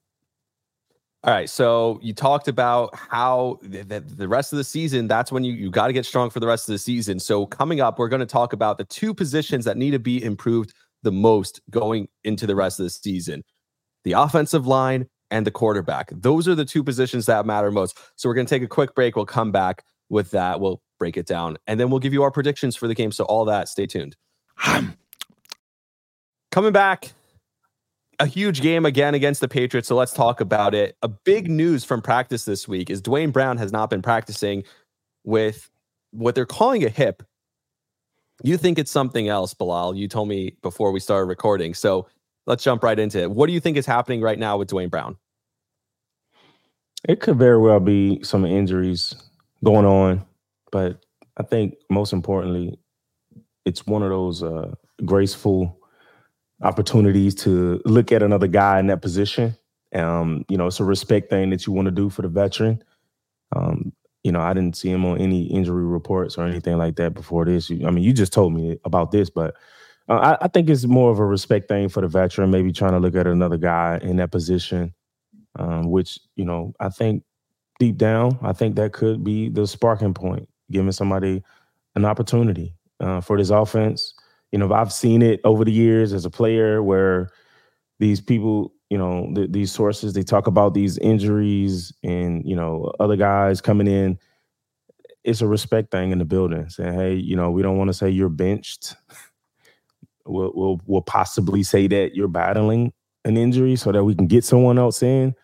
All 1.24 1.32
right 1.32 1.48
so 1.48 2.00
you 2.02 2.12
talked 2.12 2.48
about 2.48 2.94
how 2.94 3.60
the, 3.62 4.00
the 4.00 4.26
rest 4.26 4.52
of 4.52 4.56
the 4.56 4.64
season 4.64 5.06
that's 5.06 5.30
when 5.30 5.44
you, 5.44 5.52
you 5.52 5.70
got 5.70 5.86
to 5.86 5.92
get 5.92 6.04
strong 6.04 6.30
for 6.30 6.40
the 6.40 6.48
rest 6.48 6.68
of 6.68 6.72
the 6.72 6.78
season. 6.78 7.20
So 7.20 7.46
coming 7.46 7.80
up 7.80 7.98
we're 7.98 8.08
going 8.08 8.20
to 8.20 8.26
talk 8.26 8.52
about 8.52 8.78
the 8.78 8.84
two 8.84 9.14
positions 9.14 9.64
that 9.64 9.76
need 9.76 9.92
to 9.92 10.00
be 10.00 10.22
improved 10.22 10.74
the 11.04 11.12
most 11.12 11.60
going 11.70 12.08
into 12.24 12.46
the 12.46 12.56
rest 12.56 12.80
of 12.80 12.84
the 12.84 12.90
season 12.90 13.44
the 14.04 14.12
offensive 14.12 14.66
line 14.66 15.06
and 15.30 15.46
the 15.46 15.50
quarterback. 15.50 16.10
Those 16.12 16.46
are 16.46 16.54
the 16.54 16.64
two 16.64 16.84
positions 16.84 17.26
that 17.26 17.46
matter 17.46 17.70
most. 17.70 17.98
So 18.16 18.28
we're 18.28 18.34
going 18.34 18.46
to 18.46 18.54
take 18.54 18.62
a 18.62 18.68
quick 18.68 18.94
break. 18.94 19.16
We'll 19.16 19.26
come 19.26 19.50
back 19.50 19.84
with 20.08 20.30
that 20.32 20.60
we'll 20.60 20.80
break 20.98 21.16
it 21.16 21.26
down, 21.26 21.56
and 21.66 21.80
then 21.80 21.90
we'll 21.90 22.00
give 22.00 22.12
you 22.12 22.22
our 22.22 22.30
predictions 22.30 22.76
for 22.76 22.86
the 22.86 22.94
game. 22.94 23.12
So 23.12 23.24
all 23.24 23.44
that, 23.46 23.68
stay 23.68 23.86
tuned. 23.86 24.16
Um, 24.66 24.96
Coming 26.52 26.72
back, 26.72 27.14
a 28.20 28.26
huge 28.26 28.60
game 28.60 28.84
again 28.84 29.14
against 29.14 29.40
the 29.40 29.48
Patriots. 29.48 29.88
So 29.88 29.96
let's 29.96 30.12
talk 30.12 30.42
about 30.42 30.74
it. 30.74 30.98
A 31.00 31.08
big 31.08 31.50
news 31.50 31.82
from 31.82 32.02
practice 32.02 32.44
this 32.44 32.68
week 32.68 32.90
is 32.90 33.00
Duane 33.00 33.30
Brown 33.30 33.56
has 33.56 33.72
not 33.72 33.88
been 33.88 34.02
practicing 34.02 34.64
with 35.24 35.70
what 36.10 36.34
they're 36.34 36.44
calling 36.44 36.84
a 36.84 36.90
hip. 36.90 37.22
You 38.44 38.58
think 38.58 38.78
it's 38.78 38.90
something 38.90 39.28
else, 39.28 39.54
Bilal. 39.54 39.96
You 39.96 40.08
told 40.08 40.28
me 40.28 40.54
before 40.62 40.92
we 40.92 41.00
started 41.00 41.24
recording. 41.24 41.72
So 41.72 42.06
let's 42.46 42.62
jump 42.62 42.82
right 42.82 42.98
into 42.98 43.18
it. 43.18 43.30
What 43.30 43.46
do 43.46 43.54
you 43.54 43.60
think 43.60 43.78
is 43.78 43.86
happening 43.86 44.20
right 44.20 44.38
now 44.38 44.58
with 44.58 44.68
Duane 44.68 44.90
Brown? 44.90 45.16
It 47.08 47.20
could 47.20 47.38
very 47.38 47.58
well 47.58 47.80
be 47.80 48.22
some 48.22 48.44
injuries 48.44 49.14
going 49.64 49.86
on. 49.86 50.24
But 50.70 51.04
I 51.36 51.42
think 51.42 51.74
most 51.90 52.12
importantly, 52.12 52.78
it's 53.64 53.86
one 53.86 54.02
of 54.02 54.10
those 54.10 54.42
uh, 54.42 54.74
graceful 55.04 55.78
opportunities 56.62 57.34
to 57.34 57.80
look 57.84 58.12
at 58.12 58.22
another 58.22 58.46
guy 58.46 58.78
in 58.78 58.86
that 58.88 59.02
position. 59.02 59.56
Um, 59.94 60.44
you 60.48 60.56
know, 60.56 60.66
it's 60.66 60.80
a 60.80 60.84
respect 60.84 61.30
thing 61.30 61.50
that 61.50 61.66
you 61.66 61.72
want 61.72 61.86
to 61.86 61.92
do 61.92 62.08
for 62.08 62.22
the 62.22 62.28
veteran. 62.28 62.82
Um, 63.54 63.92
you 64.24 64.32
know, 64.32 64.40
I 64.40 64.54
didn't 64.54 64.76
see 64.76 64.90
him 64.90 65.04
on 65.04 65.18
any 65.18 65.44
injury 65.44 65.84
reports 65.84 66.38
or 66.38 66.46
anything 66.46 66.78
like 66.78 66.96
that 66.96 67.14
before 67.14 67.44
this. 67.44 67.70
I 67.70 67.90
mean, 67.90 68.04
you 68.04 68.12
just 68.12 68.32
told 68.32 68.54
me 68.54 68.78
about 68.84 69.10
this, 69.10 69.28
but 69.28 69.54
uh, 70.08 70.36
I, 70.40 70.44
I, 70.44 70.48
think 70.48 70.70
it's 70.70 70.84
more 70.84 71.10
of 71.10 71.18
a 71.18 71.24
respect 71.24 71.68
thing 71.68 71.88
for 71.88 72.00
the 72.00 72.08
veteran, 72.08 72.50
maybe 72.50 72.72
trying 72.72 72.92
to 72.92 72.98
look 72.98 73.16
at 73.16 73.26
another 73.26 73.56
guy 73.56 73.98
in 74.02 74.16
that 74.16 74.30
position, 74.30 74.94
um, 75.58 75.90
which, 75.90 76.18
you 76.36 76.44
know, 76.44 76.72
I 76.80 76.88
think 76.88 77.24
deep 77.78 77.96
down, 77.96 78.38
I 78.42 78.52
think 78.52 78.76
that 78.76 78.92
could 78.92 79.24
be 79.24 79.48
the 79.48 79.66
sparking 79.66 80.14
point, 80.14 80.48
giving 80.70 80.92
somebody 80.92 81.42
an 81.94 82.04
opportunity 82.04 82.74
uh, 83.00 83.20
for 83.20 83.36
this 83.36 83.50
offense. 83.50 84.14
You 84.50 84.58
know, 84.58 84.72
I've 84.72 84.92
seen 84.92 85.22
it 85.22 85.40
over 85.44 85.64
the 85.64 85.72
years 85.72 86.12
as 86.12 86.24
a 86.24 86.30
player 86.30 86.82
where 86.82 87.30
these 87.98 88.20
people, 88.20 88.72
you 88.90 88.98
know, 88.98 89.30
th- 89.34 89.52
these 89.52 89.72
sources, 89.72 90.12
they 90.12 90.22
talk 90.22 90.46
about 90.46 90.74
these 90.74 90.98
injuries 90.98 91.92
and, 92.02 92.46
you 92.46 92.54
know, 92.54 92.92
other 93.00 93.16
guys 93.16 93.60
coming 93.60 93.86
in. 93.86 94.18
It's 95.24 95.40
a 95.40 95.46
respect 95.46 95.90
thing 95.90 96.10
in 96.10 96.18
the 96.18 96.24
building 96.24 96.68
saying, 96.68 96.94
hey, 96.94 97.14
you 97.14 97.36
know, 97.36 97.50
we 97.50 97.62
don't 97.62 97.78
want 97.78 97.88
to 97.88 97.94
say 97.94 98.10
you're 98.10 98.28
benched. 98.28 98.96
we'll, 100.26 100.52
we'll, 100.54 100.80
we'll 100.86 101.02
possibly 101.02 101.62
say 101.62 101.86
that 101.88 102.14
you're 102.14 102.28
battling 102.28 102.92
an 103.24 103.36
injury 103.36 103.76
so 103.76 103.92
that 103.92 104.04
we 104.04 104.14
can 104.14 104.26
get 104.26 104.44
someone 104.44 104.78
else 104.78 105.02
in. 105.02 105.34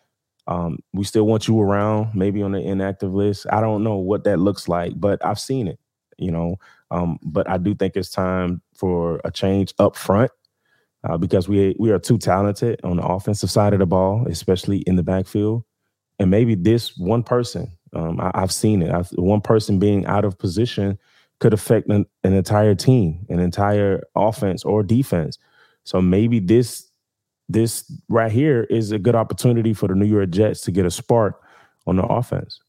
Um, 0.49 0.79
we 0.95 1.05
still 1.05 1.27
want 1.27 1.47
you 1.47 1.61
around, 1.61 2.15
maybe 2.15 2.43
on 2.43 2.53
the 2.53 2.61
inactive 2.61 3.13
list. 3.15 3.47
I 3.53 3.61
don't 3.61 3.85
know 3.85 3.97
what 3.97 4.25
that 4.25 4.39
looks 4.39 4.67
like, 4.67 4.95
but 4.97 5.25
I've 5.25 5.39
seen 5.39 5.69
it, 5.69 5.79
you 6.17 6.31
know. 6.31 6.57
Um, 6.91 7.19
but 7.23 7.49
I 7.49 7.59
do 7.59 7.75
think 7.75 7.97
it's 7.97 8.11
time 8.11 8.63
for 8.75 9.21
a 9.25 9.31
change 9.31 9.75
up 9.79 9.95
front 9.95 10.31
uh, 11.05 11.19
because 11.19 11.49
we 11.49 11.77
we 11.79 11.91
are 11.91 11.99
too 11.99 12.17
talented 12.17 12.81
on 12.83 12.97
the 12.97 13.07
offensive 13.07 13.51
side 13.51 13.75
of 13.75 13.79
the 13.79 13.87
ball, 13.87 14.27
especially 14.27 14.79
in 14.79 14.97
the 14.97 15.03
backfield. 15.03 15.65
And 16.19 16.31
maybe 16.31 16.55
this 16.55 16.97
one 16.97 17.23
person, 17.23 17.71
um, 17.93 18.19
I, 18.19 18.33
have 18.41 18.51
seen 18.51 18.83
it. 18.83 18.91
I've, 18.91 19.11
one 19.11 19.43
person 19.43 19.79
being 19.79 20.07
out 20.07 20.25
of 20.25 20.39
position 20.39 20.99
could 21.41 21.53
affect 21.53 21.89
an, 21.89 22.07
an 22.25 22.33
entire 22.33 22.75
team, 22.75 23.27
an 23.29 23.39
entire 23.39 24.03
offense 24.17 24.65
or 24.65 24.83
defense. 24.83 25.39
So 25.85 26.01
maybe 26.01 26.41
this 26.41 26.88
this 27.49 27.91
right 28.09 28.31
here 28.31 28.65
is 28.65 28.93
a 28.93 28.99
good 28.99 29.15
opportunity 29.15 29.73
for 29.73 29.89
the 29.89 29.95
New 29.95 30.07
York 30.07 30.31
Jets 30.31 30.61
to 30.63 30.71
get 30.71 30.85
a 30.85 30.91
spark 30.91 31.41
on 31.87 31.97
the 31.97 32.05
offense. 32.05 32.61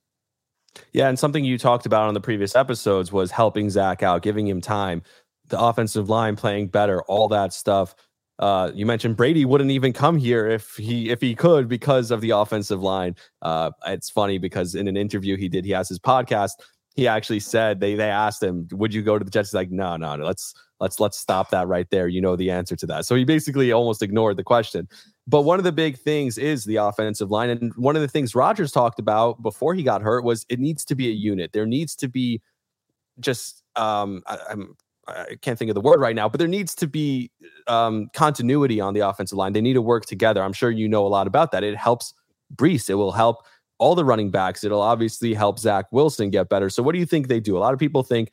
Yeah, 0.93 1.09
and 1.09 1.19
something 1.19 1.43
you 1.43 1.57
talked 1.57 1.85
about 1.85 2.07
on 2.07 2.13
the 2.13 2.21
previous 2.21 2.55
episodes 2.55 3.11
was 3.11 3.31
helping 3.31 3.69
Zach 3.69 4.03
out, 4.03 4.21
giving 4.21 4.47
him 4.47 4.61
time, 4.61 5.01
the 5.47 5.59
offensive 5.59 6.09
line 6.09 6.35
playing 6.35 6.67
better, 6.67 7.01
all 7.03 7.27
that 7.29 7.53
stuff. 7.53 7.95
Uh, 8.37 8.71
you 8.73 8.85
mentioned 8.85 9.17
Brady 9.17 9.43
wouldn't 9.43 9.71
even 9.71 9.91
come 9.91 10.17
here 10.17 10.47
if 10.47 10.75
he 10.77 11.09
if 11.09 11.19
he 11.19 11.35
could 11.35 11.67
because 11.67 12.09
of 12.09 12.21
the 12.21 12.29
offensive 12.29 12.81
line. 12.81 13.15
Uh, 13.41 13.71
it's 13.85 14.09
funny 14.09 14.37
because 14.37 14.75
in 14.75 14.87
an 14.87 14.95
interview 14.95 15.35
he 15.35 15.49
did, 15.49 15.65
he 15.65 15.71
has 15.71 15.89
his 15.89 15.99
podcast. 15.99 16.51
He 16.95 17.07
actually 17.07 17.41
said 17.41 17.81
they 17.81 17.95
they 17.95 18.09
asked 18.09 18.41
him, 18.41 18.67
"Would 18.71 18.93
you 18.93 19.01
go 19.01 19.19
to 19.19 19.25
the 19.25 19.31
Jets?" 19.31 19.49
He's 19.49 19.55
like, 19.55 19.71
"No, 19.71 19.97
no, 19.97 20.15
no. 20.15 20.23
Let's 20.23 20.53
let's 20.79 20.99
let's 20.99 21.17
stop 21.17 21.49
that 21.51 21.67
right 21.67 21.89
there. 21.89 22.07
You 22.07 22.21
know 22.21 22.35
the 22.35 22.51
answer 22.51 22.75
to 22.75 22.85
that." 22.87 23.05
So 23.05 23.15
he 23.15 23.23
basically 23.23 23.71
almost 23.71 24.01
ignored 24.01 24.37
the 24.37 24.43
question. 24.43 24.87
But 25.27 25.41
one 25.43 25.59
of 25.59 25.63
the 25.63 25.71
big 25.71 25.97
things 25.97 26.37
is 26.37 26.65
the 26.65 26.77
offensive 26.77 27.29
line. 27.29 27.49
And 27.49 27.73
one 27.75 27.95
of 27.95 28.01
the 28.01 28.07
things 28.07 28.33
Rodgers 28.33 28.71
talked 28.71 28.99
about 28.99 29.41
before 29.43 29.75
he 29.75 29.83
got 29.83 30.01
hurt 30.01 30.23
was 30.23 30.45
it 30.49 30.59
needs 30.59 30.83
to 30.85 30.95
be 30.95 31.07
a 31.07 31.13
unit. 31.13 31.53
There 31.53 31.67
needs 31.67 31.95
to 31.97 32.07
be 32.07 32.41
just 33.19 33.63
um, 33.75 34.23
I, 34.27 34.37
I'm 34.49 34.75
I 35.07 35.35
can't 35.41 35.57
think 35.57 35.69
of 35.69 35.75
the 35.75 35.81
word 35.81 35.99
right 35.99 36.15
now, 36.15 36.29
but 36.29 36.39
there 36.39 36.47
needs 36.47 36.75
to 36.75 36.87
be 36.87 37.31
um, 37.67 38.09
continuity 38.13 38.79
on 38.79 38.93
the 38.93 39.01
offensive 39.01 39.37
line. 39.37 39.53
They 39.53 39.61
need 39.61 39.73
to 39.73 39.81
work 39.81 40.05
together. 40.05 40.43
I'm 40.43 40.53
sure 40.53 40.71
you 40.71 40.87
know 40.87 41.05
a 41.05 41.09
lot 41.09 41.27
about 41.27 41.51
that. 41.51 41.63
It 41.63 41.75
helps 41.75 42.13
Breece. 42.55 42.89
It 42.89 42.95
will 42.95 43.11
help 43.11 43.45
all 43.79 43.95
the 43.95 44.05
running 44.05 44.29
backs. 44.29 44.63
It'll 44.63 44.81
obviously 44.81 45.33
help 45.33 45.57
Zach 45.59 45.85
Wilson 45.91 46.29
get 46.29 46.49
better. 46.49 46.69
So, 46.69 46.83
what 46.83 46.93
do 46.93 46.99
you 46.99 47.05
think 47.05 47.27
they 47.27 47.39
do? 47.39 47.57
A 47.57 47.59
lot 47.59 47.73
of 47.73 47.79
people 47.79 48.03
think 48.03 48.31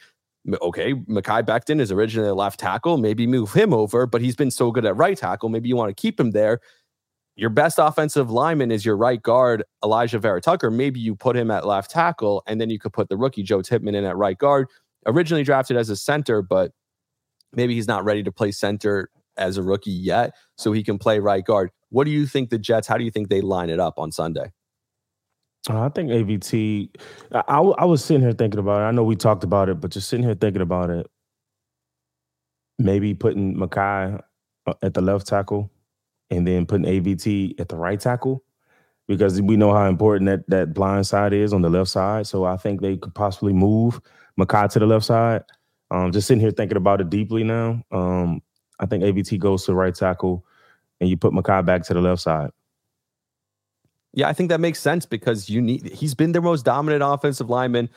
okay, 0.63 0.95
Mekhi 0.95 1.43
Becton 1.45 1.81
is 1.81 1.91
originally 1.91 2.29
a 2.29 2.35
left 2.35 2.61
tackle. 2.61 2.99
Maybe 2.99 3.27
move 3.27 3.53
him 3.53 3.73
over, 3.73 4.07
but 4.07 4.21
he's 4.21 4.37
been 4.37 4.51
so 4.51 4.71
good 4.71 4.85
at 4.85 4.97
right 4.97 5.17
tackle. 5.17 5.49
Maybe 5.49 5.69
you 5.69 5.77
want 5.77 5.89
to 5.91 6.01
keep 6.01 6.19
him 6.19 6.31
there. 6.33 6.61
Your 7.37 7.51
best 7.51 7.79
offensive 7.79 8.31
lineman 8.31 8.71
is 8.71 8.85
your 8.85 8.97
right 8.97 9.21
guard, 9.21 9.63
Alijah 9.85 10.21
Vera-Tucker. 10.21 10.71
Maybe 10.71 11.01
you 11.01 11.15
put 11.15 11.37
him 11.37 11.51
at 11.51 11.67
left 11.67 11.91
tackle, 11.91 12.43
and 12.47 12.61
then 12.61 12.71
you 12.71 12.79
could 12.79 12.95
put 12.95 13.09
the 13.09 13.17
rookie 13.17 13.43
Joe 13.43 13.61
Tippmann 13.61 13.95
in 13.95 14.05
at 14.05 14.17
right 14.17 14.39
guard. 14.39 14.69
Originally 15.05 15.45
drafted 15.45 15.77
as 15.77 15.91
a 15.91 15.97
center, 15.97 16.41
but 16.41 16.73
maybe 17.53 17.75
he's 17.75 17.89
not 17.89 18.05
ready 18.05 18.23
to 18.23 18.33
play 18.33 18.53
center 18.53 19.11
as 19.37 19.59
a 19.59 19.63
rookie 19.63 19.91
yet, 19.91 20.35
so 20.57 20.73
he 20.73 20.83
can 20.83 20.99
play 20.99 21.19
right 21.19 21.45
guard. 21.45 21.71
What 21.91 22.05
do 22.05 22.11
you 22.11 22.27
think 22.27 22.49
the 22.49 22.59
Jets? 22.59 22.89
How 22.89 22.97
do 22.97 23.05
you 23.05 23.11
think 23.11 23.29
they 23.29 23.43
line 23.43 23.69
it 23.69 23.81
up 23.81 23.99
on 23.99 24.13
Sunday? 24.13 24.53
Uh, 25.69 25.81
I 25.81 25.89
think 25.89 26.11
AVT. 26.11 26.91
I, 27.33 27.41
I, 27.41 27.85
was 27.85 28.05
sitting 28.05 28.23
here 28.23 28.33
thinking 28.33 28.61
about 28.61 28.83
it. 28.83 28.85
I 28.85 28.91
know 28.93 29.03
we 29.03 29.17
talked 29.17 29.43
about 29.43 29.69
it, 29.69 29.81
but 29.81 29.91
just 29.91 30.09
sitting 30.09 30.25
here 30.25 30.35
thinking 30.35 30.63
about 30.63 30.91
it. 30.91 31.11
Maybe 32.79 33.15
putting 33.15 33.57
Mekhi 33.57 34.23
uh, 34.67 34.75
at 34.83 34.95
the 34.95 35.01
left 35.01 35.27
tackle, 35.27 35.71
and 36.31 36.47
then 36.47 36.67
putting 36.67 36.87
AVT 36.87 37.59
at 37.59 37.69
the 37.69 37.77
right 37.77 37.99
tackle, 37.99 38.45
because 39.09 39.41
we 39.43 39.57
know 39.57 39.73
how 39.73 39.89
important 39.89 40.27
that 40.27 40.49
that 40.51 40.75
blind 40.75 41.07
side 41.07 41.33
is 41.33 41.53
on 41.53 41.63
the 41.63 41.71
left 41.71 41.91
side. 41.91 42.27
So 42.27 42.45
I 42.45 42.57
think 42.57 42.81
they 42.81 42.97
could 42.97 43.15
possibly 43.15 43.53
move 43.53 44.01
Mekhi 44.39 44.71
to 44.71 44.79
the 44.79 44.87
left 44.87 45.07
side. 45.07 45.43
Um, 45.91 46.13
just 46.13 46.29
sitting 46.29 46.41
here 46.41 46.51
thinking 46.51 46.77
about 46.77 47.01
it 47.01 47.11
deeply 47.11 47.45
now. 47.45 47.83
Um, 47.91 48.43
I 48.79 48.87
think 48.87 49.03
AVT 49.03 49.39
goes 49.39 49.65
to 49.67 49.75
right 49.75 49.95
tackle, 49.95 50.45
and 51.01 51.11
you 51.11 51.17
put 51.17 51.33
Mekhi 51.33 51.65
back 51.65 51.83
to 51.85 51.95
the 51.95 52.01
left 52.01 52.23
side. 52.23 52.51
Yeah, 54.17 54.29
I 54.29 54.33
think 54.33 54.49
that 54.49 54.61
makes 54.61 54.81
sense 54.81 55.05
because 55.07 55.49
you 55.51 55.61
need 55.61 55.93
he's 55.93 56.15
been 56.15 56.33
their 56.33 56.43
most 56.43 56.65
dominant 56.65 57.03
offensive 57.05 57.51
lineman 57.51 57.91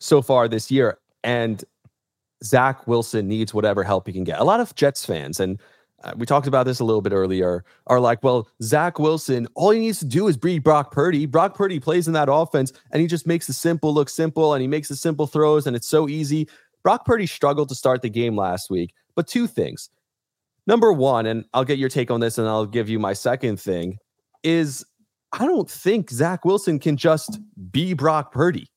so 0.00 0.22
far 0.22 0.48
this 0.48 0.70
year. 0.70 0.98
And 1.22 1.62
Zach 2.42 2.86
Wilson 2.86 3.28
needs 3.28 3.52
whatever 3.52 3.84
help 3.84 4.06
he 4.06 4.12
can 4.12 4.24
get. 4.24 4.40
A 4.40 4.44
lot 4.44 4.58
of 4.58 4.74
Jets 4.74 5.04
fans, 5.04 5.38
and 5.38 5.60
uh, 6.02 6.12
we 6.16 6.24
talked 6.24 6.46
about 6.46 6.64
this 6.64 6.80
a 6.80 6.84
little 6.84 7.02
bit 7.02 7.12
earlier, 7.12 7.62
are 7.88 8.00
like, 8.00 8.22
well, 8.22 8.48
Zach 8.62 8.98
Wilson, 8.98 9.46
all 9.54 9.70
he 9.70 9.80
needs 9.80 9.98
to 9.98 10.06
do 10.06 10.28
is 10.28 10.36
beat 10.38 10.60
Brock 10.60 10.92
Purdy. 10.92 11.26
Brock 11.26 11.54
Purdy 11.54 11.78
plays 11.78 12.06
in 12.06 12.14
that 12.14 12.28
offense 12.30 12.72
and 12.90 13.02
he 13.02 13.06
just 13.06 13.26
makes 13.26 13.46
the 13.46 13.52
simple 13.52 13.92
look 13.92 14.08
simple 14.08 14.54
and 14.54 14.62
he 14.62 14.68
makes 14.68 14.88
the 14.88 14.96
simple 14.96 15.26
throws 15.26 15.66
and 15.66 15.76
it's 15.76 15.88
so 15.88 16.08
easy. 16.08 16.48
Brock 16.82 17.04
Purdy 17.04 17.26
struggled 17.26 17.68
to 17.70 17.74
start 17.74 18.02
the 18.02 18.10
game 18.10 18.36
last 18.36 18.70
week, 18.70 18.94
but 19.14 19.26
two 19.26 19.46
things. 19.46 19.90
Number 20.66 20.92
one, 20.92 21.26
and 21.26 21.44
I'll 21.52 21.64
get 21.64 21.78
your 21.78 21.88
take 21.88 22.10
on 22.10 22.20
this 22.20 22.38
and 22.38 22.48
I'll 22.48 22.66
give 22.66 22.88
you 22.88 22.98
my 22.98 23.12
second 23.12 23.60
thing, 23.60 23.98
is 24.42 24.84
I 25.38 25.44
don't 25.44 25.70
think 25.70 26.10
Zach 26.10 26.46
Wilson 26.46 26.78
can 26.78 26.96
just 26.96 27.38
be 27.70 27.92
Brock 27.92 28.32
Purdy. 28.32 28.70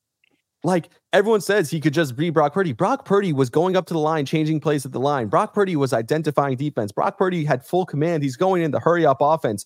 Like 0.62 0.90
everyone 1.14 1.40
says, 1.40 1.70
he 1.70 1.80
could 1.80 1.94
just 1.94 2.16
be 2.16 2.28
Brock 2.28 2.52
Purdy. 2.52 2.74
Brock 2.74 3.06
Purdy 3.06 3.32
was 3.32 3.48
going 3.48 3.76
up 3.76 3.86
to 3.86 3.94
the 3.94 4.00
line, 4.00 4.26
changing 4.26 4.60
plays 4.60 4.84
at 4.84 4.92
the 4.92 5.00
line. 5.00 5.28
Brock 5.28 5.54
Purdy 5.54 5.74
was 5.74 5.94
identifying 5.94 6.58
defense. 6.58 6.92
Brock 6.92 7.16
Purdy 7.16 7.46
had 7.46 7.64
full 7.64 7.86
command. 7.86 8.22
He's 8.22 8.36
going 8.36 8.60
in 8.60 8.72
the 8.72 8.80
hurry 8.80 9.06
up 9.06 9.18
offense. 9.20 9.64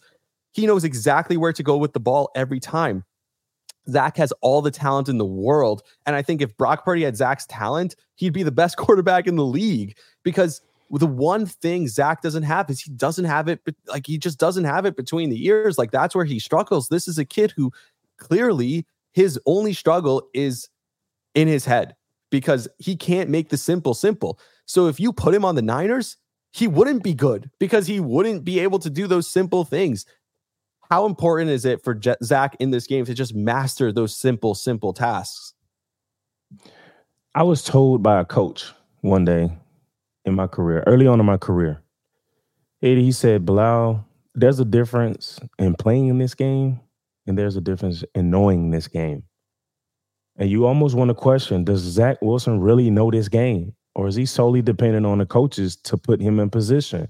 He 0.53 0.69
knows 0.69 0.85
exactly 0.85 1.37
where 1.37 1.53
to 1.53 1.65
go 1.65 1.77
with 1.77 1.95
the 1.95 2.01
ball 2.01 2.31
every 2.37 2.61
time. 2.61 3.05
Zach 3.91 4.17
has 4.17 4.33
all 4.41 4.63
the 4.63 4.71
talent 4.71 5.09
in 5.09 5.19
the 5.19 5.25
world. 5.25 5.83
And 6.07 6.15
I 6.15 6.23
think 6.23 6.41
if 6.41 6.57
Brock 6.57 6.85
Purdy 6.85 7.03
had 7.03 7.17
Zach's 7.17 7.47
talent, 7.47 7.97
he'd 8.15 8.33
be 8.33 8.45
the 8.45 8.53
best 8.53 8.77
quarterback 8.79 9.27
in 9.27 9.35
the 9.35 9.45
league 9.45 9.97
because 10.23 10.61
the 10.99 11.07
one 11.07 11.47
thing 11.47 11.89
Zach 11.89 12.23
doesn't 12.23 12.45
have 12.45 12.71
is 12.71 12.81
he 12.81 12.91
doesn't 12.91 13.25
have 13.25 13.49
it, 13.49 13.61
like 13.87 14.07
he 14.07 14.19
just 14.19 14.39
doesn't 14.39 14.65
have 14.65 14.87
it 14.87 14.97
between 14.97 15.31
the 15.31 15.45
ears. 15.47 15.79
Like 15.79 15.91
that's 15.91 16.15
where 16.15 16.25
he 16.25 16.39
struggles. 16.39 16.89
This 16.89 17.09
is 17.09 17.19
a 17.19 17.25
kid 17.25 17.53
who 17.57 17.73
clearly 18.19 18.87
his 19.13 19.39
only 19.47 19.73
struggle 19.73 20.29
is 20.35 20.69
in 21.35 21.49
his 21.49 21.65
head 21.65 21.97
because 22.31 22.69
he 22.79 22.97
can't 22.97 23.31
make 23.31 23.49
the 23.49 23.57
simple 23.57 23.95
simple. 23.95 24.39
So 24.67 24.87
if 24.87 25.01
you 25.01 25.13
put 25.13 25.35
him 25.35 25.45
on 25.45 25.55
the 25.55 25.63
Niners, 25.63 26.17
he 26.53 26.69
wouldn't 26.69 27.03
be 27.03 27.15
good 27.15 27.51
because 27.59 27.87
he 27.87 27.99
wouldn't 27.99 28.45
be 28.45 28.61
able 28.61 28.79
to 28.79 28.91
do 28.91 29.07
those 29.07 29.29
simple 29.29 29.65
things. 29.65 30.07
How 30.91 31.07
important 31.07 31.51
is 31.51 31.65
it 31.65 31.83
for 31.83 31.99
Zach 32.23 32.57
in 32.61 32.71
this 32.71 32.87
game 32.87 33.05
to 33.07 33.15
just 33.15 33.35
master 33.35 33.93
those 33.93 34.17
simple, 34.17 34.55
simple 34.55 34.93
tasks? 34.93 35.55
I 37.35 37.43
was 37.43 37.65
told 37.65 38.03
by 38.03 38.21
a 38.21 38.25
coach 38.25 38.71
one 39.01 39.25
day 39.25 39.51
in 40.25 40.35
my 40.35 40.47
career, 40.47 40.83
early 40.87 41.07
on 41.07 41.21
in 41.21 41.27
my 41.27 41.37
career. 41.37 41.83
He 42.81 43.13
said, 43.13 43.47
Bilal, 43.47 44.05
there's 44.35 44.61
a 44.61 44.65
difference 44.65 45.41
in 45.59 45.75
playing 45.75 46.09
in 46.09 46.19
this 46.19 46.35
game, 46.35 46.81
and 47.27 47.39
there's 47.39 47.57
a 47.57 47.61
difference 47.61 48.05
in 48.15 48.31
knowing 48.31 48.71
this 48.71 48.89
game. 48.89 49.23
And 50.37 50.51
you 50.51 50.67
almost 50.67 50.95
want 50.95 51.09
to 51.09 51.15
question 51.15 51.65
Does 51.65 51.81
Zach 51.81 52.21
Wilson 52.21 52.61
really 52.61 52.91
know 52.91 53.11
this 53.11 53.29
game? 53.29 53.75
Or 53.95 54.09
is 54.09 54.17
he 54.17 54.27
solely 54.27 54.61
dependent 54.61 55.07
on 55.07 55.19
the 55.19 55.27
coaches 55.27 55.77
to 55.77 55.97
put 55.97 56.21
him 56.21 56.41
in 56.41 56.51
position 56.51 57.09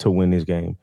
to 0.00 0.10
win 0.10 0.30
this 0.30 0.44
game? 0.44 0.76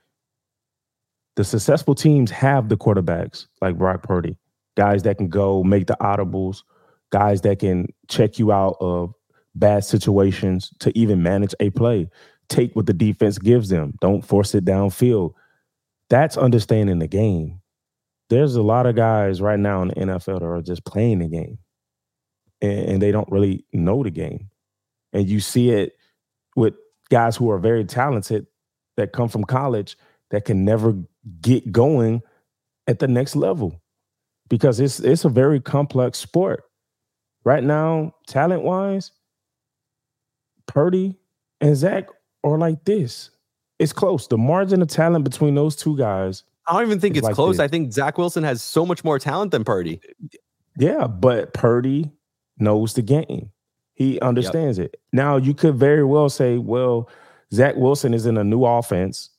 The 1.35 1.43
successful 1.43 1.93
teams 1.93 2.31
have 2.31 2.69
the 2.69 2.77
quarterbacks 2.77 3.47
like 3.61 3.77
Brock 3.77 4.03
Purdy, 4.03 4.37
guys 4.77 5.03
that 5.03 5.17
can 5.17 5.27
go 5.27 5.61
make 5.61 5.87
the 5.87 5.97
audibles, 5.99 6.63
guys 7.11 7.41
that 7.41 7.59
can 7.59 7.87
check 8.07 8.39
you 8.39 8.53
out 8.53 8.77
of 8.79 9.13
bad 9.55 9.83
situations 9.83 10.71
to 10.79 10.95
even 10.97 11.23
manage 11.23 11.55
a 11.59 11.69
play. 11.71 12.09
Take 12.49 12.75
what 12.75 12.85
the 12.85 12.93
defense 12.93 13.39
gives 13.39 13.69
them. 13.69 13.93
Don't 14.01 14.23
force 14.23 14.53
it 14.53 14.65
downfield. 14.65 15.33
That's 16.09 16.37
understanding 16.37 16.99
the 16.99 17.07
game. 17.07 17.61
There's 18.29 18.55
a 18.55 18.61
lot 18.61 18.85
of 18.85 18.95
guys 18.95 19.41
right 19.41 19.59
now 19.59 19.81
in 19.81 19.87
the 19.89 19.95
NFL 19.95 20.39
that 20.39 20.45
are 20.45 20.61
just 20.61 20.85
playing 20.85 21.19
the 21.19 21.27
game 21.27 21.59
and, 22.61 22.89
and 22.89 23.01
they 23.01 23.11
don't 23.11 23.31
really 23.31 23.65
know 23.73 24.03
the 24.03 24.11
game. 24.11 24.49
And 25.13 25.27
you 25.27 25.39
see 25.39 25.69
it 25.69 25.95
with 26.55 26.73
guys 27.09 27.35
who 27.35 27.49
are 27.51 27.59
very 27.59 27.85
talented 27.85 28.47
that 28.97 29.13
come 29.13 29.29
from 29.29 29.43
college 29.43 29.97
that 30.31 30.45
can 30.45 30.65
never 30.65 30.95
get 31.41 31.71
going 31.71 32.21
at 32.87 32.99
the 32.99 33.07
next 33.07 33.35
level 33.35 33.81
because 34.49 34.79
it's 34.79 34.99
it's 34.99 35.25
a 35.25 35.29
very 35.29 35.59
complex 35.59 36.17
sport. 36.19 36.63
Right 37.43 37.63
now, 37.63 38.15
talent 38.27 38.63
wise, 38.63 39.11
Purdy 40.67 41.17
and 41.61 41.75
Zach 41.75 42.07
are 42.43 42.57
like 42.57 42.83
this. 42.85 43.31
It's 43.79 43.93
close. 43.93 44.27
The 44.27 44.37
margin 44.37 44.81
of 44.81 44.87
talent 44.87 45.23
between 45.23 45.55
those 45.55 45.75
two 45.75 45.97
guys. 45.97 46.43
I 46.67 46.73
don't 46.73 46.83
even 46.83 46.99
think 46.99 47.17
it's 47.17 47.25
like 47.25 47.35
close. 47.35 47.57
this. 47.57 47.63
I 47.63 47.67
think 47.67 47.91
Zach 47.91 48.17
Wilson 48.17 48.43
has 48.43 48.61
so 48.61 48.85
much 48.85 49.03
more 49.03 49.19
talent 49.19 49.51
than 49.51 49.63
Purdy. 49.63 50.01
Yeah, 50.77 51.07
but 51.07 51.53
Purdy 51.53 52.11
knows 52.57 52.93
the 52.93 53.01
game. 53.01 53.51
He 53.93 54.19
understands 54.19 54.77
it. 54.79 54.95
Now 55.13 55.37
you 55.37 55.53
could 55.53 55.75
very 55.75 56.03
well 56.03 56.29
say, 56.29 56.57
well, 56.57 57.09
Zach 57.53 57.75
Wilson 57.75 58.13
is 58.13 58.25
in 58.25 58.37
a 58.37 58.43
new 58.43 58.65
offense, 58.65 59.29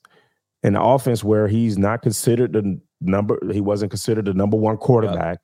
an 0.62 0.76
offense 0.76 1.22
where 1.22 1.48
he's 1.48 1.76
not 1.76 2.02
considered 2.02 2.52
the 2.52 2.80
number, 3.00 3.38
he 3.52 3.60
wasn't 3.60 3.90
considered 3.90 4.24
the 4.24 4.34
number 4.34 4.56
one 4.56 4.78
quarterback 4.78 5.38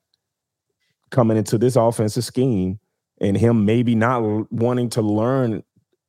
coming 1.11 1.37
into 1.37 1.57
this 1.59 1.75
offensive 1.75 2.23
scheme, 2.23 2.79
and 3.21 3.37
him 3.37 3.65
maybe 3.65 3.93
not 3.93 4.51
wanting 4.51 4.89
to 4.89 5.01
learn 5.01 5.63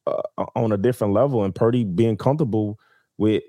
uh, 0.07 0.23
on 0.55 0.73
a 0.73 0.77
different 0.77 1.13
level, 1.13 1.45
and 1.45 1.55
Purdy 1.55 1.85
being 1.85 2.17
comfortable 2.17 2.79
with 3.19 3.43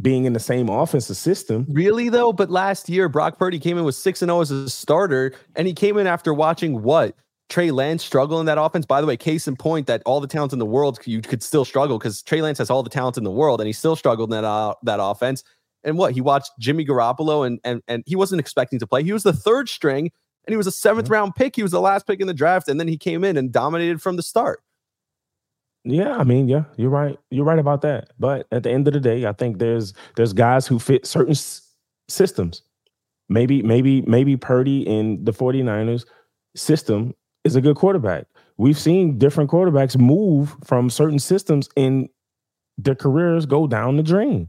being 0.00 0.24
in 0.24 0.32
the 0.32 0.40
same 0.40 0.68
offensive 0.68 1.16
system. 1.16 1.66
Really 1.68 2.08
though, 2.08 2.32
but 2.32 2.50
last 2.50 2.88
year 2.88 3.08
Brock 3.08 3.38
Purdy 3.38 3.58
came 3.58 3.78
in 3.78 3.84
with 3.84 3.94
six 3.94 4.22
and 4.22 4.28
zero 4.28 4.40
as 4.40 4.50
a 4.50 4.68
starter, 4.68 5.32
and 5.54 5.66
he 5.66 5.74
came 5.74 5.96
in 5.96 6.06
after 6.06 6.34
watching 6.34 6.82
what 6.82 7.14
Trey 7.48 7.70
Lance 7.70 8.04
struggle 8.04 8.40
in 8.40 8.46
that 8.46 8.60
offense. 8.60 8.84
By 8.84 9.00
the 9.00 9.06
way, 9.06 9.16
case 9.16 9.48
in 9.48 9.56
point 9.56 9.86
that 9.86 10.02
all 10.04 10.20
the 10.20 10.26
talents 10.26 10.52
in 10.52 10.58
the 10.58 10.66
world 10.66 10.98
you 11.04 11.22
could 11.22 11.42
still 11.42 11.64
struggle 11.64 11.98
because 11.98 12.22
Trey 12.22 12.42
Lance 12.42 12.58
has 12.58 12.70
all 12.70 12.82
the 12.82 12.90
talents 12.90 13.16
in 13.16 13.24
the 13.24 13.30
world, 13.30 13.60
and 13.60 13.66
he 13.66 13.72
still 13.72 13.96
struggled 13.96 14.30
in 14.30 14.42
that 14.42 14.44
uh, 14.44 14.74
that 14.82 14.98
offense. 15.00 15.42
And 15.84 15.96
what 15.96 16.12
he 16.12 16.20
watched 16.20 16.50
Jimmy 16.58 16.84
Garoppolo, 16.84 17.46
and 17.46 17.60
and 17.64 17.82
and 17.88 18.02
he 18.06 18.16
wasn't 18.16 18.40
expecting 18.40 18.78
to 18.80 18.86
play. 18.86 19.02
He 19.02 19.12
was 19.12 19.22
the 19.22 19.32
third 19.32 19.68
string, 19.68 20.10
and 20.46 20.52
he 20.52 20.56
was 20.56 20.66
a 20.66 20.70
7th 20.70 21.08
round 21.08 21.34
pick. 21.34 21.56
He 21.56 21.62
was 21.62 21.72
the 21.72 21.80
last 21.80 22.06
pick 22.06 22.20
in 22.20 22.26
the 22.26 22.34
draft, 22.34 22.68
and 22.68 22.78
then 22.78 22.88
he 22.88 22.98
came 22.98 23.24
in 23.24 23.36
and 23.36 23.52
dominated 23.52 24.02
from 24.02 24.16
the 24.16 24.22
start. 24.22 24.60
Yeah, 25.88 26.16
I 26.16 26.24
mean, 26.24 26.48
yeah, 26.48 26.64
you're 26.76 26.90
right. 26.90 27.16
You're 27.30 27.44
right 27.44 27.58
about 27.58 27.82
that. 27.82 28.10
But 28.18 28.46
at 28.50 28.62
the 28.64 28.70
end 28.70 28.88
of 28.88 28.94
the 28.94 29.00
day, 29.00 29.24
I 29.26 29.32
think 29.32 29.58
there's 29.58 29.94
there's 30.16 30.32
guys 30.32 30.66
who 30.66 30.78
fit 30.78 31.06
certain 31.06 31.32
s- 31.32 31.62
systems. 32.08 32.62
Maybe 33.28 33.62
maybe 33.62 34.02
maybe 34.02 34.36
Purdy 34.36 34.82
in 34.86 35.24
the 35.24 35.32
49ers 35.32 36.04
system 36.56 37.14
is 37.44 37.56
a 37.56 37.60
good 37.60 37.76
quarterback. 37.76 38.26
We've 38.56 38.78
seen 38.78 39.18
different 39.18 39.50
quarterbacks 39.50 39.98
move 39.98 40.56
from 40.64 40.90
certain 40.90 41.18
systems 41.18 41.68
and 41.76 42.08
their 42.78 42.94
careers 42.94 43.46
go 43.46 43.66
down 43.66 43.96
the 43.96 44.02
drain. 44.02 44.48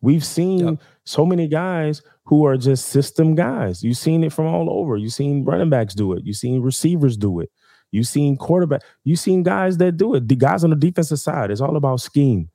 We've 0.00 0.24
seen 0.24 0.58
Yep. 0.60 0.78
so 1.04 1.26
many 1.26 1.48
guys 1.48 2.02
who 2.26 2.44
are 2.46 2.56
just 2.56 2.86
system 2.86 3.34
guys. 3.34 3.82
You've 3.82 3.96
seen 3.96 4.24
it 4.24 4.32
from 4.32 4.46
all 4.46 4.70
over. 4.70 4.96
You've 4.96 5.12
seen 5.14 5.44
running 5.44 5.70
backs 5.70 5.94
do 5.94 6.12
it. 6.12 6.24
You've 6.24 6.36
seen 6.36 6.62
receivers 6.62 7.16
do 7.16 7.40
it. 7.40 7.50
You've 7.90 8.06
seen 8.06 8.36
quarterback. 8.36 8.82
You've 9.04 9.18
seen 9.18 9.42
guys 9.42 9.78
that 9.78 9.96
do 9.96 10.14
it. 10.14 10.28
The 10.28 10.36
guys 10.36 10.64
on 10.64 10.70
the 10.70 10.76
defensive 10.76 11.18
side. 11.20 11.50
It's 11.50 11.60
all 11.60 11.76
about 11.76 12.00
scheme. 12.00 12.50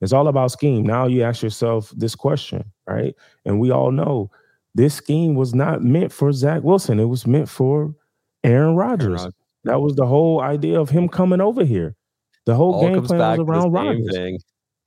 It's 0.00 0.12
all 0.12 0.28
about 0.28 0.52
scheme. 0.52 0.84
Now 0.84 1.06
you 1.06 1.22
ask 1.22 1.42
yourself 1.42 1.92
this 1.96 2.14
question, 2.14 2.64
right? 2.86 3.14
And 3.44 3.60
we 3.60 3.70
all 3.70 3.90
know 3.90 4.30
this 4.74 4.94
scheme 4.94 5.34
was 5.34 5.54
not 5.54 5.82
meant 5.82 6.12
for 6.12 6.32
Zach 6.32 6.62
Wilson. 6.62 7.00
It 7.00 7.06
was 7.06 7.26
meant 7.26 7.48
for 7.48 7.94
Aaron 8.44 8.76
Rodgers. 8.76 9.22
Rodgers. 9.22 9.34
That 9.64 9.80
was 9.80 9.96
the 9.96 10.06
whole 10.06 10.40
idea 10.40 10.80
of 10.80 10.88
him 10.88 11.08
coming 11.08 11.40
over 11.40 11.64
here. 11.64 11.96
The 12.46 12.54
whole 12.54 12.74
All 12.74 12.82
game 12.82 13.02
plan 13.04 13.18
was 13.18 13.40
around 13.40 13.72
Rodgers. 13.72 14.14
thing. 14.14 14.38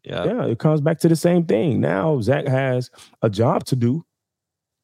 Yeah. 0.03 0.23
Yeah, 0.25 0.45
it 0.45 0.57
comes 0.57 0.81
back 0.81 0.97
to 0.99 1.09
the 1.09 1.15
same 1.15 1.45
thing. 1.45 1.79
Now 1.79 2.19
Zach 2.21 2.47
has 2.47 2.89
a 3.21 3.29
job 3.29 3.65
to 3.65 3.75
do. 3.75 4.03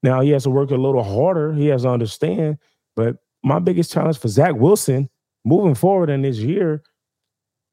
Now 0.03 0.21
he 0.21 0.29
has 0.31 0.43
to 0.43 0.49
work 0.51 0.69
a 0.69 0.75
little 0.75 1.03
harder. 1.03 1.53
He 1.53 1.67
has 1.67 1.83
to 1.83 1.89
understand. 1.89 2.57
But 2.95 3.17
my 3.47 3.59
biggest 3.59 3.91
challenge 3.91 4.17
for 4.17 4.27
Zach 4.27 4.55
Wilson 4.55 5.09
moving 5.45 5.75
forward 5.75 6.09
in 6.09 6.21
this 6.21 6.37
year 6.37 6.83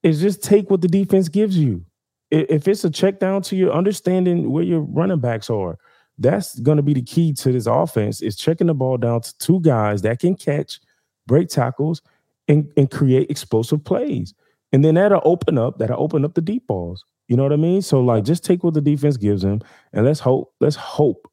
is 0.03 0.21
just 0.21 0.43
take 0.43 0.71
what 0.71 0.81
the 0.81 0.89
defense 0.89 1.29
gives 1.29 1.57
you. 1.57 1.85
If 2.31 2.69
it's 2.69 2.85
a 2.85 2.91
check 2.91 3.21
down 3.21 3.43
to 3.43 3.57
your 3.57 3.73
understanding 3.73 4.51
where 4.51 4.65
your 4.65 4.81
running 4.81 5.21
backs 5.21 5.51
are, 5.51 5.79
that's 6.19 6.59
going 6.61 6.77
to 6.77 6.83
be 6.83 6.95
the 6.95 7.03
key 7.03 7.33
to 7.35 7.53
this 7.53 7.67
offense 7.67 8.23
is 8.23 8.37
checking 8.37 8.69
the 8.69 8.75
ball 8.75 8.97
down 8.97 9.21
to 9.23 9.39
two 9.39 9.61
guys 9.61 10.03
that 10.03 10.21
can 10.21 10.37
catch, 10.37 10.81
break 11.27 11.49
tackles, 11.49 12.03
and, 12.49 12.71
and 12.77 12.91
create 12.91 13.31
explosive 13.31 13.83
plays. 13.85 14.35
And 14.73 14.85
then 14.85 14.95
that'll 14.95 15.23
open 15.25 15.59
up, 15.59 15.79
that'll 15.79 16.03
open 16.03 16.25
up 16.25 16.35
the 16.35 16.41
deep 16.41 16.67
balls. 16.67 17.05
You 17.29 17.37
know 17.37 17.43
what 17.43 17.53
I 17.53 17.57
mean? 17.57 17.83
So 17.83 18.01
like 18.01 18.25
just 18.25 18.45
take 18.45 18.63
what 18.63 18.75
the 18.75 18.81
defense 18.81 19.17
gives 19.17 19.43
him 19.43 19.63
and 19.93 20.05
let's 20.05 20.21
hope, 20.21 20.53
let's 20.61 20.77
hope 20.77 21.29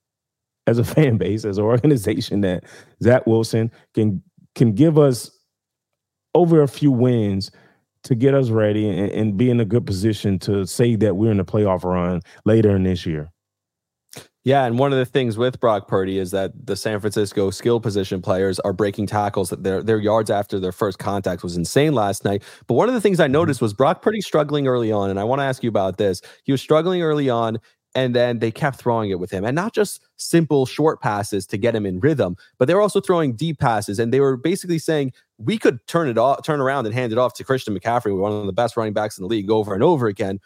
as 0.68 0.78
a 0.78 0.84
fan 0.96 1.18
base, 1.18 1.46
as 1.46 1.58
an 1.58 1.64
organization 1.64 2.42
that 2.42 2.64
Zach 3.04 3.28
Wilson 3.28 3.72
can 3.94 4.24
can 4.56 4.74
give 4.74 4.98
us 4.98 5.32
over 6.34 6.62
a 6.62 6.68
few 6.68 6.92
wins 6.92 7.52
to 8.04 8.16
get 8.16 8.34
us 8.34 8.50
ready 8.50 8.88
and, 8.88 9.12
and 9.12 9.38
be 9.38 9.50
in 9.50 9.60
a 9.60 9.66
good 9.66 9.86
position 9.86 10.40
to 10.40 10.66
say 10.66 10.96
that 10.96 11.16
we're 11.16 11.32
in 11.32 11.38
the 11.38 11.46
playoff 11.46 11.84
run 11.84 12.22
later 12.46 12.76
in 12.76 12.84
this 12.84 13.06
year. 13.06 13.32
Yeah, 14.44 14.66
and 14.66 14.80
one 14.80 14.92
of 14.92 14.98
the 14.98 15.06
things 15.06 15.38
with 15.38 15.60
Brock 15.60 15.88
Purdy 15.88 16.18
is 16.18 16.32
that 16.32 16.66
the 16.66 16.76
San 16.76 17.00
Francisco 17.00 17.52
skill 17.52 17.80
position 17.80 18.24
players 18.24 18.60
are 18.62 18.74
breaking 18.74 19.06
tackles. 19.06 19.52
That 19.52 19.64
their 19.64 19.84
their 19.84 20.00
yards 20.00 20.32
after 20.32 20.60
their 20.60 20.72
first 20.72 20.98
contact 20.98 21.44
was 21.44 21.56
insane 21.56 21.94
last 21.94 22.26
night. 22.26 22.42
But 22.66 22.74
one 22.74 22.88
of 22.88 22.96
the 22.96 23.02
things 23.02 23.20
I 23.20 23.26
mm-hmm. 23.26 23.34
noticed 23.34 23.62
was 23.62 23.76
Brock 23.76 24.02
Purdy 24.02 24.20
struggling 24.20 24.68
early 24.68 24.92
on, 24.92 25.12
and 25.12 25.20
I 25.20 25.24
want 25.26 25.42
to 25.42 25.44
ask 25.44 25.62
you 25.62 25.70
about 25.70 25.98
this. 25.98 26.22
He 26.44 26.52
was 26.52 26.60
struggling 26.60 27.04
early 27.04 27.30
on, 27.30 27.60
and 27.94 28.16
then 28.16 28.40
they 28.40 28.52
kept 28.52 28.78
throwing 28.78 29.10
it 29.10 29.20
with 29.20 29.32
him, 29.32 29.44
and 29.44 29.56
not 29.56 29.74
just 29.74 30.02
simple 30.18 30.66
short 30.66 31.02
passes 31.02 31.46
to 31.48 31.58
get 31.58 31.76
him 31.76 31.86
in 31.86 32.00
rhythm, 32.00 32.38
but 32.58 32.68
they 32.68 32.74
were 32.74 32.82
also 32.82 33.02
throwing 33.02 33.34
deep 33.34 33.60
passes, 33.60 34.00
and 34.00 34.14
they 34.14 34.20
were 34.20 34.38
basically 34.38 34.80
saying 34.80 35.14
we 35.38 35.58
could 35.58 35.86
turn 35.88 36.08
it 36.08 36.18
off, 36.18 36.44
turn 36.44 36.62
around, 36.62 36.86
and 36.86 36.96
hand 36.96 37.12
it 37.12 37.18
off 37.18 37.34
to 37.36 37.44
Christian 37.44 37.78
McCaffrey, 37.78 38.16
one 38.18 38.32
of 38.32 38.46
the 38.46 38.54
best 38.54 38.78
running 38.78 38.94
backs 38.94 39.18
in 39.18 39.24
the 39.24 39.28
league, 39.28 39.50
over 39.50 39.74
and 39.74 39.84
over 39.84 40.08
again 40.08 40.40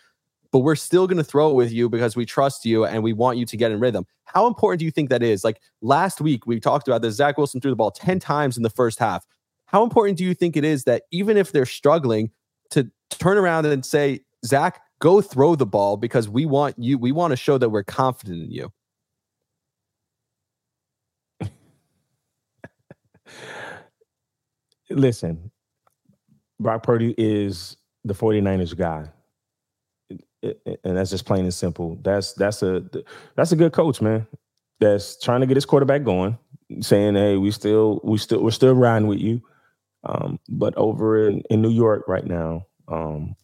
but 0.55 0.59
we're 0.59 0.75
still 0.75 1.05
going 1.05 1.17
to 1.17 1.23
throw 1.23 1.49
it 1.49 1.53
with 1.53 1.73
you 1.73 1.89
because 1.89 2.15
we 2.15 2.25
trust 2.25 2.65
you 2.65 2.85
and 2.85 3.03
we 3.03 3.11
want 3.11 3.37
you 3.37 3.45
to 3.45 3.57
get 3.57 3.73
in 3.73 3.79
rhythm. 3.81 4.05
How 4.23 4.47
important 4.47 4.79
do 4.79 4.85
you 4.85 4.91
think 4.91 5.09
that 5.09 5.21
is? 5.21 5.43
Like 5.43 5.59
last 5.81 6.21
week, 6.21 6.47
we 6.47 6.61
talked 6.61 6.87
about 6.87 7.01
this. 7.01 7.15
Zach 7.15 7.37
Wilson 7.37 7.59
threw 7.59 7.71
the 7.71 7.75
ball 7.75 7.91
10 7.91 8.21
times 8.21 8.55
in 8.55 8.63
the 8.63 8.69
first 8.69 8.97
half. 8.97 9.25
How 9.65 9.83
important 9.83 10.17
do 10.17 10.23
you 10.23 10.33
think 10.33 10.55
it 10.55 10.63
is 10.63 10.85
that 10.85 11.03
even 11.11 11.35
if 11.35 11.51
they're 11.51 11.65
struggling, 11.65 12.31
to 12.71 12.89
turn 13.09 13.37
around 13.37 13.65
and 13.65 13.85
say, 13.85 14.21
Zach, 14.45 14.81
go 15.05 15.21
throw 15.21 15.53
the 15.55 15.67
ball 15.67 15.97
because 15.97 16.27
we 16.27 16.47
want 16.47 16.73
you, 16.79 16.97
we 16.97 17.11
want 17.11 17.29
to 17.29 17.37
show 17.37 17.59
that 17.59 17.69
we're 17.69 17.83
confident 17.83 18.41
in 18.41 18.51
you? 18.51 18.71
Listen, 24.89 25.51
Brock 26.59 26.81
Purdy 26.81 27.13
is 27.19 27.77
the 28.03 28.15
49ers 28.15 28.75
guy. 28.75 29.07
And 30.41 30.97
that's 30.97 31.11
just 31.11 31.27
plain 31.27 31.43
and 31.43 31.53
simple. 31.53 31.99
That's 32.01 32.33
that's 32.33 32.63
a 32.63 32.83
that's 33.35 33.51
a 33.51 33.55
good 33.55 33.73
coach, 33.73 34.01
man. 34.01 34.25
That's 34.79 35.19
trying 35.19 35.41
to 35.41 35.47
get 35.47 35.57
his 35.57 35.65
quarterback 35.65 36.03
going, 36.03 36.37
saying, 36.81 37.15
"Hey, 37.15 37.37
we 37.37 37.49
still 37.49 37.99
we 38.03 38.19
still 38.19 38.43
we're 38.43 38.51
still 38.51 38.75
riding 38.75 39.07
with 39.07 39.19
you." 39.19 39.41
Um, 40.03 40.39
but 40.47 40.75
over 40.77 41.27
in, 41.27 41.41
in 41.49 41.63
New 41.63 41.71
York 41.71 42.07
right 42.07 42.27
now, 42.27 42.67
um, 42.87 43.35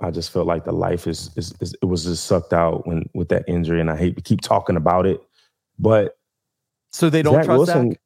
I 0.00 0.10
just 0.10 0.30
felt 0.30 0.46
like 0.46 0.64
the 0.64 0.72
life 0.72 1.06
is, 1.06 1.30
is, 1.36 1.52
is 1.60 1.74
it 1.82 1.86
was 1.86 2.04
just 2.04 2.26
sucked 2.26 2.52
out 2.52 2.86
when 2.86 3.08
with 3.14 3.28
that 3.30 3.44
injury, 3.48 3.80
and 3.80 3.90
I 3.90 3.96
hate 3.96 4.14
to 4.16 4.22
keep 4.22 4.40
talking 4.40 4.76
about 4.76 5.06
it, 5.06 5.20
but 5.78 6.16
So 6.92 7.10
they 7.10 7.22
don't 7.22 7.34
Zach 7.34 7.44
trust 7.46 7.58
Wilson- 7.58 7.96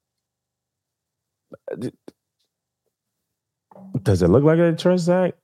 Zach? 1.81 1.91
does 4.03 4.21
it 4.21 4.27
look 4.29 4.43
like 4.43 4.57
they 4.57 4.71
trust 4.73 5.05
Zach? 5.05 5.35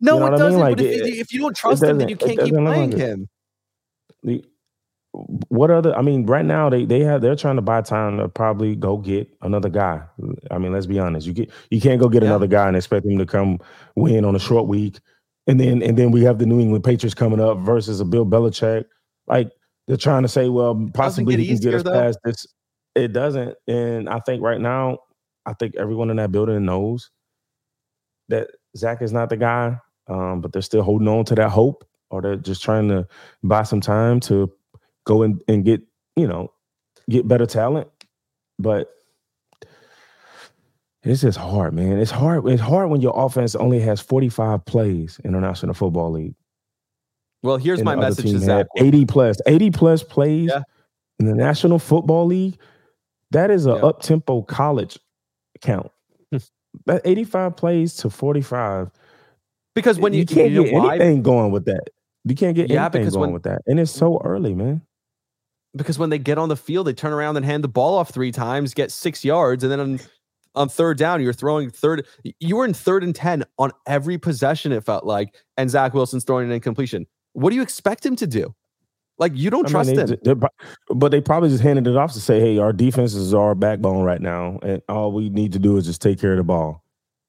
No, 0.00 0.14
You 0.14 0.20
know 0.20 0.26
it 0.26 0.30
what 0.30 0.40
I 0.40 0.44
mean? 0.44 0.46
doesn't. 0.46 0.60
Like, 0.60 0.76
but 0.76 0.86
if, 0.86 1.00
it- 1.06 1.18
if 1.18 1.32
you 1.32 1.40
don't 1.40 1.56
trust 1.56 1.82
him, 1.82 1.98
then 1.98 2.08
you 2.08 2.16
can't 2.16 2.38
keep 2.40 2.54
playing 2.54 2.64
like 2.90 2.94
him. 2.94 3.28
the 4.22 4.44
what 5.12 5.72
other 5.72 5.92
I 5.96 6.02
mean, 6.02 6.24
right 6.26 6.44
now 6.44 6.70
they 6.70 6.84
they 6.84 7.00
have 7.00 7.20
they're 7.20 7.34
trying 7.34 7.56
to 7.56 7.62
buy 7.62 7.82
time 7.82 8.18
to 8.18 8.28
probably 8.28 8.76
go 8.76 8.96
get 8.96 9.28
another 9.42 9.68
guy. 9.68 10.02
I 10.52 10.58
mean, 10.58 10.72
let's 10.72 10.86
be 10.86 11.00
honest. 11.00 11.26
You 11.26 11.32
get 11.32 11.50
you 11.70 11.80
can't 11.80 12.00
go 12.00 12.08
get 12.08 12.22
Yeah. 12.22 12.28
another 12.28 12.46
guy 12.46 12.68
and 12.68 12.76
expect 12.76 13.04
him 13.06 13.18
to 13.18 13.26
come 13.26 13.58
win 13.96 14.24
on 14.24 14.36
a 14.36 14.38
short 14.38 14.68
week. 14.68 15.00
And 15.50 15.58
then 15.58 15.82
and 15.82 15.98
then 15.98 16.12
we 16.12 16.22
have 16.22 16.38
the 16.38 16.46
New 16.46 16.60
England 16.60 16.84
Patriots 16.84 17.12
coming 17.12 17.40
up 17.40 17.58
versus 17.58 17.98
a 17.98 18.04
Bill 18.04 18.24
Belichick. 18.24 18.84
Like 19.26 19.50
they're 19.88 19.96
trying 19.96 20.22
to 20.22 20.28
say, 20.28 20.48
well, 20.48 20.88
possibly 20.94 21.36
he 21.38 21.48
can 21.48 21.56
get 21.56 21.74
us 21.74 21.82
though. 21.82 21.90
past 21.90 22.20
this. 22.22 22.46
It 22.94 23.12
doesn't. 23.12 23.56
And 23.66 24.08
I 24.08 24.20
think 24.20 24.44
right 24.44 24.60
now, 24.60 24.98
I 25.46 25.54
think 25.54 25.74
everyone 25.74 26.08
in 26.08 26.18
that 26.18 26.30
building 26.30 26.64
knows 26.64 27.10
that 28.28 28.52
Zach 28.76 29.02
is 29.02 29.12
not 29.12 29.28
the 29.28 29.36
guy, 29.36 29.76
um, 30.06 30.40
but 30.40 30.52
they're 30.52 30.62
still 30.62 30.84
holding 30.84 31.08
on 31.08 31.24
to 31.24 31.34
that 31.34 31.50
hope, 31.50 31.84
or 32.10 32.22
they're 32.22 32.36
just 32.36 32.62
trying 32.62 32.88
to 32.88 33.08
buy 33.42 33.64
some 33.64 33.80
time 33.80 34.20
to 34.20 34.52
go 35.04 35.22
and, 35.24 35.42
and 35.48 35.64
get 35.64 35.82
you 36.14 36.28
know 36.28 36.52
get 37.08 37.26
better 37.26 37.46
talent. 37.46 37.88
But 38.60 38.88
it's 41.02 41.22
just 41.22 41.38
hard, 41.38 41.72
man. 41.74 41.98
It's 41.98 42.10
hard. 42.10 42.46
It's 42.48 42.60
hard 42.62 42.90
when 42.90 43.00
your 43.00 43.12
offense 43.16 43.54
only 43.54 43.80
has 43.80 44.00
45 44.00 44.64
plays 44.64 45.20
in 45.24 45.32
the 45.32 45.40
National 45.40 45.74
Football 45.74 46.12
League. 46.12 46.34
Well, 47.42 47.56
here's 47.56 47.78
And 47.80 47.86
my 47.86 47.96
message 47.96 48.26
to 48.30 48.38
Zach. 48.38 48.66
80 48.76 49.06
plus, 49.06 49.38
80 49.46 49.70
plus 49.70 50.02
plays 50.02 50.50
Yeah. 50.52 50.62
in 51.18 51.26
the 51.26 51.34
National 51.34 51.78
Football 51.78 52.26
League. 52.26 52.58
That 53.30 53.50
is 53.50 53.66
a 53.66 53.70
Yeah. 53.70 53.86
up 53.86 54.02
tempo 54.02 54.42
college 54.42 54.98
count. 55.62 55.90
Hmm. 56.30 56.38
that 56.86 57.00
85 57.04 57.56
plays 57.56 57.94
to 57.96 58.10
45. 58.10 58.90
Because 59.74 59.98
when 59.98 60.12
you, 60.12 60.26
can't 60.26 60.50
you 60.50 60.56
know 60.58 60.64
get 60.64 60.74
why? 60.74 60.94
anything 60.96 61.22
going 61.22 61.50
with 61.52 61.64
that. 61.64 61.88
You 62.24 62.34
can't 62.34 62.54
get 62.54 62.68
Yeah, 62.70 62.84
anything 62.84 63.08
going 63.08 63.20
when- 63.20 63.32
with 63.32 63.42
that. 63.44 63.62
And 63.66 63.80
it's 63.80 63.90
so 63.90 64.20
early, 64.24 64.54
man. 64.54 64.82
because 65.74 65.98
when 65.98 66.10
they 66.10 66.18
get 66.18 66.36
on 66.36 66.48
the 66.48 66.56
field, 66.56 66.86
they 66.88 66.92
turn 66.92 67.12
around 67.12 67.36
and 67.36 67.46
hand 67.46 67.62
the 67.64 67.68
ball 67.68 67.96
off 67.96 68.10
three 68.10 68.32
times, 68.32 68.74
get 68.74 68.90
six 68.90 69.24
yards, 69.24 69.62
and 69.64 69.70
then 69.72 70.00
on, 70.54 70.68
third 70.68 70.98
down, 70.98 71.22
you're 71.22 71.32
throwing 71.32 71.70
third. 71.70 72.06
You 72.38 72.56
were 72.56 72.64
in 72.64 72.74
third 72.74 73.04
and 73.04 73.14
10 73.14 73.44
on 73.58 73.70
every 73.86 74.18
possession, 74.18 74.72
it 74.72 74.84
felt 74.84 75.04
like, 75.04 75.34
and 75.56 75.70
Zach 75.70 75.94
Wilson's 75.94 76.24
throwing 76.24 76.46
an 76.46 76.52
incompletion. 76.52 77.06
What 77.32 77.50
do 77.50 77.56
you 77.56 77.62
expect 77.62 78.04
him 78.04 78.16
to 78.16 78.26
do? 78.26 78.54
Like, 79.18 79.32
you 79.34 79.50
don't 79.50 79.66
I 79.66 79.82
mean, 79.84 79.94
trust 79.94 80.08
they 80.08 80.14
him. 80.14 80.20
they're 80.22 80.48
but 80.88 81.10
they 81.10 81.20
probably 81.20 81.50
just 81.50 81.62
handed 81.62 81.86
it 81.86 81.96
off 81.96 82.12
to 82.14 82.20
say, 82.20 82.40
hey, 82.40 82.58
our 82.58 82.72
defense 82.72 83.14
is 83.14 83.34
our 83.34 83.54
backbone 83.54 84.02
right 84.02 84.20
now. 84.20 84.58
And 84.62 84.80
all 84.88 85.12
we 85.12 85.28
need 85.28 85.52
to 85.52 85.58
do 85.58 85.76
is 85.76 85.84
just 85.86 86.00
take 86.00 86.18
care 86.18 86.32
of 86.32 86.38
the 86.38 86.42
ball. 86.44 86.82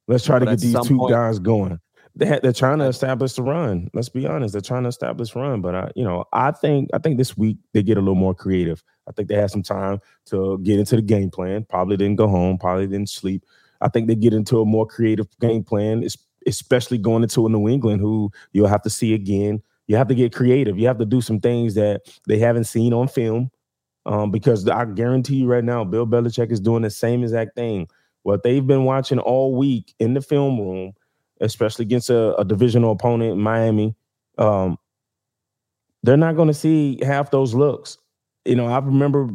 Let's 0.07 0.23
try 0.25 0.39
But 0.39 0.45
to 0.45 0.51
get 0.51 0.59
these 0.61 0.87
two 0.87 0.97
point- 0.97 1.11
guys 1.11 1.37
going. 1.39 1.79
They 2.15 2.25
had, 2.25 2.41
they're 2.41 2.51
trying 2.51 2.79
to 2.79 2.85
establish 2.87 3.33
the 3.33 3.43
run. 3.43 3.89
Let's 3.93 4.09
be 4.09 4.27
honest. 4.27 4.51
They're 4.51 4.61
trying 4.61 4.83
to 4.83 4.89
establish 4.89 5.33
run. 5.33 5.61
But 5.61 5.75
I, 5.75 5.91
you 5.95 6.03
know, 6.03 6.25
I 6.33 6.51
think 6.51 6.89
I 6.93 6.97
think 6.97 7.17
this 7.17 7.37
week 7.37 7.55
they 7.73 7.83
get 7.83 7.97
a 7.97 8.01
little 8.01 8.15
more 8.15 8.35
creative. 8.35 8.83
I 9.11 9.13
think 9.13 9.27
they 9.27 9.35
had 9.35 9.51
some 9.51 9.63
time 9.63 9.99
to 10.27 10.57
get 10.63 10.79
into 10.79 10.95
the 10.95 11.01
game 11.01 11.29
plan. 11.29 11.65
Probably 11.69 11.97
didn't 11.97 12.15
go 12.15 12.27
home. 12.27 12.57
Probably 12.57 12.87
didn't 12.87 13.09
sleep. 13.09 13.45
I 13.81 13.89
think 13.89 14.07
they 14.07 14.15
get 14.15 14.33
into 14.33 14.61
a 14.61 14.65
more 14.65 14.87
creative 14.87 15.27
game 15.39 15.63
plan, 15.63 16.05
especially 16.47 16.97
going 16.97 17.23
into 17.23 17.45
a 17.45 17.49
New 17.49 17.67
England 17.67 17.99
who 18.01 18.31
you'll 18.53 18.67
have 18.67 18.83
to 18.83 18.89
see 18.89 19.13
again. 19.13 19.61
You 19.87 19.97
have 19.97 20.07
to 20.07 20.15
get 20.15 20.33
creative. 20.33 20.79
You 20.79 20.87
have 20.87 20.99
to 20.99 21.05
do 21.05 21.19
some 21.19 21.39
things 21.39 21.75
that 21.75 22.01
they 22.27 22.37
haven't 22.39 22.65
seen 22.65 22.93
on 22.93 23.07
film. 23.07 23.51
Um, 24.05 24.31
because 24.31 24.67
I 24.67 24.85
guarantee 24.85 25.35
you 25.35 25.47
right 25.47 25.63
now, 25.63 25.83
Bill 25.83 26.07
Belichick 26.07 26.51
is 26.51 26.59
doing 26.59 26.81
the 26.81 26.89
same 26.89 27.23
exact 27.23 27.55
thing. 27.55 27.87
What 28.23 28.43
they've 28.43 28.65
been 28.65 28.85
watching 28.85 29.19
all 29.19 29.55
week 29.55 29.93
in 29.99 30.13
the 30.13 30.21
film 30.21 30.59
room, 30.59 30.93
especially 31.39 31.83
against 31.83 32.09
a, 32.09 32.35
a 32.37 32.45
divisional 32.45 32.91
opponent 32.91 33.37
Miami, 33.37 33.95
um, 34.37 34.77
they're 36.03 36.17
not 36.17 36.35
going 36.35 36.47
to 36.47 36.53
see 36.53 36.99
half 37.03 37.31
those 37.31 37.53
looks. 37.53 37.97
You 38.45 38.55
know, 38.55 38.65
I 38.67 38.79
remember 38.79 39.29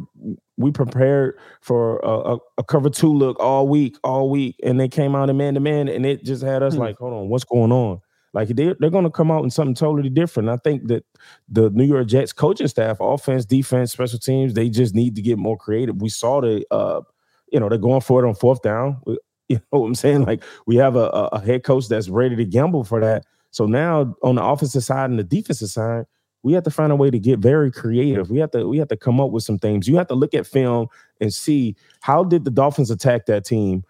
we 0.57 0.71
prepared 0.71 1.37
for 1.61 1.99
a, 1.99 2.33
a, 2.33 2.37
a 2.57 2.63
cover 2.63 2.89
two 2.89 3.13
look 3.13 3.39
all 3.39 3.67
week, 3.67 3.95
all 4.03 4.29
week, 4.29 4.55
and 4.63 4.79
they 4.79 4.87
came 4.89 5.15
out 5.15 5.29
in 5.29 5.37
man 5.37 5.53
to 5.53 5.59
man, 5.61 5.87
and 5.87 6.05
it 6.05 6.23
just 6.25 6.43
had 6.43 6.61
us 6.63 6.73
Hmm. 6.73 6.81
like, 6.81 6.97
hold 6.97 7.13
on, 7.13 7.29
what's 7.29 7.45
going 7.45 7.71
on? 7.71 8.01
Like 8.33 8.49
they're 8.49 8.75
they're 8.79 8.89
going 8.89 9.05
to 9.05 9.09
come 9.09 9.31
out 9.31 9.43
in 9.45 9.49
something 9.49 9.73
totally 9.75 10.09
different. 10.09 10.49
I 10.49 10.57
think 10.57 10.87
that 10.89 11.05
the 11.47 11.69
New 11.69 11.85
York 11.85 12.07
Jets 12.07 12.33
coaching 12.33 12.67
staff, 12.67 12.97
offense, 12.99 13.45
defense, 13.45 13.93
special 13.93 14.19
teams, 14.19 14.53
they 14.53 14.69
just 14.69 14.93
need 14.93 15.15
to 15.15 15.21
get 15.21 15.37
more 15.37 15.57
creative. 15.57 16.01
We 16.01 16.09
saw 16.09 16.41
the, 16.41 16.65
uh, 16.69 17.01
you 17.51 17.59
know, 17.59 17.69
they're 17.69 17.77
going 17.77 18.01
for 18.01 18.23
it 18.23 18.27
on 18.27 18.35
fourth 18.35 18.61
down. 18.61 18.97
We- 19.05 19.17
You 19.49 19.61
know 19.71 19.79
what 19.79 19.87
I'm 19.87 19.95
saying? 19.95 20.25
Like 20.25 20.43
we 20.65 20.75
have 20.75 20.97
a, 20.97 21.05
a 21.07 21.23
a 21.31 21.39
head 21.39 21.63
coach 21.63 21.87
that's 21.87 22.09
ready 22.09 22.35
to 22.35 22.43
gamble 22.43 22.83
for 22.83 22.99
that. 22.99 23.23
So 23.51 23.65
now 23.65 24.13
on 24.21 24.35
the 24.35 24.43
offensive 24.43 24.83
side 24.83 25.09
and 25.09 25.17
the 25.17 25.23
defensive 25.23 25.69
side, 25.69 26.03
we 26.47 26.53
have 26.53 26.63
to 26.63 26.71
find 26.71 26.93
a 26.93 26.95
way 26.95 27.11
to 27.11 27.19
get 27.19 27.39
very 27.39 27.69
creative. 27.69 28.31
We 28.31 28.39
have 28.39 28.51
to 28.51 28.65
we 28.65 28.77
have 28.77 28.87
to 28.87 28.95
come 28.95 29.19
up 29.19 29.31
with 29.31 29.43
some 29.43 29.59
things. 29.59 29.85
You 29.85 29.97
have 29.97 30.07
to 30.07 30.15
look 30.15 30.33
at 30.33 30.47
film 30.47 30.87
and 31.19 31.33
see 31.33 31.75
how 31.99 32.23
did 32.23 32.45
the 32.45 32.51
Dolphins 32.51 32.89
attack 32.89 33.25
that 33.25 33.43
team, 33.43 33.83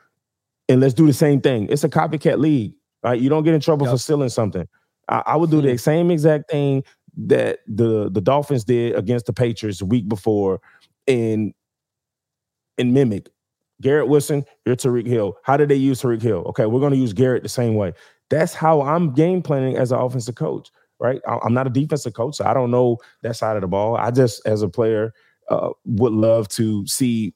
and 0.67 0.81
let's 0.81 0.95
do 0.95 1.05
the 1.05 1.13
same 1.13 1.39
thing. 1.39 1.67
It's 1.69 1.83
a 1.83 1.89
copycat 1.89 2.39
league, 2.39 2.73
right? 3.03 3.21
You 3.21 3.29
don't 3.29 3.43
get 3.43 3.53
in 3.53 3.61
trouble 3.61 3.85
Yep. 3.85 3.93
for 3.93 3.99
stealing 3.99 4.29
something. 4.29 4.67
I, 5.07 5.21
I 5.27 5.35
would 5.35 5.51
do 5.51 5.61
the 5.61 5.67
mm-hmm. 5.67 5.77
same 5.77 6.09
exact 6.09 6.49
thing 6.49 6.83
that 7.15 7.59
the 7.67 8.09
the 8.09 8.21
Dolphins 8.21 8.63
did 8.63 8.95
against 8.95 9.27
the 9.27 9.33
Patriots 9.33 9.77
the 9.77 9.85
week 9.85 10.09
before, 10.09 10.59
and 11.07 11.53
and 12.79 12.91
mimic. 12.91 13.29
Garrett 13.81 14.07
Wilson, 14.07 14.43
you're 14.65 14.75
Tyreek 14.75 15.05
Hill. 15.05 15.37
How 15.43 15.57
did 15.57 15.69
they 15.69 15.75
use 15.75 16.01
Tyreek 16.01 16.23
Hill? 16.23 16.43
Okay, 16.47 16.65
we're 16.65 16.79
going 16.79 16.93
to 16.93 16.97
use 16.97 17.13
Garrett 17.13 17.43
the 17.43 17.49
same 17.49 17.75
way. 17.75 17.93
That's 18.31 18.55
how 18.55 18.81
I'm 18.81 19.13
game 19.13 19.43
planning 19.43 19.77
as 19.77 19.91
an 19.91 19.99
offensive 19.99 20.33
coach, 20.33 20.71
right? 20.99 21.21
I'm 21.27 21.53
not 21.53 21.67
a 21.67 21.69
defensive 21.69 22.13
coach, 22.13 22.35
so 22.35 22.45
I 22.45 22.53
don't 22.53 22.71
know 22.71 22.97
that 23.21 23.35
side 23.35 23.55
of 23.55 23.61
the 23.61 23.67
ball. 23.67 23.97
I 23.97 24.11
just, 24.11 24.45
as 24.45 24.61
a 24.61 24.69
player, 24.69 25.13
uh, 25.49 25.69
would 25.85 26.13
love 26.13 26.47
to 26.49 26.85
see 26.87 27.33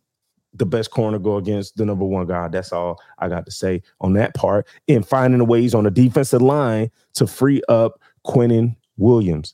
the 0.53 0.65
best 0.65 0.91
corner 0.91 1.17
go 1.17 1.37
against 1.37 1.77
the 1.77 1.85
number 1.85 2.03
one 2.03 2.27
guy. 2.27 2.47
That's 2.49 2.73
all 2.73 2.99
I 3.19 3.29
got 3.29 3.45
to 3.45 3.51
say 3.51 3.81
on 4.01 4.13
that 4.13 4.33
part. 4.35 4.67
And 4.89 5.07
finding 5.07 5.45
ways 5.47 5.73
on 5.73 5.85
the 5.85 5.91
defensive 5.91 6.41
line 6.41 6.91
to 7.13 7.25
free 7.25 7.61
up 7.69 8.01
Quinnen 8.25 8.75
Williams. 8.97 9.53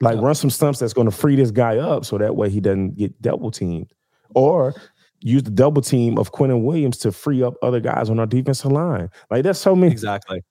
Like 0.00 0.14
Yeah. 0.14 0.22
run 0.22 0.34
some 0.36 0.50
stunts 0.50 0.78
that's 0.78 0.92
going 0.92 1.10
to 1.10 1.16
free 1.16 1.34
this 1.34 1.50
guy 1.50 1.78
up 1.78 2.04
so 2.04 2.16
that 2.18 2.36
way 2.36 2.48
he 2.48 2.60
doesn't 2.60 2.96
get 2.96 3.20
double 3.20 3.50
teamed. 3.50 3.92
Or 4.36 4.72
use 5.20 5.42
the 5.42 5.50
double 5.50 5.82
team 5.82 6.16
of 6.16 6.30
Quinnen 6.30 6.62
Williams 6.62 6.98
to 6.98 7.10
free 7.10 7.42
up 7.42 7.54
other 7.60 7.80
guys 7.80 8.08
on 8.08 8.20
our 8.20 8.26
defensive 8.26 8.70
line. 8.70 9.10
Like 9.32 9.42
that's 9.42 9.58
so 9.58 9.74
many. 9.74 9.90
Exactly. 9.90 10.44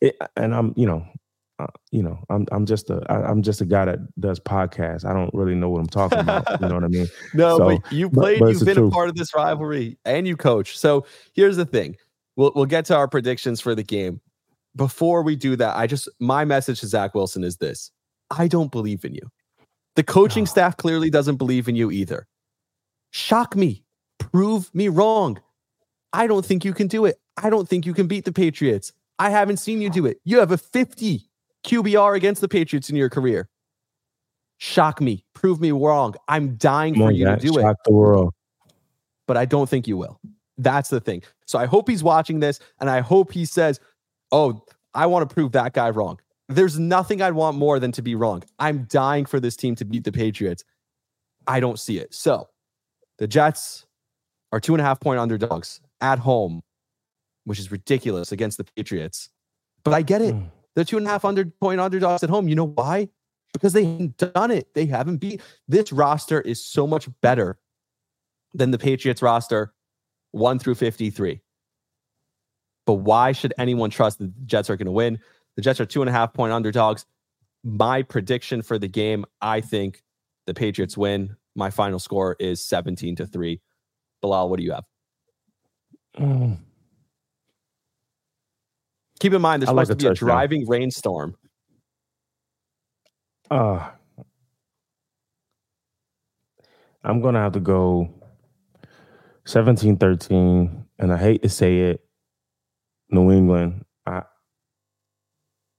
It, 0.00 0.16
and 0.36 0.54
I'm, 0.54 0.72
you 0.76 0.86
know, 0.86 1.04
uh, 1.58 1.66
you 1.92 2.02
know, 2.02 2.18
I'm 2.30 2.46
I'm 2.50 2.66
just 2.66 2.90
a 2.90 3.00
I, 3.08 3.22
I'm 3.30 3.42
just 3.42 3.60
a 3.60 3.64
guy 3.64 3.84
that 3.84 3.98
does 4.20 4.40
podcasts. 4.40 5.04
I 5.04 5.12
don't 5.12 5.32
really 5.34 5.54
know 5.54 5.68
what 5.70 5.80
I'm 5.80 5.86
talking 5.86 6.18
about. 6.18 6.44
you 6.60 6.68
know 6.68 6.74
what 6.74 6.84
I 6.84 6.88
mean? 6.88 7.06
No, 7.34 7.58
So, 7.58 7.64
but 7.78 7.92
you 7.92 8.08
but- 8.10 8.20
played, 8.20 8.40
but 8.40 8.48
it's 8.50 8.60
you've 8.60 8.66
been 8.74 8.84
a 8.86 8.90
part 8.90 9.08
of 9.08 9.14
this 9.14 9.34
rivalry 9.34 9.96
and 10.04 10.26
you 10.26 10.36
coach. 10.36 10.76
So 10.78 11.06
here's 11.34 11.56
the 11.56 11.64
thing. 11.64 11.96
We'll 12.36 12.52
we'll 12.54 12.66
get 12.66 12.84
to 12.86 12.96
our 12.96 13.06
predictions 13.08 13.60
for 13.60 13.74
the 13.74 13.84
game. 13.84 14.20
Before 14.76 15.22
we 15.22 15.36
do 15.36 15.54
that, 15.56 15.76
I 15.76 15.86
just 15.86 16.08
my 16.18 16.44
message 16.44 16.80
to 16.80 16.88
Zach 16.88 17.14
Wilson 17.14 17.44
is 17.44 17.56
this. 17.58 17.92
I 18.30 18.48
don't 18.48 18.72
believe 18.72 19.04
in 19.04 19.14
you. 19.14 19.22
The 19.94 20.02
coaching 20.02 20.42
Oh. 20.42 20.46
staff 20.46 20.76
clearly 20.76 21.10
doesn't 21.10 21.36
believe 21.36 21.68
in 21.68 21.76
you 21.76 21.92
either. 21.92 22.26
Shock 23.12 23.54
me. 23.54 23.84
Prove 24.18 24.74
me 24.74 24.88
wrong. 24.88 25.40
I 26.12 26.26
don't 26.26 26.44
think 26.44 26.64
you 26.64 26.72
can 26.72 26.88
do 26.88 27.04
it. 27.04 27.16
I 27.40 27.50
don't 27.50 27.68
think 27.68 27.86
you 27.86 27.94
can 27.94 28.06
beat 28.08 28.24
the 28.24 28.32
Patriots. 28.32 28.92
I 29.18 29.30
haven't 29.30 29.58
seen 29.58 29.80
you 29.80 29.90
do 29.90 30.06
it. 30.06 30.18
You 30.24 30.40
have 30.40 30.50
a 30.50 30.58
50 30.58 31.28
QBR 31.64 32.16
against 32.16 32.40
the 32.40 32.48
Patriots 32.48 32.90
in 32.90 32.96
your 32.96 33.10
career. 33.10 33.48
Shock 34.58 35.00
me. 35.00 35.24
Prove 35.34 35.60
me 35.60 35.72
wrong. 35.72 36.14
I'm 36.28 36.56
dying 36.56 36.94
Come 36.94 37.04
for 37.04 37.10
you 37.10 37.24
to 37.24 37.36
do 37.36 37.58
it 37.58 37.62
shock 37.62 37.76
the 37.84 37.92
world. 37.92 38.32
but 39.26 39.36
I 39.36 39.44
don't 39.44 39.68
think 39.68 39.88
you 39.88 39.96
will. 39.96 40.20
That's 40.58 40.90
the 40.90 41.00
thing. 41.00 41.22
So 41.46 41.58
I 41.58 41.66
hope 41.66 41.88
he's 41.88 42.02
watching 42.04 42.40
this 42.40 42.60
and 42.80 42.88
I 42.88 43.00
hope 43.00 43.32
he 43.32 43.44
says, 43.44 43.80
Oh, 44.30 44.64
I 44.94 45.06
want 45.06 45.28
to 45.28 45.34
prove 45.34 45.52
that 45.52 45.72
guy 45.72 45.90
wrong. 45.90 46.20
There's 46.48 46.78
nothing 46.78 47.22
I'd 47.22 47.32
want 47.32 47.56
more 47.56 47.78
than 47.80 47.90
to 47.92 48.02
be 48.02 48.14
wrong. 48.14 48.44
I'm 48.58 48.84
dying 48.84 49.24
for 49.24 49.40
this 49.40 49.56
team 49.56 49.74
to 49.76 49.84
beat 49.84 50.04
the 50.04 50.12
Patriots. 50.12 50.62
I 51.46 51.58
don't 51.60 51.78
see 51.78 51.98
it. 51.98 52.14
So 52.14 52.48
the 53.18 53.26
Jets 53.26 53.86
are 54.52 54.60
two 54.60 54.74
and 54.74 54.80
a 54.80 54.84
half 54.84 55.00
point 55.00 55.18
underdogs 55.18 55.80
at 56.00 56.18
home, 56.18 56.62
which 57.44 57.58
is 57.58 57.70
ridiculous 57.72 58.30
against 58.30 58.58
the 58.58 58.64
Patriots. 58.64 59.30
But 59.84 59.94
I 59.94 60.02
get 60.02 60.22
it. 60.22 60.34
Hmm. 60.34 60.44
They're 60.74 60.84
two 60.84 60.96
and 60.96 61.06
a 61.06 61.10
half 61.10 61.24
under 61.24 61.44
point 61.44 61.80
underdogs 61.80 62.22
at 62.22 62.30
home. 62.30 62.48
You 62.48 62.56
know 62.56 62.66
why? 62.66 63.08
Because 63.52 63.72
they 63.72 63.84
haven't 63.84 64.16
done 64.16 64.50
it. 64.50 64.74
They 64.74 64.86
haven't 64.86 65.18
beat 65.18 65.40
this 65.68 65.92
roster 65.92 66.40
is 66.40 66.64
so 66.64 66.86
much 66.86 67.08
better 67.20 67.58
than 68.52 68.70
the 68.70 68.78
Patriots 68.78 69.22
roster, 69.22 69.72
one 70.32 70.58
through 70.58 70.74
53. 70.74 71.40
But 72.86 72.94
why 72.94 73.32
should 73.32 73.54
anyone 73.58 73.90
trust 73.90 74.18
the 74.18 74.32
Jets 74.46 74.68
are 74.70 74.76
going 74.76 74.86
to 74.86 74.92
win? 74.92 75.20
The 75.56 75.62
Jets 75.62 75.80
are 75.80 75.86
two 75.86 76.02
and 76.02 76.08
a 76.08 76.12
half 76.12 76.32
point 76.32 76.52
underdogs. 76.52 77.06
My 77.62 78.02
prediction 78.02 78.60
for 78.62 78.78
the 78.78 78.88
game, 78.88 79.24
I 79.40 79.60
think 79.60 80.02
the 80.46 80.54
Patriots 80.54 80.96
win. 80.96 81.36
My 81.54 81.70
final 81.70 81.98
score 81.98 82.36
is 82.38 82.64
17 82.64 83.16
to 83.16 83.26
3. 83.26 83.60
Bilal, 84.20 84.50
what 84.50 84.58
do 84.58 84.64
you 84.64 84.72
have? 84.72 84.84
Mm. 86.18 86.58
Keep 89.24 89.32
in 89.32 89.40
mind, 89.40 89.62
there's 89.62 89.70
I 89.70 89.72
like 89.72 89.86
supposed 89.86 90.00
to 90.00 90.06
be 90.08 90.12
a 90.12 90.14
driving 90.14 90.68
rainstorm. 90.68 91.34
Uh, 93.50 93.88
I'm 97.02 97.22
gonna 97.22 97.38
have 97.38 97.52
to 97.52 97.60
go 97.60 98.12
17 99.46 99.96
13, 99.96 100.84
and 100.98 101.10
I 101.10 101.16
hate 101.16 101.40
to 101.40 101.48
say 101.48 101.84
it, 101.84 102.04
New 103.08 103.32
England. 103.32 103.86
I 104.04 104.24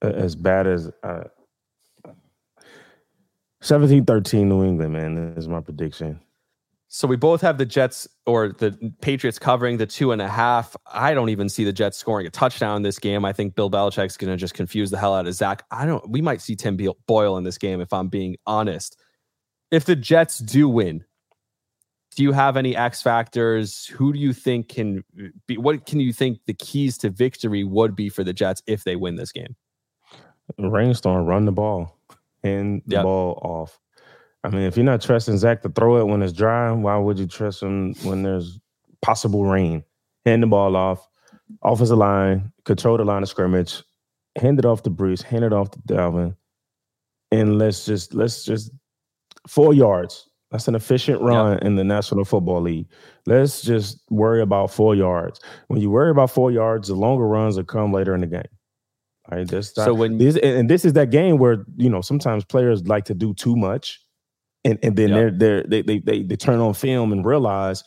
as 0.02 0.36
bad 0.36 0.66
as 0.66 0.90
uh 1.04 1.26
17 3.62 4.06
13 4.06 4.50
New 4.50 4.64
England, 4.64 4.92
man, 4.92 5.36
is 5.38 5.48
my 5.48 5.60
prediction. 5.60 6.20
So 6.88 7.08
we 7.08 7.16
both 7.16 7.42
have 7.42 7.58
the 7.58 7.66
Jets 7.66 8.08
or 8.26 8.50
the 8.50 8.94
Patriots 9.02 9.40
covering 9.40 9.78
the 9.78 9.88
two 9.88 10.12
and 10.12 10.22
a 10.22 10.30
half. 10.30 10.78
I 10.86 11.14
don't 11.14 11.30
even 11.30 11.50
see 11.50 11.64
the 11.64 11.74
Jets 11.74 11.98
scoring 11.98 12.28
a 12.28 12.30
touchdown 12.30 12.78
in 12.78 12.84
this 12.84 13.00
game. 13.00 13.26
I 13.26 13.34
think 13.34 13.56
Bill 13.56 13.70
Belichick's 13.70 14.18
going 14.18 14.32
to 14.32 14.38
just 14.38 14.54
confuse 14.54 14.92
the 14.92 14.98
hell 14.98 15.14
out 15.14 15.28
of 15.28 15.34
Zach. 15.34 15.66
I 15.72 15.86
don't. 15.86 16.08
We 16.10 16.22
might 16.22 16.42
see 16.42 16.56
Tim 16.56 16.78
Boyle 17.08 17.38
in 17.38 17.44
this 17.44 17.58
game 17.58 17.82
if 17.82 17.92
I'm 17.92 18.08
being 18.08 18.38
honest. 18.46 18.98
If 19.72 19.86
the 19.86 19.96
Jets 19.96 20.40
do 20.40 20.70
win, 20.70 21.04
do 22.16 22.24
you 22.24 22.32
have 22.32 22.56
any 22.56 22.76
X 22.76 23.02
factors? 23.02 23.88
Who 23.88 24.14
do 24.14 24.20
you 24.20 24.32
think 24.32 24.70
can 24.70 25.04
be? 25.48 25.58
What 25.58 25.86
can 25.86 26.00
you 26.00 26.14
think 26.14 26.40
the 26.46 26.54
keys 26.54 26.98
to 27.00 27.10
victory 27.10 27.64
would 27.64 27.96
be 27.96 28.10
for 28.10 28.24
the 28.24 28.34
Jets 28.34 28.62
if 28.68 28.84
they 28.84 28.96
win 28.96 29.16
this 29.16 29.32
game? 29.32 29.56
Rainstorm, 30.58 31.26
run 31.26 31.46
the 31.46 31.52
ball, 31.52 31.98
and 32.44 32.82
the 32.86 32.98
yep. 32.98 33.04
ball 33.04 33.40
off. 33.42 33.80
I 34.46 34.50
mean, 34.50 34.62
if 34.62 34.78
you're 34.78 34.86
not 34.86 35.02
trusting 35.02 35.38
Zach 35.40 35.64
to 35.64 35.70
throw 35.70 35.98
it 35.98 36.06
when 36.06 36.22
it's 36.22 36.32
dry, 36.32 36.72
why 36.72 36.98
would 36.98 37.18
you 37.18 37.26
trust 37.26 37.64
him 37.64 37.96
when 38.04 38.22
there's 38.22 38.60
possible 39.02 39.46
rain? 39.46 39.84
Hand 40.26 40.44
the 40.44 40.48
ball 40.48 40.76
off, 40.76 41.08
offensive 41.64 41.98
line, 41.98 42.52
control 42.64 42.98
the 42.98 43.06
line 43.06 43.24
of 43.24 43.30
scrimmage, 43.30 43.82
hand 44.38 44.60
it 44.60 44.66
off 44.66 44.84
to 44.84 44.92
Breece, 44.92 45.24
hand 45.24 45.46
it 45.46 45.52
off 45.52 45.72
to 45.72 45.80
Dalvin, 45.80 46.36
and 47.32 47.58
let's 47.58 47.86
just 47.86 48.14
let's 48.14 48.46
just 48.46 48.72
four 49.48 49.74
yards. 49.74 50.30
That's 50.52 50.68
an 50.68 50.76
efficient 50.76 51.22
run 51.22 51.54
yep. 51.54 51.64
in 51.64 51.76
the 51.76 51.84
National 51.84 52.24
Football 52.24 52.62
League. 52.62 52.88
Let's 53.26 53.64
just 53.64 54.00
worry 54.12 54.42
about 54.42 54.72
four 54.72 54.96
yards. 54.96 55.40
When 55.68 55.82
you 55.82 55.90
worry 55.90 56.12
about 56.12 56.30
four 56.30 56.52
yards, 56.52 56.88
the 56.88 56.96
longer 56.96 57.28
runs 57.28 57.58
will 57.58 57.64
come 57.64 57.92
later 57.92 58.14
in 58.14 58.22
the 58.22 58.28
game. 58.28 58.44
All 59.30 59.40
right, 59.40 59.48
that's 59.48 59.74
so 59.74 59.94
when 59.96 60.20
this 60.20 60.38
and 60.38 60.70
this 60.70 60.86
is 60.86 60.94
that 60.94 61.10
game 61.10 61.40
where 61.40 61.66
you 61.78 61.90
know 61.90 62.02
sometimes 62.02 62.46
players 62.46 62.88
like 62.88 63.06
to 63.06 63.16
do 63.16 63.34
too 63.34 63.56
much 63.56 64.00
and 64.66 64.80
and 64.84 64.96
then 64.98 65.10
yep. 65.10 65.18
they're, 65.18 65.32
they're 65.32 65.64
they 65.64 65.82
they 65.82 66.00
they 66.00 66.24
they 66.24 66.36
turn 66.36 66.60
on 66.60 66.74
film 66.74 67.14
and 67.14 67.26
realize 67.26 67.84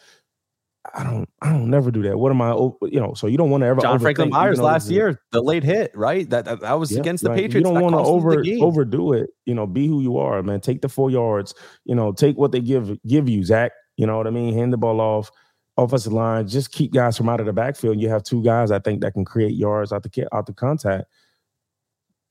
I 0.94 1.04
don't 1.04 1.28
I 1.42 1.50
don't 1.50 1.68
never 1.68 1.90
do 1.90 2.02
that. 2.04 2.18
What 2.18 2.30
am 2.30 2.40
I 2.40 2.52
you 2.52 3.00
know, 3.00 3.12
so 3.14 3.26
you 3.26 3.36
don't 3.36 3.50
want 3.50 3.62
to 3.62 3.66
ever 3.66 3.80
John 3.80 3.98
Franklin-Myers 3.98 4.60
last 4.60 4.88
year, 4.88 5.20
the 5.32 5.42
late 5.42 5.64
hit, 5.64 5.90
right? 5.94 6.28
That 6.30 6.46
that, 6.46 6.60
that 6.60 6.78
was 6.78 6.92
yeah, 6.92 7.00
against 7.00 7.24
the 7.24 7.30
Patriots. 7.30 7.54
You 7.54 7.74
don't 7.74 7.82
want 7.82 7.94
to 7.94 7.98
over 7.98 8.42
overdo 8.60 9.12
it. 9.12 9.30
You 9.44 9.54
know, 9.54 9.66
be 9.66 9.86
who 9.86 10.00
you 10.00 10.16
are, 10.16 10.42
man. 10.42 10.60
Take 10.60 10.80
the 10.80 10.88
four 10.88 11.10
yards, 11.10 11.54
you 11.84 11.94
know, 11.94 12.12
take 12.12 12.38
what 12.38 12.52
they 12.52 12.60
give 12.60 12.96
give 13.06 13.28
you, 13.28 13.44
Zach. 13.44 13.72
You 13.96 14.06
know 14.06 14.16
what 14.16 14.26
I 14.26 14.30
mean? 14.30 14.54
Hand 14.54 14.72
the 14.72 14.78
ball 14.78 15.00
off. 15.00 15.30
Offensive 15.76 16.12
line, 16.12 16.48
just 16.48 16.72
keep 16.72 16.92
guys 16.92 17.16
from 17.16 17.28
out 17.28 17.38
of 17.38 17.46
the 17.46 17.52
backfield. 17.52 18.00
You 18.00 18.08
have 18.08 18.24
two 18.24 18.42
guys 18.42 18.72
I 18.72 18.80
think 18.80 19.00
that 19.02 19.12
can 19.12 19.24
create 19.24 19.54
yards 19.54 19.92
out 19.92 20.02
the 20.02 20.28
out 20.32 20.46
the 20.46 20.52
contact. 20.52 21.04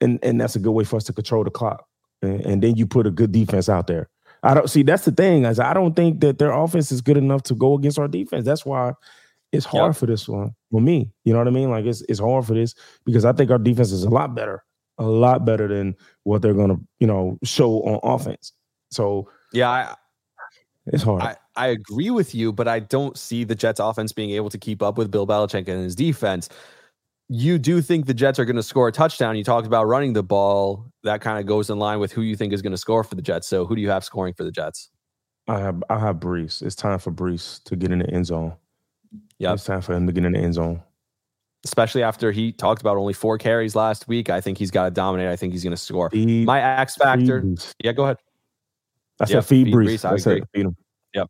And 0.02 0.20
and 0.22 0.40
that's 0.40 0.56
a 0.56 0.60
good 0.60 0.72
way 0.72 0.84
for 0.84 0.98
us 0.98 1.06
to 1.06 1.14
control 1.14 1.44
the 1.46 1.50
clock. 1.50 1.86
and, 2.22 2.42
and 2.42 2.64
then 2.64 2.76
you 2.76 2.86
put 2.86 3.08
a 3.08 3.12
good 3.12 3.32
defense 3.32 3.70
out 3.70 3.88
there. 3.88 4.10
I 4.44 4.54
don't 4.54 4.70
see 4.70 4.84
that's 4.84 5.06
the 5.06 5.12
thing, 5.12 5.46
as 5.46 5.60
I 5.60 5.74
don't 5.74 5.96
think 5.96 6.22
that 6.22 6.38
their 6.38 6.52
offense 6.52 6.92
is 6.92 7.02
good 7.02 7.18
enough 7.18 7.44
to 7.44 7.56
go 7.56 7.74
against 7.74 8.00
our 8.00 8.08
defense. 8.08 8.46
That's 8.46 8.66
why 8.66 8.94
it's 9.52 9.66
hard 9.66 9.90
yep. 9.90 9.98
for 9.98 10.06
this 10.06 10.28
one 10.28 10.54
for 10.72 10.82
me. 10.82 11.12
You 11.24 11.34
know 11.34 11.40
what 11.40 11.48
I 11.48 11.52
mean? 11.52 11.70
Like 11.70 11.86
it's 11.86 12.02
it's 12.02 12.20
hard 12.20 12.46
for 12.46 12.54
this 12.54 12.76
because 13.06 13.26
I 13.26 13.34
think 13.34 13.52
our 13.52 13.58
defense 13.58 13.92
is 13.92 14.04
a 14.04 14.10
lot 14.10 14.36
better, 14.36 14.64
a 14.98 15.06
lot 15.06 15.46
better 15.46 15.68
than 15.68 15.96
what 16.24 16.42
they're 16.42 16.54
gonna, 16.54 16.78
you 17.00 17.08
know, 17.08 17.38
show 17.44 17.82
on 17.84 18.00
offense. 18.04 18.54
So 18.92 19.30
yeah, 19.54 19.70
I, 19.70 19.96
it's 20.88 21.04
hard. 21.04 21.22
I, 21.22 21.36
I 21.56 21.68
agree 21.68 22.12
with 22.12 22.36
you, 22.36 22.54
but 22.54 22.68
I 22.68 22.80
don't 22.80 23.18
see 23.18 23.44
the 23.44 23.56
Jets 23.56 23.80
offense 23.80 24.12
being 24.12 24.32
able 24.32 24.50
to 24.50 24.58
keep 24.58 24.82
up 24.82 24.98
with 24.98 25.12
Bill 25.12 25.28
Belichick 25.28 25.68
and 25.68 25.84
his 25.84 25.96
defense 25.96 26.50
you 27.30 27.58
do 27.58 27.82
think 27.82 28.06
the 28.06 28.14
Jets 28.14 28.40
are 28.40 28.46
going 28.46 28.56
to 28.56 28.64
score 28.64 28.88
a 28.88 28.92
touchdown. 28.92 29.36
You 29.36 29.44
talked 29.44 29.68
about 29.68 29.86
running 29.86 30.14
the 30.14 30.24
ball. 30.24 30.86
That 31.04 31.22
kind 31.22 31.40
of 31.40 31.46
goes 31.46 31.70
in 31.70 31.78
line 31.78 32.00
with 32.00 32.12
who 32.12 32.22
you 32.22 32.36
think 32.36 32.54
is 32.54 32.62
going 32.62 32.72
to 32.72 32.78
score 32.78 33.04
for 33.04 33.16
the 33.16 33.22
Jets. 33.22 33.48
So 33.48 33.66
who 33.66 33.76
do 33.76 33.82
you 33.82 33.90
have 33.90 34.04
scoring 34.04 34.34
for 34.34 34.44
the 34.44 34.52
Jets? 34.52 34.90
I 35.48 35.60
have 35.60 35.84
I 35.90 36.00
have 36.00 36.18
Breece. 36.18 36.62
It's 36.62 36.76
time 36.76 37.00
for 37.00 37.12
Breece 37.12 37.64
to 37.64 37.76
get 37.76 37.92
in 37.92 38.00
the 38.00 38.10
end 38.10 38.26
zone. 38.26 38.54
Yeah, 39.40 39.54
it's 39.54 39.64
time 39.64 39.82
for 39.82 39.94
him 39.94 40.06
to 40.08 40.14
get 40.14 40.26
in 40.26 40.34
the 40.34 40.40
end 40.40 40.56
zone. 40.56 40.82
Especially 41.64 42.04
after 42.04 42.32
he 42.32 42.52
talked 42.52 42.82
about 42.82 42.98
only 42.98 43.14
four 43.14 43.38
carries 43.38 43.76
last 43.76 44.08
week. 44.08 44.30
I 44.30 44.42
think 44.42 44.58
he's 44.58 44.72
got 44.72 44.86
to 44.86 44.92
dominate. 44.92 45.28
I 45.28 45.36
think 45.36 45.54
he's 45.54 45.64
going 45.64 45.72
to 45.72 45.78
score. 45.78 46.10
Feed, 46.10 46.46
My 46.46 46.62
X 46.62 46.96
factor. 46.96 47.44
Yeah, 47.84 47.94
go 47.94 48.04
ahead. 48.04 48.18
I 49.20 49.26
said 49.26 49.34
yep, 49.36 49.46
feed, 49.46 49.66
feed 49.66 49.74
Breece. 49.74 49.86
Breece. 49.86 50.10
I, 50.10 50.14
I 50.14 50.18
said 50.18 50.44
feed 50.54 50.66
him. 50.66 50.78
Yep. 51.14 51.28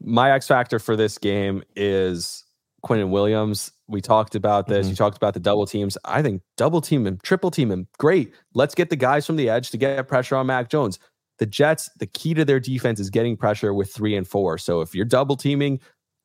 My 0.00 0.32
X 0.32 0.46
factor 0.48 0.78
for 0.78 0.96
this 0.96 1.18
game 1.18 1.62
is 1.76 2.44
Quinnen 2.84 3.08
Williams. 3.08 3.72
We 3.88 4.00
talked 4.00 4.34
about 4.34 4.66
this. 4.66 4.84
Mm-hmm. 4.86 4.90
You 4.90 4.96
talked 4.96 5.16
about 5.16 5.34
the 5.34 5.40
double 5.40 5.66
teams. 5.66 5.98
I 6.04 6.22
think 6.22 6.42
double 6.56 6.80
team 6.80 7.06
and 7.06 7.22
triple 7.22 7.50
team 7.50 7.70
him. 7.70 7.88
Great. 7.98 8.32
Let's 8.54 8.74
get 8.74 8.90
the 8.90 8.96
guys 8.96 9.26
from 9.26 9.36
the 9.36 9.48
edge 9.48 9.70
to 9.70 9.76
get 9.76 10.06
pressure 10.06 10.36
on 10.36 10.46
Mac 10.46 10.68
Jones. 10.68 10.98
The 11.38 11.46
Jets, 11.46 11.90
the 11.98 12.06
key 12.06 12.34
to 12.34 12.44
their 12.44 12.60
defense 12.60 13.00
is 13.00 13.10
getting 13.10 13.36
pressure 13.36 13.74
with 13.74 13.92
three 13.92 14.14
and 14.14 14.26
four. 14.26 14.58
So 14.58 14.80
if 14.82 14.94
you're 14.94 15.04
double 15.04 15.36
teaming 15.36 15.80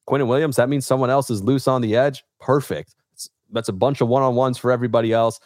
Quinnen 0.07 0.27
Williams, 0.27 0.57
that 0.57 0.69
means 0.69 0.85
someone 0.85 1.09
else 1.09 1.29
is 1.29 1.41
loose 1.41 1.67
on 1.67 1.81
the 1.81 1.95
edge. 1.95 2.23
Perfect. 2.39 2.95
that's 3.51 3.69
a 3.69 3.73
bunch 3.73 4.01
of 4.01 4.07
one 4.07 4.21
on 4.21 4.35
ones 4.35 4.57
for 4.57 4.71
everybody 4.71 5.11
else. 5.11 5.39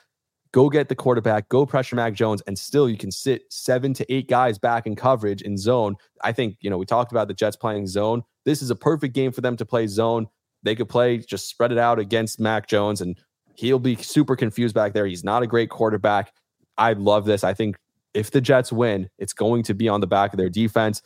Go 0.52 0.70
get 0.70 0.88
the 0.88 0.96
quarterback, 0.96 1.50
go 1.50 1.66
pressure 1.66 1.96
Mac 1.96 2.14
Jones, 2.14 2.42
and 2.46 2.60
still 2.60 2.88
you 2.88 2.98
can 2.98 3.10
sit 3.10 3.42
seven 3.50 3.92
to 3.96 4.14
eight 4.14 4.28
guys 4.30 4.60
back 4.60 4.86
in 4.86 4.96
coverage 4.96 5.42
in 5.42 5.58
zone. 5.58 5.96
I 6.24 6.32
think, 6.32 6.58
you 6.60 6.70
know, 6.70 6.78
we 6.78 6.86
talked 6.86 7.12
about 7.12 7.28
the 7.28 7.34
Jets 7.34 7.56
playing 7.56 7.88
zone. 7.88 8.22
This 8.46 8.62
is 8.62 8.70
a 8.70 8.76
perfect 8.76 9.16
game 9.16 9.32
for 9.32 9.42
them 9.42 9.58
to 9.58 9.66
play 9.66 9.88
zone 9.88 10.28
they 10.64 10.76
could 10.76 10.90
play, 10.90 11.18
just 11.18 11.50
spread 11.50 11.72
it 11.72 11.78
out 11.78 12.00
against 12.00 12.40
Mac 12.40 12.68
Jones, 12.68 13.02
and 13.02 13.18
he'll 13.56 13.80
be 13.80 13.96
super 13.96 14.36
confused 14.36 14.74
back 14.74 14.94
there. 14.94 15.06
He's 15.06 15.24
not 15.24 15.44
a 15.44 15.48
great 15.48 15.70
quarterback. 15.70 16.34
I 16.78 16.94
love 16.94 17.26
this. 17.26 17.44
I 17.44 17.54
think 17.54 17.78
if 18.14 18.32
the 18.32 18.42
Jets 18.42 18.72
win, 18.72 19.10
it's 19.18 19.34
going 19.34 19.64
to 19.64 19.74
be 19.74 19.90
on 19.90 20.02
the 20.02 20.08
back 20.08 20.34
of 20.34 20.38
their 20.38 20.50
defense. 20.50 21.02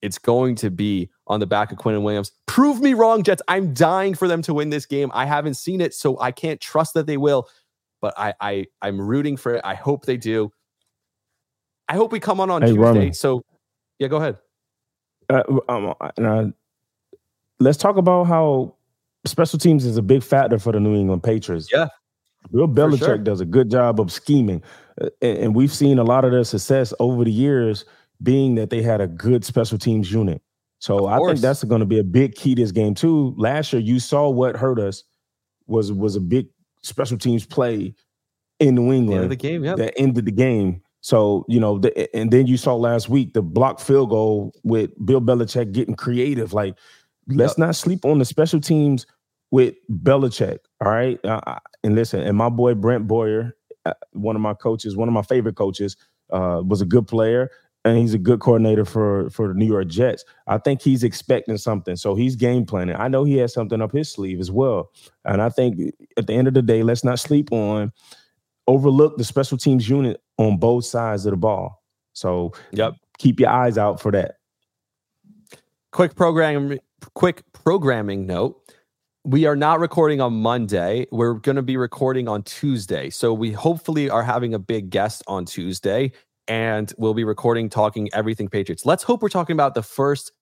It's 0.00 0.18
going 0.18 0.54
to 0.56 0.70
be 0.70 1.10
on 1.26 1.40
the 1.40 1.46
back 1.46 1.72
of 1.72 1.78
Quinnen 1.78 2.02
Williams. 2.02 2.30
Prove 2.46 2.80
me 2.80 2.94
wrong, 2.94 3.24
Jets. 3.24 3.42
I'm 3.48 3.74
dying 3.74 4.14
for 4.14 4.28
them 4.28 4.42
to 4.42 4.54
win 4.54 4.70
this 4.70 4.86
game. 4.86 5.10
I 5.12 5.26
haven't 5.26 5.54
seen 5.54 5.80
it, 5.80 5.92
so 5.92 6.20
I 6.20 6.30
can't 6.30 6.60
trust 6.60 6.94
that 6.94 7.06
they 7.06 7.16
will. 7.16 7.48
But 8.00 8.14
I, 8.16 8.34
I 8.40 8.66
I'm 8.80 9.00
rooting 9.00 9.36
for 9.36 9.56
it. 9.56 9.60
I 9.64 9.74
hope 9.74 10.06
they 10.06 10.16
do. 10.16 10.52
I 11.88 11.94
hope 11.94 12.12
we 12.12 12.20
come 12.20 12.38
on 12.38 12.50
on 12.50 12.62
hey, 12.62 12.74
Tuesday. 12.74 13.12
So, 13.12 13.42
yeah, 13.98 14.08
go 14.08 14.18
ahead. 14.18 14.38
Uh, 15.30 15.42
um, 15.68 15.94
uh, 16.00 16.44
let's 17.58 17.78
talk 17.78 17.96
about 17.96 18.24
how 18.24 18.74
special 19.28 19.58
teams 19.58 19.84
is 19.84 19.96
a 19.96 20.02
big 20.02 20.22
factor 20.22 20.58
for 20.58 20.72
the 20.72 20.80
New 20.80 20.96
England 20.96 21.22
Patriots. 21.22 21.68
Yeah. 21.72 21.88
Bill 22.52 22.68
Belichick 22.68 22.98
sure. 22.98 23.18
does 23.18 23.40
a 23.40 23.44
good 23.44 23.70
job 23.70 24.00
of 24.00 24.10
scheming. 24.12 24.62
Uh, 25.00 25.08
and 25.20 25.54
we've 25.54 25.72
seen 25.72 25.98
a 25.98 26.04
lot 26.04 26.24
of 26.24 26.32
their 26.32 26.44
success 26.44 26.94
over 26.98 27.24
the 27.24 27.32
years 27.32 27.84
being 28.22 28.54
that 28.56 28.70
they 28.70 28.82
had 28.82 29.00
a 29.00 29.06
good 29.06 29.44
special 29.44 29.78
teams 29.78 30.10
unit. 30.10 30.42
So 30.80 31.06
I 31.06 31.18
think 31.18 31.40
that's 31.40 31.64
going 31.64 31.80
to 31.80 31.86
be 31.86 31.98
a 31.98 32.04
big 32.04 32.34
key 32.34 32.54
to 32.54 32.62
this 32.62 32.70
game 32.70 32.94
too. 32.94 33.34
Last 33.36 33.72
year, 33.72 33.82
you 33.82 33.98
saw 33.98 34.28
what 34.28 34.56
hurt 34.56 34.78
us 34.78 35.02
was 35.66 35.92
was 35.92 36.14
a 36.14 36.20
big 36.20 36.46
special 36.82 37.18
teams 37.18 37.44
play 37.44 37.94
in 38.60 38.76
New 38.76 38.92
England. 38.92 39.24
The, 39.24 39.28
the 39.28 39.36
game, 39.36 39.64
yeah, 39.64 39.74
that 39.74 39.98
ended 39.98 40.24
the 40.24 40.32
game. 40.32 40.80
So 41.00 41.44
you 41.48 41.58
know, 41.58 41.78
the, 41.78 42.16
and 42.16 42.30
then 42.30 42.46
you 42.46 42.56
saw 42.56 42.76
last 42.76 43.08
week 43.08 43.34
the 43.34 43.42
block 43.42 43.80
field 43.80 44.10
goal 44.10 44.52
with 44.62 44.90
Bill 45.04 45.20
Belichick 45.20 45.72
getting 45.72 45.94
creative. 45.94 46.52
Like 46.52 46.76
let's 47.26 47.52
yep. 47.52 47.58
not 47.58 47.76
sleep 47.76 48.04
on 48.04 48.18
the 48.18 48.24
special 48.24 48.60
teams 48.60 49.04
with 49.50 49.74
Belichick. 49.90 50.58
All 50.84 50.90
right, 50.90 51.22
uh, 51.24 51.58
and 51.82 51.94
listen, 51.94 52.20
and 52.20 52.36
my 52.36 52.48
boy 52.48 52.74
Brant 52.74 53.06
Boyer, 53.06 53.56
uh, 53.86 53.94
one 54.12 54.36
of 54.36 54.42
my 54.42 54.54
coaches, 54.54 54.96
one 54.96 55.08
of 55.08 55.14
my 55.14 55.22
favorite 55.22 55.56
coaches, 55.56 55.96
uh, 56.30 56.62
was 56.64 56.80
a 56.80 56.86
good 56.86 57.06
player, 57.06 57.50
and 57.84 57.98
he's 57.98 58.14
a 58.14 58.18
good 58.18 58.40
coordinator 58.40 58.84
for 58.84 59.30
for 59.30 59.48
the 59.48 59.54
New 59.54 59.66
York 59.66 59.88
Jets. 59.88 60.24
I 60.46 60.58
think 60.58 60.82
he's 60.82 61.02
expecting 61.02 61.56
something, 61.56 61.96
so 61.96 62.14
he's 62.14 62.36
game 62.36 62.66
planning. 62.66 62.96
I 62.96 63.08
know 63.08 63.24
he 63.24 63.36
has 63.38 63.52
something 63.52 63.80
up 63.80 63.92
his 63.92 64.10
sleeve 64.10 64.40
as 64.40 64.50
well, 64.50 64.90
and 65.24 65.40
I 65.42 65.48
think 65.48 65.94
at 66.16 66.26
the 66.26 66.34
end 66.34 66.48
of 66.48 66.54
the 66.54 66.62
day, 66.62 66.82
let's 66.82 67.04
not 67.04 67.18
sleep 67.18 67.52
on 67.52 67.92
overlook 68.68 69.16
the 69.16 69.24
special 69.24 69.58
teams 69.58 69.88
unit 69.88 70.20
on 70.36 70.58
both 70.58 70.84
sides 70.84 71.24
of 71.26 71.32
the 71.32 71.36
ball. 71.36 71.82
So, 72.12 72.52
yep, 72.70 72.94
keep 73.18 73.40
your 73.40 73.48
eyes 73.48 73.78
out 73.78 74.00
for 74.00 74.12
that. 74.12 74.36
Quick 75.90 76.14
program 76.14 76.78
quick 77.14 77.42
programming 77.52 78.26
note 78.26 78.60
we 79.28 79.44
are 79.44 79.56
not 79.56 79.78
recording 79.78 80.22
on 80.22 80.32
Monday. 80.32 81.06
We're 81.12 81.34
going 81.34 81.56
to 81.56 81.62
be 81.62 81.76
recording 81.76 82.28
on 82.28 82.44
Tuesday. 82.44 83.10
So 83.10 83.34
we 83.34 83.52
hopefully 83.52 84.08
are 84.08 84.22
having 84.22 84.54
a 84.54 84.58
big 84.58 84.88
guest 84.88 85.22
on 85.26 85.44
Tuesday 85.44 86.12
and 86.46 86.90
we'll 86.96 87.12
be 87.12 87.24
recording 87.24 87.68
talking 87.68 88.08
everything 88.14 88.48
Patriots. 88.48 88.86
Let's 88.86 89.02
hope 89.02 89.20
we're 89.20 89.28
talking 89.28 89.52
about 89.52 89.74
the 89.74 89.82
first 89.82 90.32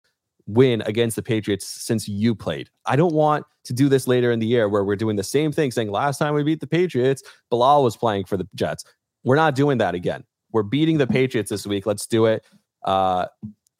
win 0.46 0.84
against 0.86 1.16
the 1.16 1.22
Patriots 1.22 1.66
since 1.66 2.06
you 2.06 2.36
played. 2.36 2.70
I 2.86 2.94
don't 2.94 3.12
want 3.12 3.44
to 3.64 3.72
do 3.72 3.88
this 3.88 4.06
later 4.06 4.30
in 4.30 4.38
the 4.38 4.46
year 4.46 4.68
where 4.68 4.84
we're 4.84 4.94
doing 4.94 5.16
the 5.16 5.24
same 5.24 5.50
thing 5.50 5.72
saying 5.72 5.90
last 5.90 6.18
time 6.18 6.34
we 6.34 6.44
beat 6.44 6.60
the 6.60 6.68
Patriots, 6.68 7.24
Bilal 7.50 7.82
was 7.82 7.96
playing 7.96 8.26
for 8.26 8.36
the 8.36 8.46
Jets. 8.54 8.84
We're 9.24 9.34
not 9.34 9.56
doing 9.56 9.78
that 9.78 9.96
again. 9.96 10.22
We're 10.52 10.62
beating 10.62 10.98
the 10.98 11.08
Patriots 11.08 11.50
this 11.50 11.66
week. 11.66 11.86
Let's 11.86 12.06
do 12.06 12.26
it. 12.26 12.44
Uh, 12.84 13.26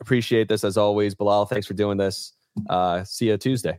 appreciate 0.01 0.49
this 0.49 0.65
as 0.65 0.77
always. 0.77 1.15
Bilal, 1.15 1.47
thanks 1.47 1.69
for 1.69 1.75
doing 1.75 1.97
this. 1.97 2.33
Uh, 2.69 3.05
see 3.05 3.29
you 3.29 3.37
Tuesday. 3.37 3.79